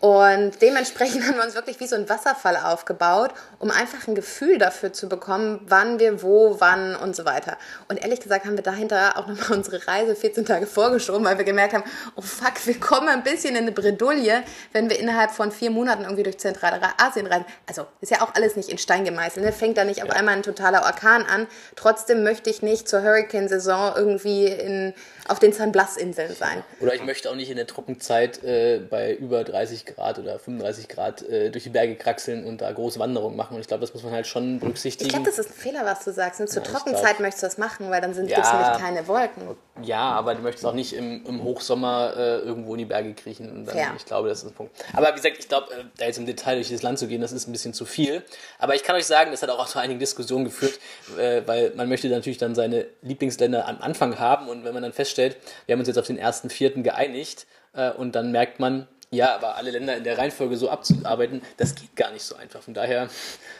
Und 0.00 0.62
dementsprechend 0.62 1.24
haben 1.26 1.36
wir 1.36 1.44
uns 1.44 1.54
wirklich 1.54 1.78
wie 1.78 1.86
so 1.86 1.94
ein 1.94 2.08
Wasserfall 2.08 2.56
aufgebaut, 2.56 3.32
um 3.58 3.70
einfach 3.70 4.08
ein 4.08 4.14
Gefühl 4.14 4.56
dafür 4.58 4.92
zu 4.92 5.08
bekommen, 5.08 5.60
wann 5.66 5.98
wir 5.98 6.22
wo, 6.22 6.56
wann 6.58 6.96
und 6.96 7.14
so 7.14 7.26
weiter. 7.26 7.58
Und 7.88 8.00
ehrlich 8.02 8.20
gesagt 8.20 8.46
haben 8.46 8.56
wir 8.56 8.62
dahinter 8.62 9.18
auch 9.18 9.26
nochmal 9.26 9.58
unsere 9.58 9.86
Reise 9.86 10.16
14 10.16 10.46
Tage 10.46 10.66
vorgeschoben, 10.66 11.24
weil 11.24 11.36
wir 11.36 11.44
gemerkt 11.44 11.74
haben, 11.74 11.84
oh 12.16 12.22
fuck, 12.22 12.54
wir 12.64 12.80
kommen 12.80 13.08
ein 13.08 13.22
bisschen 13.22 13.54
in 13.54 13.62
eine 13.62 13.72
Bredouille, 13.72 14.42
wenn 14.72 14.88
wir 14.88 14.98
innerhalb 14.98 15.32
von 15.32 15.52
vier 15.52 15.70
Monaten 15.70 16.02
irgendwie 16.04 16.22
durch 16.22 16.38
Zentralasien 16.38 17.26
reisen. 17.26 17.44
Also 17.68 17.86
ist 18.00 18.10
ja 18.10 18.22
auch 18.22 18.34
alles 18.34 18.56
nicht 18.56 18.70
in 18.70 18.78
Stein 18.78 19.04
gemeißelt. 19.04 19.44
Ne? 19.44 19.52
Fängt 19.52 19.76
da 19.76 19.84
nicht 19.84 20.02
auf 20.02 20.10
einmal 20.10 20.34
ein 20.34 20.42
totaler 20.42 20.84
Orkan 20.84 21.26
an. 21.26 21.46
Trotzdem 21.76 22.22
möchte 22.22 22.48
ich 22.48 22.62
nicht 22.62 22.88
zur 22.88 23.02
Hurricane-Saison 23.02 23.92
irgendwie 23.96 24.46
in, 24.46 24.94
auf 25.28 25.38
den 25.38 25.52
San 25.52 25.72
Blas-Inseln 25.72 26.34
sein. 26.34 26.62
Oder 26.80 26.94
ich 26.94 27.04
möchte 27.04 27.30
auch 27.30 27.34
nicht 27.34 27.50
in 27.50 27.56
der 27.56 27.66
Trockenzeit 27.66 28.42
äh, 28.42 28.80
bei 28.88 29.14
über 29.14 29.44
30 29.44 29.86
Grad 29.86 30.18
oder 30.18 30.38
35 30.38 30.88
Grad 30.88 31.22
äh, 31.22 31.50
durch 31.50 31.64
die 31.64 31.70
Berge 31.70 31.96
kraxeln 31.96 32.44
und 32.44 32.60
da 32.60 32.70
große 32.72 32.98
Wanderungen 32.98 33.36
machen. 33.36 33.54
Und 33.54 33.60
ich 33.60 33.68
glaube, 33.68 33.80
das 33.80 33.94
muss 33.94 34.02
man 34.02 34.12
halt 34.12 34.26
schon 34.26 34.60
berücksichtigen. 34.60 35.08
Ich 35.08 35.12
glaube, 35.14 35.28
das 35.28 35.38
ist 35.38 35.50
ein 35.50 35.54
Fehler, 35.54 35.84
was 35.84 36.04
du 36.04 36.12
sagst. 36.12 36.40
Und 36.40 36.48
zur 36.48 36.62
ja, 36.62 36.70
Trockenzeit 36.70 37.16
glaub, 37.16 37.20
möchtest 37.20 37.42
du 37.42 37.46
das 37.46 37.58
machen, 37.58 37.90
weil 37.90 38.00
dann 38.00 38.12
ja, 38.14 38.36
gibt 38.36 38.46
es 38.46 38.52
nämlich 38.52 38.78
keine 38.78 39.06
Wolken. 39.06 39.56
Ja, 39.82 40.10
aber 40.12 40.34
du 40.34 40.42
möchtest 40.42 40.66
auch 40.66 40.74
nicht 40.74 40.92
im, 40.92 41.24
im 41.26 41.42
Hochsommer 41.42 42.14
äh, 42.16 42.38
irgendwo 42.38 42.74
in 42.74 42.78
die 42.78 42.84
Berge 42.84 43.14
kriechen. 43.14 43.50
Und 43.50 43.66
dann, 43.66 43.76
ja. 43.76 43.94
Ich 43.96 44.04
glaube, 44.04 44.28
das 44.28 44.42
ist 44.42 44.50
ein 44.50 44.54
Punkt. 44.54 44.72
Aber 44.92 45.08
wie 45.08 45.14
gesagt, 45.14 45.36
ich 45.38 45.48
glaube, 45.48 45.72
äh, 45.72 45.84
da 45.96 46.06
jetzt 46.06 46.18
im 46.18 46.26
Detail 46.26 46.56
durch 46.56 46.70
das 46.70 46.82
Land 46.82 46.98
zu 46.98 47.06
gehen, 47.06 47.20
das 47.20 47.32
ist 47.32 47.48
ein 47.48 47.52
bisschen 47.52 47.74
zu 47.74 47.84
viel. 47.84 48.22
Aber 48.58 48.74
ich 48.74 48.82
kann 48.82 48.96
euch 48.96 49.06
sagen, 49.06 49.30
das 49.30 49.42
hat 49.42 49.50
auch 49.50 49.66
zu 49.66 49.78
einigen 49.78 49.98
Diskussionen 50.00 50.44
geführt, 50.44 50.78
äh, 51.18 51.42
weil 51.46 51.72
man 51.74 51.88
möchte 51.88 52.08
natürlich 52.08 52.38
dann 52.38 52.54
seine 52.54 52.86
Lieblingsländer 53.02 53.66
am 53.66 53.80
Anfang 53.80 54.18
haben. 54.18 54.48
Und 54.48 54.64
wenn 54.64 54.74
man 54.74 54.82
dann 54.82 54.92
feststellt, 54.92 55.19
wir 55.66 55.72
haben 55.72 55.80
uns 55.80 55.88
jetzt 55.88 55.98
auf 55.98 56.06
den 56.06 56.18
ersten 56.18 56.50
Vierten 56.50 56.82
geeinigt 56.82 57.46
äh, 57.74 57.90
und 57.90 58.14
dann 58.14 58.32
merkt 58.32 58.60
man, 58.60 58.88
ja, 59.12 59.34
aber 59.34 59.56
alle 59.56 59.72
Länder 59.72 59.96
in 59.96 60.04
der 60.04 60.18
Reihenfolge 60.18 60.56
so 60.56 60.70
abzuarbeiten, 60.70 61.42
das 61.56 61.74
geht 61.74 61.96
gar 61.96 62.12
nicht 62.12 62.22
so 62.22 62.36
einfach. 62.36 62.62
Von 62.62 62.74
daher 62.74 63.08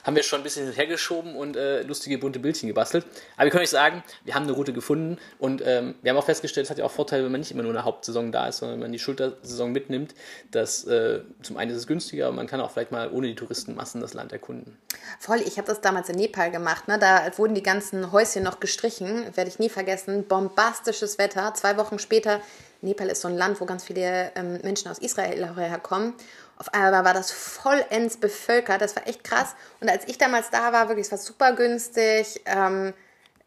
haben 0.04 0.14
wir 0.14 0.22
schon 0.22 0.40
ein 0.40 0.42
bisschen 0.44 0.70
hergeschoben 0.72 1.34
und 1.34 1.56
äh, 1.56 1.82
lustige 1.82 2.18
bunte 2.18 2.38
Bildchen 2.38 2.68
gebastelt. 2.68 3.04
Aber 3.36 3.46
wir 3.46 3.50
können 3.50 3.64
euch 3.64 3.70
sagen, 3.70 4.04
wir 4.24 4.36
haben 4.36 4.44
eine 4.44 4.52
Route 4.52 4.72
gefunden 4.72 5.18
und 5.40 5.60
ähm, 5.66 5.96
wir 6.02 6.12
haben 6.12 6.18
auch 6.18 6.24
festgestellt, 6.24 6.66
es 6.66 6.70
hat 6.70 6.78
ja 6.78 6.84
auch 6.84 6.90
Vorteile, 6.92 7.24
wenn 7.24 7.32
man 7.32 7.40
nicht 7.40 7.50
immer 7.50 7.62
nur 7.62 7.72
in 7.72 7.74
der 7.74 7.84
Hauptsaison 7.84 8.30
da 8.30 8.46
ist, 8.46 8.58
sondern 8.58 8.76
wenn 8.76 8.84
man 8.84 8.92
die 8.92 9.00
Schultersaison 9.00 9.72
mitnimmt. 9.72 10.14
Dass 10.52 10.84
äh, 10.84 11.22
zum 11.42 11.56
einen 11.56 11.72
ist 11.72 11.78
es 11.78 11.88
günstiger, 11.88 12.28
aber 12.28 12.36
man 12.36 12.46
kann 12.46 12.60
auch 12.60 12.70
vielleicht 12.70 12.92
mal 12.92 13.10
ohne 13.10 13.26
die 13.26 13.34
Touristenmassen 13.34 14.00
das 14.00 14.14
Land 14.14 14.30
erkunden. 14.30 14.78
Voll, 15.18 15.40
ich 15.44 15.56
habe 15.56 15.66
das 15.66 15.80
damals 15.80 16.08
in 16.08 16.14
Nepal 16.14 16.52
gemacht. 16.52 16.86
Ne? 16.86 16.96
Da 17.00 17.28
wurden 17.36 17.56
die 17.56 17.62
ganzen 17.64 18.12
Häuschen 18.12 18.44
noch 18.44 18.60
gestrichen, 18.60 19.36
werde 19.36 19.50
ich 19.50 19.58
nie 19.58 19.68
vergessen. 19.68 20.28
Bombastisches 20.28 21.18
Wetter. 21.18 21.54
Zwei 21.54 21.76
Wochen 21.76 21.98
später 21.98 22.40
Nepal 22.82 23.08
ist 23.08 23.20
so 23.20 23.28
ein 23.28 23.36
Land, 23.36 23.60
wo 23.60 23.66
ganz 23.66 23.84
viele 23.84 24.32
ähm, 24.34 24.58
Menschen 24.62 24.90
aus 24.90 24.98
Israel 24.98 25.54
herkommen. 25.56 26.14
Auf 26.56 26.72
einmal 26.74 27.04
war 27.04 27.14
das 27.14 27.30
vollends 27.30 28.18
bevölkert. 28.18 28.80
Das 28.80 28.96
war 28.96 29.06
echt 29.06 29.24
krass. 29.24 29.54
Und 29.80 29.90
als 29.90 30.06
ich 30.08 30.18
damals 30.18 30.50
da 30.50 30.72
war, 30.72 30.88
wirklich, 30.88 31.06
es 31.06 31.12
war 31.12 31.18
super 31.18 31.54
günstig. 31.54 32.42
Ähm, 32.46 32.92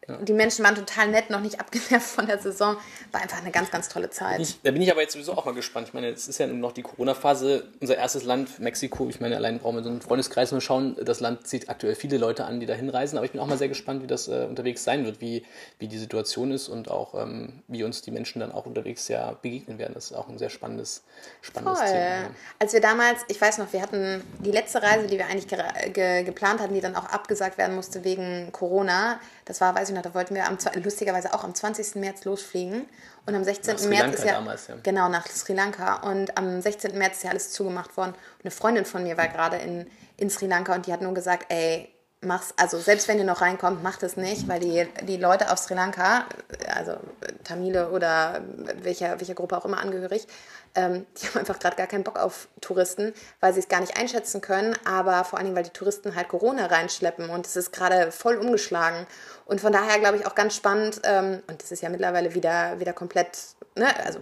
ja. 0.08 0.18
Die 0.18 0.34
Menschen 0.34 0.66
waren 0.66 0.76
total 0.76 1.10
nett, 1.10 1.30
noch 1.30 1.40
nicht 1.40 1.60
abgenervt 1.60 2.08
von 2.08 2.28
der 2.28 2.40
Saison. 2.40 2.78
War 3.12 3.22
einfach 3.22 3.40
eine 3.40 3.52
ganz, 3.52 3.72
ganz 3.72 3.90
tolle 3.90 4.10
Zeit. 4.10 4.40
Ich, 4.40 4.62
da 4.62 4.72
bin 4.72 4.82
ich 4.82 4.92
aber 4.92 5.02
jetzt 5.02 5.14
sowieso 5.14 5.34
auch 5.34 5.46
mal 5.46 5.54
gespannt. 5.54 5.88
Ich 5.88 5.94
meine, 5.94 6.08
es 6.10 6.28
ist 6.28 6.38
ja 6.38 6.48
noch 6.48 6.72
die 6.72 6.82
Corona-Phase. 6.82 7.68
Unser 7.80 7.98
erstes 7.98 8.24
Land, 8.24 8.60
Mexiko. 8.60 9.08
Ich 9.10 9.20
meine, 9.20 9.36
allein 9.36 9.60
brauchen 9.60 9.78
wir 9.78 9.84
so 9.84 9.90
einen 9.90 10.02
Freundeskreis 10.02 10.52
mal 10.52 10.62
schauen. 10.62 10.98
Das 11.04 11.20
Land 11.20 11.48
zieht 11.48 11.70
aktuell 11.70 11.96
viele 11.96 12.18
Leute 12.18 12.46
an, 12.46 12.60
die 12.60 12.66
da 12.66 12.74
hinreisen. 12.74 13.18
Aber 13.18 13.26
ich 13.26 13.32
bin 13.32 13.42
auch 13.42 13.48
mal 13.48 13.58
sehr 13.58 13.70
gespannt, 13.70 14.04
wie 14.04 14.08
das 14.08 14.28
äh, 14.28 14.46
unterwegs 14.50 14.84
sein 14.84 15.06
wird, 15.06 15.22
wie, 15.22 15.46
wie 15.80 15.88
die 15.88 15.98
Situation 15.98 16.52
ist 16.52 16.70
und 16.70 16.92
auch, 16.92 17.14
ähm, 17.22 17.62
wie 17.68 17.84
uns 17.84 18.02
die 18.02 18.12
Menschen 18.12 18.40
dann 18.40 18.52
auch 18.52 18.66
unterwegs 18.66 19.08
ja 19.08 19.32
begegnen 19.42 19.78
werden. 19.78 19.94
Das 19.94 20.06
ist 20.06 20.14
auch 20.14 20.28
ein 20.28 20.38
sehr 20.38 20.50
spannendes, 20.50 21.04
spannendes 21.42 21.80
Voll. 21.80 21.88
Thema. 21.90 22.30
Als 22.60 22.74
wir 22.74 22.82
damals, 22.82 23.22
ich 23.28 23.40
weiß 23.40 23.58
noch, 23.58 23.72
wir 23.72 23.82
hatten 23.82 24.24
die 24.40 24.52
letzte 24.52 24.82
Reise, 24.82 25.08
die 25.08 25.18
wir 25.18 25.28
eigentlich 25.28 25.48
ge 25.48 25.60
ge 25.92 26.24
geplant 26.24 26.60
hatten, 26.60 26.74
die 26.74 26.82
dann 26.82 26.96
auch 26.96 27.06
abgesagt 27.06 27.58
werden 27.58 27.76
musste 27.76 28.04
wegen 28.04 28.52
Corona. 28.52 29.20
Das 29.46 29.62
war, 29.62 29.76
weiß 29.76 29.90
ich 29.90 29.96
noch, 29.96 30.02
da 30.02 30.14
wollten 30.14 30.36
wir 30.36 30.48
am, 30.48 30.58
lustigerweise 30.82 31.34
auch 31.34 31.44
am 31.44 31.54
20. 31.54 31.96
März 31.96 32.26
losfliegen. 32.26 32.88
Und 33.26 33.36
am 33.36 33.44
16. 33.44 33.76
Nach 33.76 33.84
März 33.86 34.16
ist 34.16 34.26
ja, 34.26 34.34
damals, 34.34 34.68
ja, 34.68 34.76
Genau, 34.84 35.10
nach 35.10 35.28
Sri 35.28 35.54
Lanka. 35.54 35.96
Und 36.10 36.38
am 36.38 36.62
16. 36.62 36.98
März 36.98 37.18
ist 37.18 37.24
ja 37.24 37.30
alles 37.32 37.52
zugemacht 37.52 37.96
worden. 37.98 38.12
Und 38.12 38.46
eine 38.46 38.52
Freundin 38.52 38.86
von 38.86 39.04
mir 39.04 39.18
war 39.18 39.28
gerade 39.28 39.58
in, 39.58 39.90
in 40.18 40.30
Sri 40.30 40.48
Lanka 40.48 40.76
und 40.76 40.88
die 40.88 40.94
hat 40.94 41.02
nur 41.02 41.14
gesagt, 41.14 41.46
ey, 41.50 41.90
mach's, 42.22 42.54
also 42.58 42.80
selbst 42.80 43.08
wenn 43.08 43.18
ihr 43.18 43.26
noch 43.26 43.42
reinkommt, 43.42 43.84
macht 43.84 44.04
es 44.04 44.18
nicht, 44.18 44.48
weil 44.48 44.60
die, 44.60 44.88
die 45.04 45.18
Leute 45.18 45.52
auf 45.52 45.60
Sri 45.60 45.74
Lanka, 45.76 46.26
also 46.74 46.98
Tamile 47.44 47.90
oder 47.92 48.42
welcher, 48.82 49.20
welcher 49.20 49.36
Gruppe 49.36 49.58
auch 49.58 49.66
immer 49.66 49.80
angehörig, 49.80 50.28
ähm, 50.76 51.06
die 51.22 51.28
haben 51.28 51.40
einfach 51.40 51.60
gerade 51.60 51.76
gar 51.76 51.88
keinen 51.88 52.04
Bock 52.04 52.20
auf 52.20 52.48
Touristen, 52.62 53.14
weil 53.40 53.54
sie 53.54 53.60
es 53.60 53.68
gar 53.68 53.82
nicht 53.82 53.98
einschätzen 53.98 54.42
können, 54.42 54.76
aber 54.86 55.24
vor 55.24 55.38
allen 55.38 55.46
Dingen, 55.46 55.56
weil 55.56 55.64
die 55.64 55.70
Touristen 55.70 56.16
halt 56.16 56.30
Corona 56.30 56.66
reinschleppen 56.68 57.30
und 57.30 57.46
es 57.46 57.56
ist 57.56 57.72
gerade 57.72 58.12
voll 58.12 58.38
umgeschlagen. 58.38 59.06
Und 59.46 59.62
von 59.62 59.74
daher 59.74 60.00
glaube 60.00 60.18
ich 60.18 60.26
auch 60.26 60.36
ganz 60.36 60.56
spannend, 60.56 61.02
ähm, 61.04 61.42
und 61.48 61.62
das 61.62 61.72
ist 61.72 61.82
ja 61.82 61.90
mittlerweile 61.90 62.34
wieder, 62.34 62.80
wieder 62.80 62.94
komplett, 62.94 63.38
ne, 63.76 63.88
also 64.06 64.20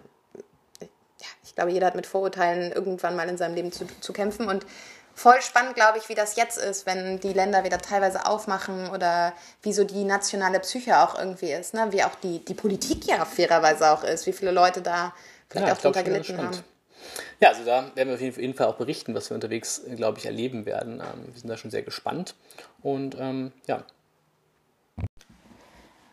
ja, 0.80 1.28
ich 1.44 1.56
glaube, 1.56 1.72
jeder 1.72 1.88
hat 1.88 1.96
mit 1.96 2.08
Vorurteilen 2.08 2.72
irgendwann 2.72 3.16
mal 3.16 3.30
in 3.30 3.38
seinem 3.38 3.54
Leben 3.54 3.72
zu, 3.72 3.86
zu 4.00 4.12
kämpfen 4.12 4.48
und 4.48 4.66
voll 5.14 5.42
spannend, 5.42 5.76
glaube 5.76 5.98
ich, 5.98 6.10
wie 6.10 6.16
das 6.16 6.36
jetzt 6.36 6.58
ist, 6.58 6.86
wenn 6.86 7.20
die 7.20 7.34
Länder 7.34 7.64
wieder 7.64 7.78
teilweise 7.78 8.26
aufmachen 8.26 8.90
oder 8.90 9.34
wie 9.62 9.74
so 9.74 9.84
die 9.84 10.04
nationale 10.04 10.60
Psyche 10.60 11.00
auch 11.00 11.18
irgendwie 11.18 11.52
ist, 11.52 11.74
ne? 11.74 11.88
wie 11.92 12.04
auch 12.04 12.16
die, 12.24 12.44
die 12.44 12.54
Politik 12.54 13.06
ja 13.06 13.24
fairerweise 13.26 13.92
auch 13.92 14.04
ist, 14.04 14.26
wie 14.26 14.34
viele 14.34 14.52
Leute 14.52 14.82
da 14.82 15.14
vielleicht 15.52 15.68
ja, 15.68 15.74
auch 15.74 15.82
drunter 15.82 16.04
gelitten 16.04 16.38
haben. 16.38 16.58
Ja, 17.40 17.50
also 17.50 17.66
da 17.66 17.92
werden 17.96 18.10
wir 18.10 18.16
auf 18.16 18.38
jeden 18.38 18.54
Fall 18.54 18.68
auch 18.68 18.76
berichten, 18.76 19.14
was 19.14 19.30
wir 19.30 19.36
unterwegs, 19.36 19.82
glaube 19.96 20.20
ich, 20.20 20.26
erleben 20.26 20.66
werden. 20.66 21.02
Ähm, 21.02 21.34
wir 21.34 21.40
sind 21.40 21.50
da 21.50 21.58
schon 21.58 21.72
sehr 21.72 21.82
gespannt. 21.82 22.36
Und 22.82 23.16
ähm, 23.20 23.52
ja. 23.68 23.84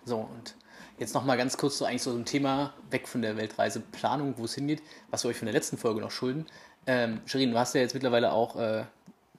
So, 0.05 0.17
und 0.17 0.57
jetzt 0.99 1.15
nochmal 1.15 1.37
ganz 1.37 1.57
kurz 1.57 1.79
so 1.79 1.85
eigentlich 1.85 2.03
so 2.03 2.13
ein 2.13 2.25
Thema 2.25 2.73
weg 2.91 3.07
von 3.07 3.23
der 3.23 3.37
Weltreiseplanung, 3.37 4.35
wo 4.39 4.45
es 4.45 4.55
hingeht, 4.55 4.83
was 5.11 5.25
wir 5.25 5.31
euch 5.31 5.37
von 5.37 5.47
der 5.47 5.53
letzten 5.53 5.77
Folge 5.77 6.01
noch 6.01 6.11
schulden. 6.11 6.47
Ähm, 6.87 7.21
Shirin, 7.27 7.53
du 7.53 7.59
hast 7.59 7.75
ja 7.75 7.83
jetzt 7.83 7.95
mittlerweile 7.95 8.33
auch 8.33 8.57
äh, 8.57 8.85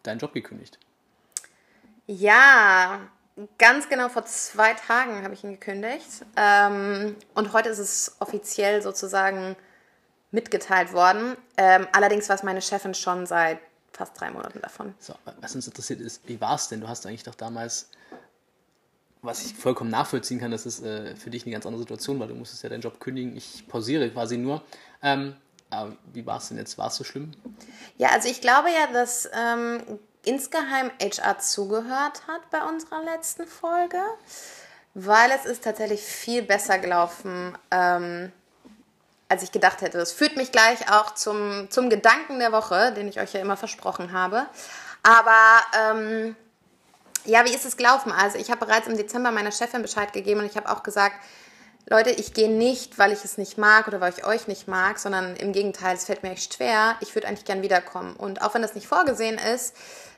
deinen 0.04 0.20
Job 0.20 0.34
gekündigt. 0.34 0.78
Ja, 2.06 3.00
ganz 3.58 3.90
genau 3.90 4.10
vor 4.10 4.26
zwei 4.26 4.74
Tagen 4.74 5.24
habe 5.24 5.34
ich 5.34 5.44
ihn 5.44 5.54
gekündigt. 5.54 6.26
Ähm, 6.36 7.16
und 7.34 7.54
heute 7.54 7.70
ist 7.70 7.80
es 7.80 8.16
offiziell 8.20 8.82
sozusagen 8.82 9.56
mitgeteilt 10.32 10.94
worden. 10.94 11.36
Ähm, 11.58 11.88
allerdings 11.92 12.30
weiß 12.30 12.44
meine 12.44 12.62
Chefin 12.62 12.94
schon 12.94 13.26
seit 13.26 13.60
fast 13.92 14.20
drei 14.20 14.32
Monaten 14.32 14.62
davon. 14.62 14.94
So, 15.00 15.14
was 15.42 15.56
uns 15.56 15.68
interessiert 15.68 16.00
ist, 16.02 16.28
wie 16.28 16.40
war 16.40 16.56
es 16.56 16.68
denn? 16.68 16.82
Du 16.82 16.88
hast 16.88 17.06
eigentlich 17.06 17.24
doch 17.24 17.36
damals, 17.36 17.90
was 19.22 19.46
ich 19.46 19.54
vollkommen 19.54 19.90
nachvollziehen 19.90 20.40
kann, 20.40 20.52
das 20.52 20.66
ist 20.66 20.84
äh, 20.84 21.16
für 21.16 21.30
dich 21.30 21.44
eine 21.44 21.52
ganz 21.52 21.66
andere 21.66 21.82
Situation, 21.82 22.20
weil 22.20 22.28
du 22.28 22.36
musstest 22.36 22.64
ja 22.64 22.70
deinen 22.70 22.82
Job 22.82 23.00
kündigen. 23.00 23.36
Ich 23.36 23.68
pausiere 23.68 24.10
quasi 24.12 24.38
nur. 24.38 24.62
Ähm, 25.02 25.36
aber 25.70 25.96
wie 26.14 26.26
war 26.26 26.38
es 26.38 26.50
denn 26.50 26.58
jetzt? 26.58 26.78
War 26.78 26.88
es 26.88 26.96
so 26.96 27.04
schlimm? 27.04 27.32
Ja, 27.98 28.10
also 28.10 28.30
ich 28.30 28.42
glaube 28.42 28.70
ja, 28.70 28.92
dass 28.92 29.30
ähm, 29.34 30.00
insgeheim 30.24 30.92
HR 31.02 31.40
zugehört 31.40 32.28
hat 32.28 32.50
bei 32.50 32.64
unserer 32.64 33.04
letzten 33.04 33.46
Folge, 33.46 34.02
weil 34.94 35.32
es 35.32 35.46
ist 35.46 35.64
tatsächlich 35.64 36.02
viel 36.02 36.42
besser 36.42 36.80
gelaufen, 36.80 37.58
ähm, 37.72 38.32
als 39.30 39.44
ich 39.44 39.52
gedacht 39.52 39.82
hätte. 39.82 39.98
Das 39.98 40.12
führt 40.12 40.36
mich 40.36 40.52
gleich 40.52 40.92
auch 40.92 41.14
zum, 41.14 41.70
zum 41.70 41.90
Gedanken 41.90 42.40
der 42.40 42.52
Woche, 42.52 42.92
den 42.92 43.08
ich 43.08 43.20
euch 43.20 43.34
ja 43.34 43.40
immer 43.40 43.56
versprochen 43.56 44.12
habe. 44.12 44.48
Aber 45.04 45.62
ähm, 45.80 46.36
ja, 47.26 47.46
wie 47.46 47.54
ist 47.54 47.66
es 47.66 47.78
gelaufen? 47.78 48.12
Also 48.12 48.38
ich 48.38 48.50
habe 48.50 48.66
bereits 48.66 48.88
im 48.88 48.98
Dezember 48.98 49.32
meiner 49.32 49.52
Chefin 49.52 49.84
Bescheid 49.84 50.12
gegeben 50.14 50.42
und 50.42 50.48
ich 50.48 50.58
habe 50.58 50.70
auch 50.70 50.84
gesagt, 50.84 51.16
Leute, 51.92 52.12
ich 52.12 52.34
gehe 52.34 52.52
nicht, 52.52 53.00
weil 53.00 53.12
ich 53.12 53.26
es 53.26 53.40
nicht 53.40 53.58
mag 53.58 53.88
oder 53.88 54.00
weil 54.00 54.14
ich 54.16 54.24
euch 54.24 54.48
nicht 54.48 54.68
mag, 54.68 55.00
sondern 55.00 55.36
im 55.36 55.54
Gegenteil, 55.54 55.96
es 55.96 56.06
fällt 56.06 56.22
mir 56.22 56.32
echt 56.32 56.54
schwer. 56.54 56.96
Ich 57.02 57.16
würde 57.16 57.28
eigentlich 57.28 57.46
gern 57.46 57.64
wiederkommen. 57.64 58.16
Und 58.16 58.44
auch 58.44 58.54
wenn 58.54 58.62
das 58.62 58.76
nicht 58.76 58.86
vorgesehen 58.86 59.40
ist, 59.40 59.76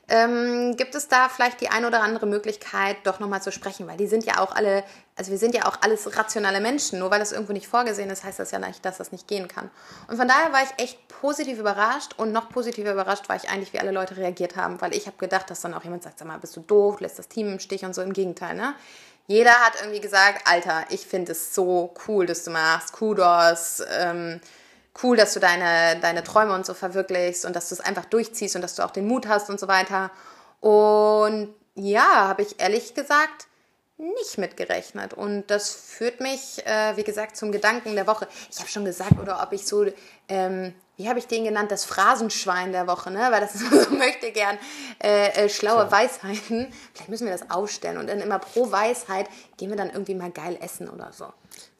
ähm, 0.08 0.76
gibt 0.76 0.94
es 0.94 1.08
da 1.08 1.30
vielleicht 1.30 1.62
die 1.62 1.70
ein 1.70 1.86
oder 1.86 2.02
andere 2.02 2.26
Möglichkeit, 2.26 2.98
doch 3.04 3.20
nochmal 3.20 3.40
zu 3.40 3.50
sprechen? 3.50 3.86
Weil 3.86 3.96
die 3.96 4.06
sind 4.06 4.26
ja 4.26 4.40
auch 4.40 4.54
alle, 4.54 4.84
also 5.16 5.30
wir 5.30 5.38
sind 5.38 5.54
ja 5.54 5.64
auch 5.64 5.78
alles 5.80 6.14
rationale 6.18 6.60
Menschen. 6.60 6.98
Nur 6.98 7.10
weil 7.10 7.20
das 7.20 7.32
irgendwo 7.32 7.54
nicht 7.54 7.68
vorgesehen 7.68 8.10
ist, 8.10 8.22
heißt 8.22 8.38
das 8.38 8.50
ja 8.50 8.58
nicht, 8.58 8.84
dass 8.84 8.98
das 8.98 9.10
nicht 9.10 9.26
gehen 9.26 9.48
kann. 9.48 9.70
Und 10.08 10.18
von 10.18 10.28
daher 10.28 10.52
war 10.52 10.62
ich 10.62 10.84
echt 10.84 11.08
positiv 11.08 11.58
überrascht 11.58 12.12
und 12.18 12.32
noch 12.32 12.50
positiver 12.50 12.92
überrascht 12.92 13.30
war 13.30 13.36
ich 13.36 13.48
eigentlich, 13.48 13.72
wie 13.72 13.80
alle 13.80 13.92
Leute 13.92 14.18
reagiert 14.18 14.56
haben, 14.56 14.78
weil 14.82 14.94
ich 14.94 15.06
habe 15.06 15.16
gedacht, 15.16 15.48
dass 15.48 15.62
dann 15.62 15.72
auch 15.72 15.84
jemand 15.84 16.02
sagt, 16.02 16.18
sag 16.18 16.28
mal, 16.28 16.36
bist 16.38 16.54
du 16.54 16.60
doof, 16.60 17.00
lässt 17.00 17.18
das 17.18 17.28
Team 17.28 17.50
im 17.50 17.60
Stich 17.60 17.82
und 17.86 17.94
so. 17.94 18.02
Im 18.02 18.12
Gegenteil, 18.12 18.56
ne? 18.56 18.74
Jeder 19.26 19.52
hat 19.52 19.74
irgendwie 19.80 20.00
gesagt, 20.00 20.46
Alter, 20.46 20.84
ich 20.90 21.06
finde 21.06 21.32
es 21.32 21.54
so 21.54 21.94
cool, 22.06 22.26
dass 22.26 22.44
du 22.44 22.50
machst, 22.50 22.92
Kudos, 22.92 23.82
ähm, 23.98 24.40
cool, 25.02 25.16
dass 25.16 25.34
du 25.34 25.40
deine, 25.40 25.98
deine 26.00 26.22
Träume 26.24 26.54
und 26.54 26.66
so 26.66 26.74
verwirklichst 26.74 27.44
und 27.44 27.56
dass 27.56 27.68
du 27.68 27.74
es 27.76 27.80
einfach 27.80 28.04
durchziehst 28.04 28.56
und 28.56 28.62
dass 28.62 28.74
du 28.74 28.84
auch 28.84 28.90
den 28.90 29.06
Mut 29.06 29.26
hast 29.26 29.48
und 29.48 29.58
so 29.58 29.68
weiter. 29.68 30.10
Und 30.60 31.54
ja, 31.74 32.28
habe 32.28 32.42
ich 32.42 32.60
ehrlich 32.60 32.94
gesagt 32.94 33.46
nicht 33.96 34.38
mitgerechnet. 34.38 35.14
Und 35.14 35.46
das 35.46 35.70
führt 35.70 36.20
mich, 36.20 36.64
äh, 36.66 36.96
wie 36.96 37.04
gesagt, 37.04 37.36
zum 37.36 37.52
Gedanken 37.52 37.94
der 37.94 38.06
Woche. 38.06 38.26
Ich 38.50 38.58
habe 38.58 38.68
schon 38.68 38.84
gesagt, 38.84 39.18
oder 39.20 39.42
ob 39.42 39.52
ich 39.52 39.66
so, 39.66 39.86
ähm, 40.28 40.74
wie 41.02 41.08
habe 41.08 41.18
ich 41.18 41.26
den 41.26 41.44
genannt, 41.44 41.70
das 41.72 41.84
Phrasenschwein 41.84 42.70
der 42.70 42.86
Woche, 42.86 43.10
ne? 43.10 43.28
Weil 43.30 43.40
das 43.40 43.54
so 43.58 43.90
möchte 43.90 44.30
gern 44.30 44.56
äh, 45.02 45.44
äh, 45.44 45.48
schlaue 45.48 45.86
so. 45.86 45.90
Weisheiten. 45.90 46.72
Vielleicht 46.94 47.08
müssen 47.08 47.26
wir 47.26 47.32
das 47.32 47.50
aufstellen 47.50 47.98
und 47.98 48.08
dann 48.08 48.20
immer 48.20 48.38
pro 48.38 48.70
Weisheit 48.70 49.28
gehen 49.56 49.70
wir 49.70 49.76
dann 49.76 49.90
irgendwie 49.90 50.14
mal 50.14 50.30
geil 50.30 50.56
essen 50.60 50.88
oder 50.88 51.12
so. 51.12 51.26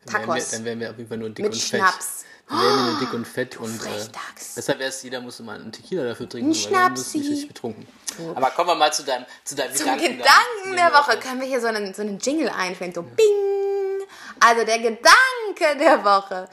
Tacos. 0.06 0.50
Dann 0.50 0.64
wären 0.64 0.80
wir, 0.80 0.90
auf 0.90 0.98
jeden 0.98 1.08
Fall 1.08 1.18
nur 1.18 1.30
dick 1.30 1.44
Mit 1.44 1.52
und 1.52 1.61
Schnaps. 1.61 2.22
Fett. 2.22 2.26
Dann 2.48 2.58
wären 2.58 2.76
wir 2.76 2.90
nur 2.90 3.00
dick 3.00 3.12
und 3.14 3.26
fett 3.26 3.56
und 3.58 3.87
äh, 3.87 4.08
deshalb 4.56 4.80
wäre 4.80 4.88
es, 4.88 5.02
jeder 5.02 5.20
musste 5.20 5.44
mal 5.44 5.61
einen 5.61 5.70
Tequila 5.70 6.04
dafür 6.04 6.28
trinken, 6.28 6.50
ein 6.50 6.64
weil 6.64 6.72
dann 6.72 6.94
bist 6.94 7.14
du 7.14 7.18
nicht 7.18 7.48
betrunken. 7.48 7.87
Aber 8.35 8.50
kommen 8.50 8.70
wir 8.70 8.74
mal 8.74 8.92
zu 8.92 9.04
deinem, 9.04 9.24
zu 9.44 9.54
deinem 9.54 9.74
Zum 9.74 9.87
Gedanken, 9.87 10.18
Gedanken 10.18 10.76
der 10.76 10.92
Woche. 10.92 11.16
Können 11.18 11.40
wir 11.40 11.46
hier 11.46 11.61
so 11.61 11.68
einen, 11.68 11.94
so 11.94 12.02
einen 12.02 12.18
Jingle 12.18 12.48
einführen, 12.48 12.92
so 12.92 13.02
bing. 13.02 14.06
Also 14.40 14.64
der 14.64 14.78
Gedanke 14.80 15.78
der 15.78 16.04
Woche. 16.04 16.48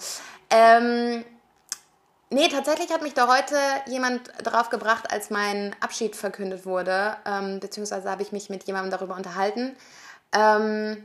Ähm, 0.52 1.26
nee, 2.30 2.48
tatsächlich 2.48 2.92
hat 2.92 3.02
mich 3.02 3.14
da 3.14 3.28
heute 3.28 3.58
jemand 3.88 4.32
drauf 4.44 4.70
gebracht, 4.70 5.12
als 5.12 5.30
mein 5.30 5.76
Abschied 5.80 6.16
verkündet 6.16 6.66
wurde, 6.66 7.16
ähm, 7.26 7.60
beziehungsweise 7.60 8.10
habe 8.10 8.22
ich 8.22 8.32
mich 8.32 8.50
mit 8.50 8.66
jemandem 8.66 8.92
darüber 8.92 9.16
unterhalten. 9.16 9.76
Ähm, 10.32 11.04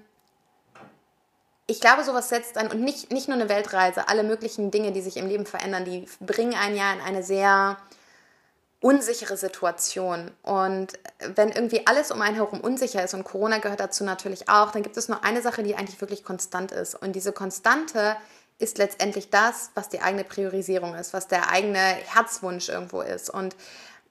ich 1.66 1.80
glaube, 1.80 2.04
sowas 2.04 2.28
setzt 2.28 2.58
ein, 2.58 2.70
und 2.70 2.80
nicht, 2.80 3.10
nicht 3.10 3.28
nur 3.28 3.36
eine 3.36 3.48
Weltreise, 3.48 4.08
alle 4.08 4.22
möglichen 4.22 4.70
Dinge, 4.70 4.92
die 4.92 5.00
sich 5.00 5.16
im 5.16 5.26
Leben 5.26 5.46
verändern, 5.46 5.84
die 5.84 6.06
bringen 6.20 6.54
einen 6.54 6.76
ja 6.76 6.92
in 6.92 7.00
eine 7.00 7.22
sehr 7.22 7.78
unsichere 8.80 9.38
Situation. 9.38 10.30
Und 10.42 10.88
wenn 11.34 11.48
irgendwie 11.50 11.86
alles 11.86 12.10
um 12.10 12.20
einen 12.20 12.34
herum 12.34 12.60
unsicher 12.60 13.02
ist, 13.02 13.14
und 13.14 13.24
Corona 13.24 13.58
gehört 13.58 13.80
dazu 13.80 14.04
natürlich 14.04 14.50
auch, 14.50 14.72
dann 14.72 14.82
gibt 14.82 14.98
es 14.98 15.08
nur 15.08 15.24
eine 15.24 15.40
Sache, 15.40 15.62
die 15.62 15.74
eigentlich 15.74 16.02
wirklich 16.02 16.22
konstant 16.22 16.70
ist. 16.70 16.94
Und 16.94 17.12
diese 17.12 17.32
Konstante 17.32 18.14
letztendlich 18.78 19.30
das, 19.30 19.70
was 19.74 19.88
die 19.88 20.00
eigene 20.00 20.24
Priorisierung 20.24 20.94
ist, 20.94 21.12
was 21.12 21.28
der 21.28 21.50
eigene 21.50 21.78
Herzwunsch 21.78 22.68
irgendwo 22.68 23.02
ist. 23.02 23.30
Und 23.30 23.56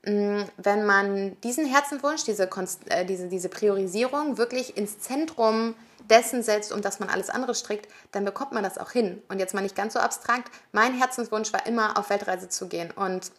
mh, 0.06 0.12
mm, 0.44 0.50
wenn 0.58 0.86
man 0.86 1.40
diesen 1.42 1.66
Herzenswunsch, 1.66 2.24
diese, 2.26 2.50
äh, 2.90 3.06
diese, 3.06 3.28
diese 3.28 3.50
Priorisierung 3.50 4.38
wirklich 4.38 4.78
ins 4.78 5.00
Zentrum 5.00 5.76
dessen 6.10 6.44
setzt, 6.44 6.74
um 6.74 6.82
das 6.82 7.00
man 7.00 7.10
alles 7.10 7.30
andere 7.30 7.56
strickt, 7.56 7.88
dann 8.12 8.26
bekommt 8.26 8.52
man 8.52 8.64
das 8.64 8.78
auch 8.78 8.92
hin. 8.92 9.22
Und 9.30 9.40
jetzt 9.40 9.54
mal 9.54 9.62
nicht 9.62 9.76
ganz 9.76 9.94
so 9.94 10.00
abstrakt. 10.00 10.52
Mein 10.72 10.94
Herzenswunsch 10.94 11.54
war 11.54 11.66
immer, 11.66 11.98
auf 11.98 12.10
Weltreise 12.10 12.50
zu 12.50 12.68
gehen. 12.68 12.92
Und 12.92 13.32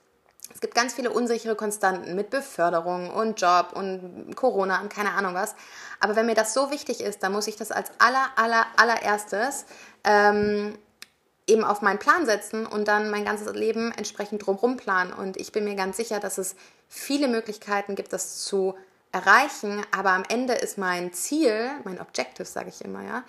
es 0.52 0.60
gibt 0.60 0.74
ganz 0.74 0.94
viele 0.94 1.10
unsichere 1.10 1.56
Konstanten 1.56 2.14
mit 2.14 2.30
Beförderung 2.30 3.10
und 3.10 3.40
Job 3.40 3.72
und 3.74 4.34
Corona 4.36 4.80
und 4.80 4.92
keine 4.92 5.12
Ahnung 5.12 5.34
was. 5.34 5.54
Aber 6.00 6.16
wenn 6.16 6.26
mir 6.26 6.34
das 6.34 6.54
so 6.54 6.70
wichtig 6.70 7.00
ist, 7.00 7.22
dann 7.22 7.32
muss 7.32 7.46
ich 7.46 7.56
das 7.56 7.72
als 7.72 7.90
aller, 7.98 8.28
aller, 8.36 8.66
allererstes 8.76 9.66
ähm, 10.04 10.78
eben 11.46 11.64
auf 11.64 11.82
meinen 11.82 11.98
Plan 11.98 12.26
setzen 12.26 12.66
und 12.66 12.88
dann 12.88 13.10
mein 13.10 13.24
ganzes 13.24 13.52
Leben 13.54 13.92
entsprechend 13.92 14.46
drumherum 14.46 14.76
planen. 14.76 15.12
Und 15.12 15.36
ich 15.36 15.52
bin 15.52 15.64
mir 15.64 15.74
ganz 15.74 15.96
sicher, 15.96 16.20
dass 16.20 16.38
es 16.38 16.56
viele 16.88 17.28
Möglichkeiten 17.28 17.94
gibt, 17.94 18.12
das 18.12 18.44
zu 18.44 18.74
erreichen, 19.12 19.82
aber 19.92 20.10
am 20.10 20.24
Ende 20.28 20.54
ist 20.54 20.76
mein 20.76 21.12
Ziel, 21.12 21.70
mein 21.84 22.00
Objective, 22.00 22.46
sage 22.46 22.68
ich 22.70 22.84
immer, 22.84 23.02
ja, 23.04 23.24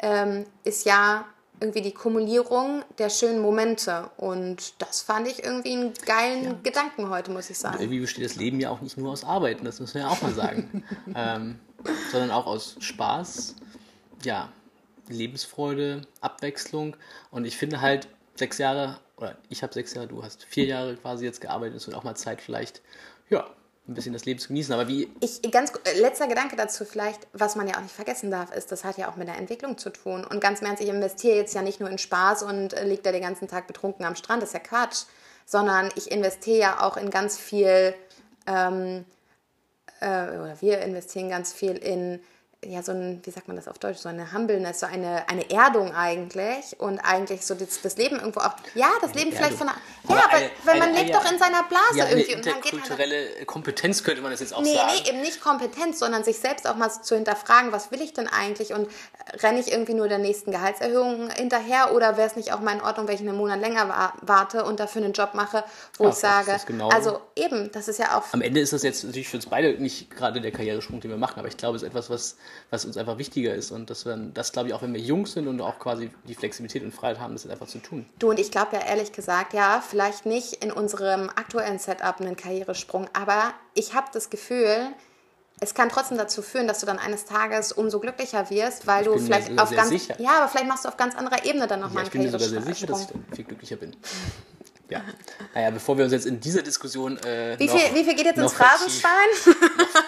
ähm, 0.00 0.44
ist 0.64 0.84
ja 0.84 1.24
irgendwie 1.60 1.82
die 1.82 1.92
Kumulierung 1.92 2.82
der 2.98 3.10
schönen 3.10 3.40
Momente. 3.40 4.10
Und 4.16 4.74
das 4.80 5.02
fand 5.02 5.28
ich 5.28 5.44
irgendwie 5.44 5.72
einen 5.72 5.94
geilen 6.06 6.44
ja. 6.44 6.54
Gedanken 6.62 7.10
heute, 7.10 7.30
muss 7.30 7.50
ich 7.50 7.58
sagen. 7.58 7.76
Und 7.76 7.82
irgendwie 7.82 8.00
besteht 8.00 8.24
das 8.24 8.36
Leben 8.36 8.60
ja 8.60 8.70
auch 8.70 8.80
nicht 8.80 8.96
nur 8.96 9.12
aus 9.12 9.24
Arbeiten, 9.24 9.64
das 9.64 9.78
müssen 9.78 9.94
wir 9.94 10.02
ja 10.02 10.08
auch 10.08 10.22
mal 10.22 10.32
sagen, 10.32 10.84
ähm, 11.14 11.58
sondern 12.10 12.30
auch 12.30 12.46
aus 12.46 12.76
Spaß, 12.80 13.56
ja, 14.22 14.50
Lebensfreude, 15.12 16.02
Abwechslung. 16.20 16.96
Und 17.30 17.44
ich 17.44 17.56
finde 17.56 17.80
halt, 17.80 18.08
sechs 18.34 18.58
Jahre, 18.58 18.98
oder 19.16 19.36
ich 19.48 19.62
habe 19.62 19.72
sechs 19.72 19.94
Jahre, 19.94 20.08
du 20.08 20.22
hast 20.22 20.44
vier 20.44 20.64
Jahre 20.64 20.96
quasi 20.96 21.24
jetzt 21.24 21.40
gearbeitet, 21.40 21.86
wird 21.86 21.96
auch 21.96 22.04
mal 22.04 22.16
Zeit 22.16 22.40
vielleicht, 22.40 22.82
ja, 23.28 23.46
ein 23.88 23.94
bisschen 23.94 24.12
das 24.12 24.24
Leben 24.24 24.38
zu 24.38 24.48
genießen. 24.48 24.72
Aber 24.72 24.88
wie. 24.88 25.10
Ich, 25.20 25.42
ganz 25.50 25.72
äh, 25.84 26.00
letzter 26.00 26.28
Gedanke 26.28 26.56
dazu 26.56 26.84
vielleicht, 26.84 27.26
was 27.32 27.56
man 27.56 27.68
ja 27.68 27.76
auch 27.76 27.82
nicht 27.82 27.94
vergessen 27.94 28.30
darf, 28.30 28.54
ist, 28.54 28.72
das 28.72 28.84
hat 28.84 28.98
ja 28.98 29.10
auch 29.10 29.16
mit 29.16 29.28
der 29.28 29.36
Entwicklung 29.36 29.78
zu 29.78 29.90
tun. 29.90 30.24
Und 30.24 30.40
ganz 30.40 30.60
im 30.60 30.66
Ernst, 30.66 30.82
ich 30.82 30.88
investiere 30.88 31.36
jetzt 31.36 31.54
ja 31.54 31.62
nicht 31.62 31.80
nur 31.80 31.90
in 31.90 31.98
Spaß 31.98 32.42
und 32.44 32.72
äh, 32.72 32.84
liege 32.84 33.02
da 33.02 33.12
den 33.12 33.22
ganzen 33.22 33.48
Tag 33.48 33.66
betrunken 33.66 34.04
am 34.04 34.16
Strand, 34.16 34.42
das 34.42 34.50
ist 34.50 34.54
ja 34.54 34.60
Quatsch, 34.60 35.04
sondern 35.44 35.90
ich 35.96 36.10
investiere 36.10 36.58
ja 36.58 36.80
auch 36.82 36.96
in 36.96 37.10
ganz 37.10 37.38
viel, 37.38 37.94
ähm, 38.46 39.04
äh, 40.00 40.06
oder 40.06 40.56
wir 40.60 40.80
investieren 40.80 41.28
ganz 41.28 41.52
viel 41.52 41.76
in 41.76 42.20
ja, 42.64 42.82
so 42.82 42.92
ein, 42.92 43.20
wie 43.24 43.30
sagt 43.30 43.48
man 43.48 43.56
das 43.56 43.68
auf 43.68 43.78
Deutsch, 43.78 43.98
so 43.98 44.08
eine 44.08 44.32
Humbleness, 44.32 44.80
so 44.80 44.86
eine, 44.86 45.28
eine 45.28 45.50
Erdung 45.50 45.94
eigentlich 45.94 46.78
und 46.78 46.98
eigentlich 46.98 47.46
so 47.46 47.54
das, 47.54 47.80
das 47.80 47.96
Leben 47.96 48.16
irgendwo 48.16 48.40
auch, 48.40 48.54
ja, 48.74 48.88
das 49.00 49.12
eine 49.12 49.20
Leben 49.20 49.32
Erdung. 49.32 49.36
vielleicht 49.36 49.58
von 49.58 49.68
einer, 49.68 49.78
ja, 50.10 50.24
aber 50.24 50.36
eine, 50.36 50.50
weil 50.64 50.78
man 50.78 50.88
eine, 50.90 51.02
lebt 51.02 51.14
doch 51.14 51.30
in 51.30 51.38
seiner 51.38 51.62
Blase 51.64 51.98
ja, 51.98 52.08
irgendwie. 52.08 52.34
Und 52.34 52.44
geht 52.62 52.98
halt, 52.98 53.46
Kompetenz 53.46 54.04
könnte 54.04 54.22
man 54.22 54.30
das 54.30 54.40
jetzt 54.40 54.54
auch 54.54 54.62
nee, 54.62 54.74
sagen. 54.74 54.90
Nee, 55.02 55.08
eben 55.08 55.20
nicht 55.20 55.40
Kompetenz, 55.40 55.98
sondern 55.98 56.24
sich 56.24 56.38
selbst 56.38 56.66
auch 56.66 56.76
mal 56.76 56.90
zu 56.90 57.14
hinterfragen, 57.14 57.72
was 57.72 57.90
will 57.90 58.00
ich 58.00 58.12
denn 58.12 58.28
eigentlich 58.28 58.72
und 58.72 58.88
renne 59.42 59.60
ich 59.60 59.70
irgendwie 59.70 59.94
nur 59.94 60.08
der 60.08 60.18
nächsten 60.18 60.50
Gehaltserhöhung 60.50 61.30
hinterher 61.30 61.94
oder 61.94 62.16
wäre 62.16 62.26
es 62.26 62.36
nicht 62.36 62.52
auch 62.52 62.60
mal 62.60 62.74
in 62.74 62.80
Ordnung, 62.80 63.06
wenn 63.06 63.14
ich 63.14 63.20
einen 63.20 63.36
Monat 63.36 63.60
länger 63.60 64.12
warte 64.22 64.64
und 64.64 64.80
dafür 64.80 65.02
einen 65.02 65.12
Job 65.12 65.34
mache, 65.34 65.64
wo 65.98 66.04
ja, 66.04 66.10
ich 66.10 66.16
sage, 66.16 66.56
genau. 66.66 66.88
also 66.88 67.20
eben, 67.36 67.70
das 67.72 67.88
ist 67.88 67.98
ja 67.98 68.18
auch... 68.18 68.24
Am 68.32 68.42
Ende 68.42 68.60
ist 68.60 68.72
das 68.72 68.82
jetzt 68.82 69.04
natürlich 69.04 69.28
für 69.28 69.36
uns 69.36 69.46
beide 69.46 69.80
nicht 69.80 70.10
gerade 70.10 70.40
der 70.40 70.50
Karrieresprung, 70.50 71.00
den 71.00 71.10
wir 71.10 71.18
machen, 71.18 71.38
aber 71.38 71.48
ich 71.48 71.56
glaube, 71.56 71.76
es 71.76 71.82
ist 71.82 71.88
etwas, 71.88 72.10
was 72.10 72.36
was 72.70 72.84
uns 72.84 72.96
einfach 72.96 73.18
wichtiger 73.18 73.54
ist. 73.54 73.70
Und 73.70 73.90
dass 73.90 74.06
wir 74.06 74.16
das, 74.16 74.52
glaube 74.52 74.68
ich, 74.68 74.74
auch 74.74 74.82
wenn 74.82 74.94
wir 74.94 75.00
jung 75.00 75.26
sind 75.26 75.48
und 75.48 75.60
auch 75.60 75.78
quasi 75.78 76.10
die 76.24 76.34
Flexibilität 76.34 76.82
und 76.82 76.92
Freiheit 76.92 77.18
haben, 77.18 77.34
das 77.34 77.46
einfach 77.48 77.66
zu 77.66 77.78
tun. 77.78 78.06
Du 78.18 78.30
und 78.30 78.38
ich 78.38 78.50
glaube 78.50 78.76
ja 78.76 78.86
ehrlich 78.86 79.12
gesagt, 79.12 79.52
ja, 79.52 79.82
vielleicht 79.86 79.99
nicht 80.24 80.64
in 80.64 80.72
unserem 80.72 81.30
aktuellen 81.30 81.78
Setup 81.78 82.20
einen 82.20 82.36
Karrieresprung, 82.36 83.08
aber 83.12 83.54
ich 83.74 83.94
habe 83.94 84.08
das 84.12 84.30
Gefühl, 84.30 84.88
es 85.60 85.74
kann 85.74 85.90
trotzdem 85.90 86.16
dazu 86.16 86.42
führen, 86.42 86.66
dass 86.66 86.80
du 86.80 86.86
dann 86.86 86.98
eines 86.98 87.26
Tages 87.26 87.72
umso 87.72 88.00
glücklicher 88.00 88.48
wirst, 88.50 88.86
weil 88.86 89.02
ich 89.02 89.12
du 89.12 89.18
vielleicht 89.18 89.58
auf 89.60 89.70
ganz 89.70 89.90
sicher. 89.90 90.20
ja, 90.20 90.38
aber 90.38 90.48
vielleicht 90.48 90.68
machst 90.68 90.84
du 90.84 90.88
auf 90.88 90.96
ganz 90.96 91.14
anderer 91.14 91.44
Ebene 91.44 91.66
dann 91.66 91.80
nochmal 91.80 92.04
ja, 92.04 92.10
einen 92.10 92.30
Karrieresprung. 92.30 92.40
Ich 92.40 92.50
bin 92.50 92.64
mir 92.64 92.64
sogar 92.64 92.64
sehr 92.64 92.74
sicher, 92.74 92.86
dass 92.86 93.02
ich 93.02 93.36
viel 93.36 93.44
glücklicher 93.44 93.76
bin. 93.76 93.96
Ja. 94.90 95.02
Naja, 95.54 95.70
bevor 95.70 95.96
wir 95.96 96.04
uns 96.04 96.12
jetzt 96.12 96.26
in 96.26 96.40
dieser 96.40 96.62
Diskussion. 96.62 97.16
Äh, 97.18 97.58
wie, 97.58 97.68
viel, 97.68 97.94
wie 97.94 98.04
viel 98.04 98.14
geht 98.14 98.26
jetzt 98.26 98.38
ins 98.38 98.52
Phrasenschwein? 98.52 99.10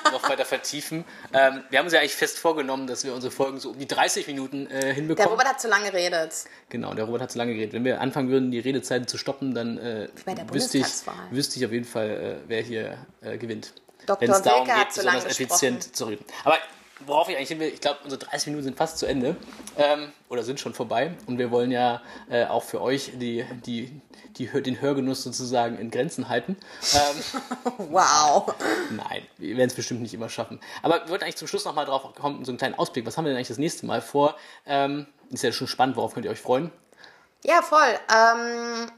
Noch, 0.04 0.12
noch, 0.12 0.28
weiter 0.28 0.44
vertiefen. 0.44 1.04
Ähm, 1.32 1.62
wir 1.70 1.78
haben 1.78 1.86
uns 1.86 1.94
ja 1.94 2.00
eigentlich 2.00 2.14
fest 2.14 2.38
vorgenommen, 2.38 2.86
dass 2.86 3.04
wir 3.04 3.14
unsere 3.14 3.30
Folgen 3.30 3.60
so 3.60 3.70
um 3.70 3.78
die 3.78 3.86
30 3.86 4.26
Minuten 4.26 4.66
äh, 4.66 4.92
hinbekommen. 4.92 5.16
Der 5.16 5.26
Robert 5.26 5.48
hat 5.48 5.60
zu 5.60 5.68
lange 5.68 5.90
geredet. 5.90 6.34
Genau, 6.68 6.94
der 6.94 7.04
Robert 7.04 7.22
hat 7.22 7.30
zu 7.30 7.38
lange 7.38 7.54
geredet. 7.54 7.72
Wenn 7.72 7.84
wir 7.84 8.00
anfangen 8.00 8.28
würden, 8.28 8.50
die 8.50 8.58
Redezeiten 8.58 9.06
zu 9.06 9.18
stoppen, 9.18 9.54
dann 9.54 9.78
äh, 9.78 10.08
wüsste, 10.50 10.78
ich, 10.78 10.86
wüsste 11.30 11.58
ich 11.58 11.66
auf 11.66 11.72
jeden 11.72 11.86
Fall, 11.86 12.10
äh, 12.10 12.48
wer 12.48 12.62
hier 12.62 12.98
äh, 13.20 13.38
gewinnt. 13.38 13.72
Dr. 14.06 14.20
Wenn 14.20 14.30
es 14.30 14.42
darum 14.42 14.66
geht, 14.66 14.94
besonders 14.94 15.24
effizient 15.26 15.96
zu 15.96 16.06
reden. 16.06 16.24
Aber 16.44 16.58
worauf 17.06 17.28
ich 17.28 17.36
eigentlich 17.36 17.48
hin 17.48 17.60
will, 17.60 17.68
ich 17.68 17.80
glaube, 17.80 17.98
unsere 18.04 18.24
30 18.24 18.48
Minuten 18.48 18.64
sind 18.64 18.76
fast 18.76 18.98
zu 18.98 19.06
Ende 19.06 19.36
ähm, 19.76 20.12
oder 20.28 20.42
sind 20.42 20.60
schon 20.60 20.74
vorbei 20.74 21.14
und 21.26 21.38
wir 21.38 21.50
wollen 21.50 21.70
ja 21.70 22.02
äh, 22.30 22.44
auch 22.46 22.62
für 22.62 22.80
euch 22.80 23.12
die, 23.14 23.44
die, 23.66 24.00
die, 24.36 24.46
den 24.62 24.80
Hörgenuss 24.80 25.22
sozusagen 25.22 25.78
in 25.78 25.90
Grenzen 25.90 26.28
halten. 26.28 26.56
Ähm, 26.94 27.22
wow. 27.90 28.54
Nein, 28.90 29.22
wir 29.38 29.56
werden 29.56 29.68
es 29.68 29.74
bestimmt 29.74 30.02
nicht 30.02 30.14
immer 30.14 30.28
schaffen. 30.28 30.60
Aber 30.82 31.02
wir 31.04 31.08
wollten 31.10 31.24
eigentlich 31.24 31.36
zum 31.36 31.48
Schluss 31.48 31.64
nochmal 31.64 31.86
drauf 31.86 32.14
kommen, 32.14 32.44
so 32.44 32.50
einen 32.50 32.58
kleinen 32.58 32.74
Ausblick. 32.74 33.06
Was 33.06 33.16
haben 33.16 33.24
wir 33.24 33.30
denn 33.30 33.36
eigentlich 33.36 33.48
das 33.48 33.58
nächste 33.58 33.86
Mal 33.86 34.00
vor? 34.00 34.36
Ähm, 34.66 35.06
ist 35.30 35.42
ja 35.42 35.52
schon 35.52 35.68
spannend, 35.68 35.96
worauf 35.96 36.14
könnt 36.14 36.26
ihr 36.26 36.32
euch 36.32 36.40
freuen? 36.40 36.70
Ja, 37.44 37.62
voll. 37.62 37.98
Ähm, 38.14 38.90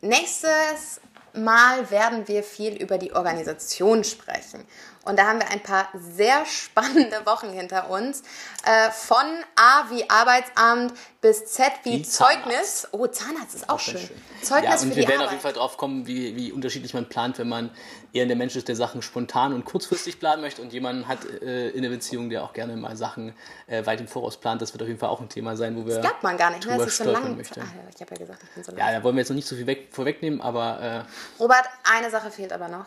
nächstes 0.00 1.00
Mal 1.34 1.90
werden 1.90 2.26
wir 2.26 2.42
viel 2.42 2.74
über 2.74 2.98
die 2.98 3.12
Organisation 3.12 4.04
sprechen. 4.04 4.64
Und 5.08 5.18
da 5.18 5.26
haben 5.26 5.38
wir 5.38 5.50
ein 5.50 5.62
paar 5.62 5.88
sehr 5.94 6.44
spannende 6.44 7.24
Wochen 7.24 7.48
hinter 7.48 7.88
uns. 7.88 8.22
Äh, 8.66 8.90
von 8.90 9.24
A 9.56 9.88
wie 9.88 10.08
Arbeitsamt 10.10 10.92
bis 11.22 11.46
Z 11.46 11.72
wie, 11.84 11.92
wie 11.92 12.02
Zeugnis. 12.02 12.82
Zahnarzt. 12.82 12.88
Oh, 12.92 13.06
Zahnarzt 13.06 13.54
ist 13.54 13.68
auch, 13.70 13.76
auch 13.76 13.80
schön. 13.80 13.98
schön. 13.98 14.16
Zeugnis 14.42 14.82
ja, 14.82 14.86
und 14.86 14.96
wir 14.96 15.08
werden 15.08 15.12
Arbeit. 15.12 15.24
auf 15.24 15.30
jeden 15.32 15.42
Fall 15.42 15.52
drauf 15.54 15.78
kommen, 15.78 16.06
wie, 16.06 16.36
wie 16.36 16.52
unterschiedlich 16.52 16.92
man 16.92 17.08
plant, 17.08 17.38
wenn 17.38 17.48
man 17.48 17.70
eher 18.12 18.26
der 18.26 18.36
Mensch 18.36 18.54
ist, 18.54 18.68
der 18.68 18.76
Sachen 18.76 19.00
spontan 19.00 19.54
und 19.54 19.64
kurzfristig 19.64 20.20
planen 20.20 20.42
möchte 20.42 20.60
und 20.60 20.74
jemanden 20.74 21.08
hat 21.08 21.24
äh, 21.24 21.70
in 21.70 21.82
der 21.82 21.88
Beziehung, 21.88 22.28
der 22.28 22.44
auch 22.44 22.52
gerne 22.52 22.76
mal 22.76 22.94
Sachen 22.94 23.32
äh, 23.66 23.86
weit 23.86 24.00
im 24.00 24.08
Voraus 24.08 24.36
plant. 24.36 24.60
Das 24.60 24.74
wird 24.74 24.82
auf 24.82 24.88
jeden 24.88 25.00
Fall 25.00 25.08
auch 25.08 25.22
ein 25.22 25.30
Thema 25.30 25.56
sein, 25.56 25.74
wo 25.74 25.86
wir. 25.86 25.94
Das 25.94 26.02
glaubt 26.02 26.22
man 26.22 26.36
gar 26.36 26.50
nicht, 26.50 26.66
ne? 26.66 26.76
Das 26.76 26.86
ist 26.86 26.98
so 26.98 27.10
lang. 27.10 27.34
Möchte. 27.34 27.62
Ach, 27.64 27.72
ich 27.94 28.00
habe 28.02 28.10
ja 28.14 28.18
gesagt, 28.18 28.42
ich 28.42 28.50
bin 28.50 28.62
so 28.62 28.72
lang. 28.72 28.78
Ja, 28.78 28.98
da 28.98 29.02
wollen 29.02 29.16
wir 29.16 29.20
jetzt 29.22 29.30
noch 29.30 29.36
nicht 29.36 29.48
so 29.48 29.56
viel 29.56 29.66
weg, 29.66 29.88
vorwegnehmen, 29.90 30.42
aber. 30.42 31.06
Äh, 31.38 31.40
Robert, 31.42 31.64
eine 31.90 32.10
Sache 32.10 32.30
fehlt 32.30 32.52
aber 32.52 32.68
noch. 32.68 32.84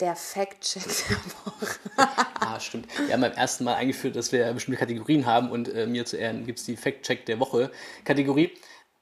Der 0.00 0.14
Fact-Check 0.14 0.84
der 1.08 1.16
Woche. 1.16 1.66
ah, 2.40 2.60
stimmt. 2.60 2.86
Wir 3.06 3.14
haben 3.14 3.20
beim 3.20 3.32
ersten 3.32 3.64
Mal 3.64 3.74
eingeführt, 3.74 4.14
dass 4.14 4.30
wir 4.30 4.52
bestimmte 4.52 4.78
Kategorien 4.78 5.26
haben 5.26 5.50
und 5.50 5.74
äh, 5.74 5.86
mir 5.86 6.04
zu 6.04 6.16
Ehren 6.16 6.46
gibt 6.46 6.60
es 6.60 6.64
die 6.66 6.76
Fact-Check 6.76 7.26
der 7.26 7.40
Woche-Kategorie. 7.40 8.52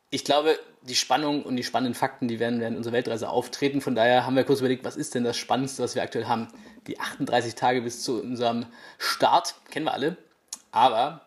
Ich 0.09 0.25
glaube, 0.25 0.59
die 0.83 0.95
Spannung 0.95 1.43
und 1.43 1.57
die 1.57 1.65
spannenden 1.65 1.95
Fakten, 1.95 2.29
die 2.29 2.39
werden 2.39 2.61
während 2.61 2.79
unserer 2.79 2.95
Weltreise 2.95 3.29
auftreten. 3.29 3.83
Von 3.83 3.95
daher 3.95 4.25
haben 4.25 4.37
wir 4.37 4.45
kurz 4.45 4.61
überlegt, 4.61 4.85
was 4.85 4.97
ist 4.97 5.15
denn 5.15 5.25
das 5.25 5.37
Spannendste, 5.37 5.83
was 5.83 5.95
wir 5.95 6.03
aktuell 6.03 6.29
haben? 6.29 6.49
Die 6.87 6.99
38 6.99 7.55
Tage 7.57 7.83
bis 7.83 8.03
zu 8.03 8.23
unserem 8.23 8.65
Start, 8.97 9.55
kennen 9.71 9.85
wir 9.85 9.93
alle. 9.93 10.17
Aber 10.71 11.21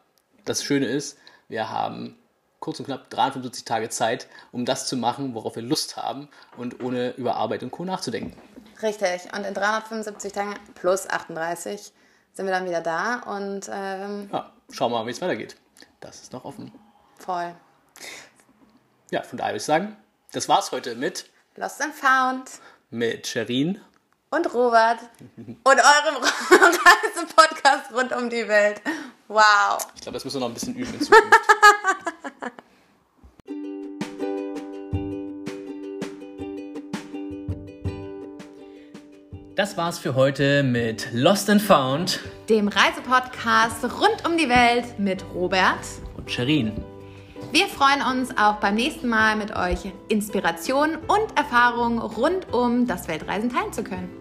das 0.45 0.63
Schöne 0.63 0.87
ist, 0.87 1.19
wir 1.47 1.69
haben 1.69 2.15
kurz 2.59 2.79
und 2.79 2.85
knapp 2.85 3.09
375 3.11 3.65
Tage 3.65 3.89
Zeit, 3.89 4.27
um 4.51 4.65
das 4.65 4.87
zu 4.87 4.97
machen, 4.97 5.35
worauf 5.35 5.55
wir 5.55 5.63
Lust 5.63 5.95
haben 5.97 6.27
und 6.57 6.83
ohne 6.83 7.11
über 7.11 7.35
Arbeit 7.35 7.61
und 7.61 7.71
Co. 7.71 7.85
nachzudenken. 7.85 8.35
Richtig. 8.81 9.33
Und 9.33 9.45
in 9.45 9.53
375 9.53 10.31
Tagen 10.33 10.55
plus 10.75 11.09
38 11.09 11.91
sind 12.33 12.45
wir 12.45 12.53
dann 12.53 12.65
wieder 12.65 12.81
da 12.81 13.19
und 13.19 13.69
ähm, 13.71 14.29
ja, 14.31 14.51
schauen 14.71 14.91
wir 14.91 14.99
mal, 14.99 15.05
wie 15.05 15.11
es 15.11 15.21
weitergeht. 15.21 15.55
Das 15.99 16.21
ist 16.21 16.31
noch 16.31 16.45
offen. 16.45 16.71
Voll. 17.17 17.53
Ja, 19.11 19.23
von 19.23 19.37
daher 19.37 19.51
würde 19.51 19.57
ich 19.57 19.65
sagen, 19.65 19.97
das 20.31 20.47
war's 20.47 20.71
heute 20.71 20.95
mit 20.95 21.29
Lost 21.55 21.81
and 21.81 21.93
Found. 21.95 22.49
Mit 22.89 23.27
Sherin. 23.27 23.81
Und 24.31 24.53
Robert. 24.53 24.99
und 25.37 25.65
eurem 25.65 26.23
Reisepodcast 26.23 27.91
rund 27.93 28.13
um 28.13 28.29
die 28.29 28.47
Welt. 28.47 28.81
Wow. 29.27 29.79
Ich 29.95 30.01
glaube, 30.01 30.13
das 30.15 30.23
müssen 30.23 30.37
wir 30.37 30.41
noch 30.41 30.49
ein 30.49 30.53
bisschen 30.53 30.75
üben 30.75 30.93
in 30.93 31.01
Zukunft. 31.01 31.35
Das 39.59 39.75
war's 39.75 39.99
für 39.99 40.15
heute 40.15 40.63
mit 40.63 41.09
Lost 41.11 41.49
and 41.49 41.61
Found, 41.61 42.21
dem 42.47 42.69
Reisepodcast 42.69 43.83
rund 43.83 44.25
um 44.25 44.37
die 44.37 44.47
Welt 44.47 44.97
mit 44.97 45.21
Robert 45.35 45.85
und 46.15 46.31
Sherin. 46.31 46.71
Wir 47.51 47.67
freuen 47.67 48.01
uns 48.01 48.29
auch 48.37 48.61
beim 48.61 48.75
nächsten 48.75 49.09
Mal 49.09 49.35
mit 49.35 49.53
euch 49.53 49.91
Inspirationen 50.07 50.95
und 50.95 51.37
Erfahrungen 51.37 51.99
rund 51.99 52.53
um 52.53 52.87
das 52.87 53.09
Weltreisen 53.09 53.51
teilen 53.51 53.73
zu 53.73 53.83
können. 53.83 54.18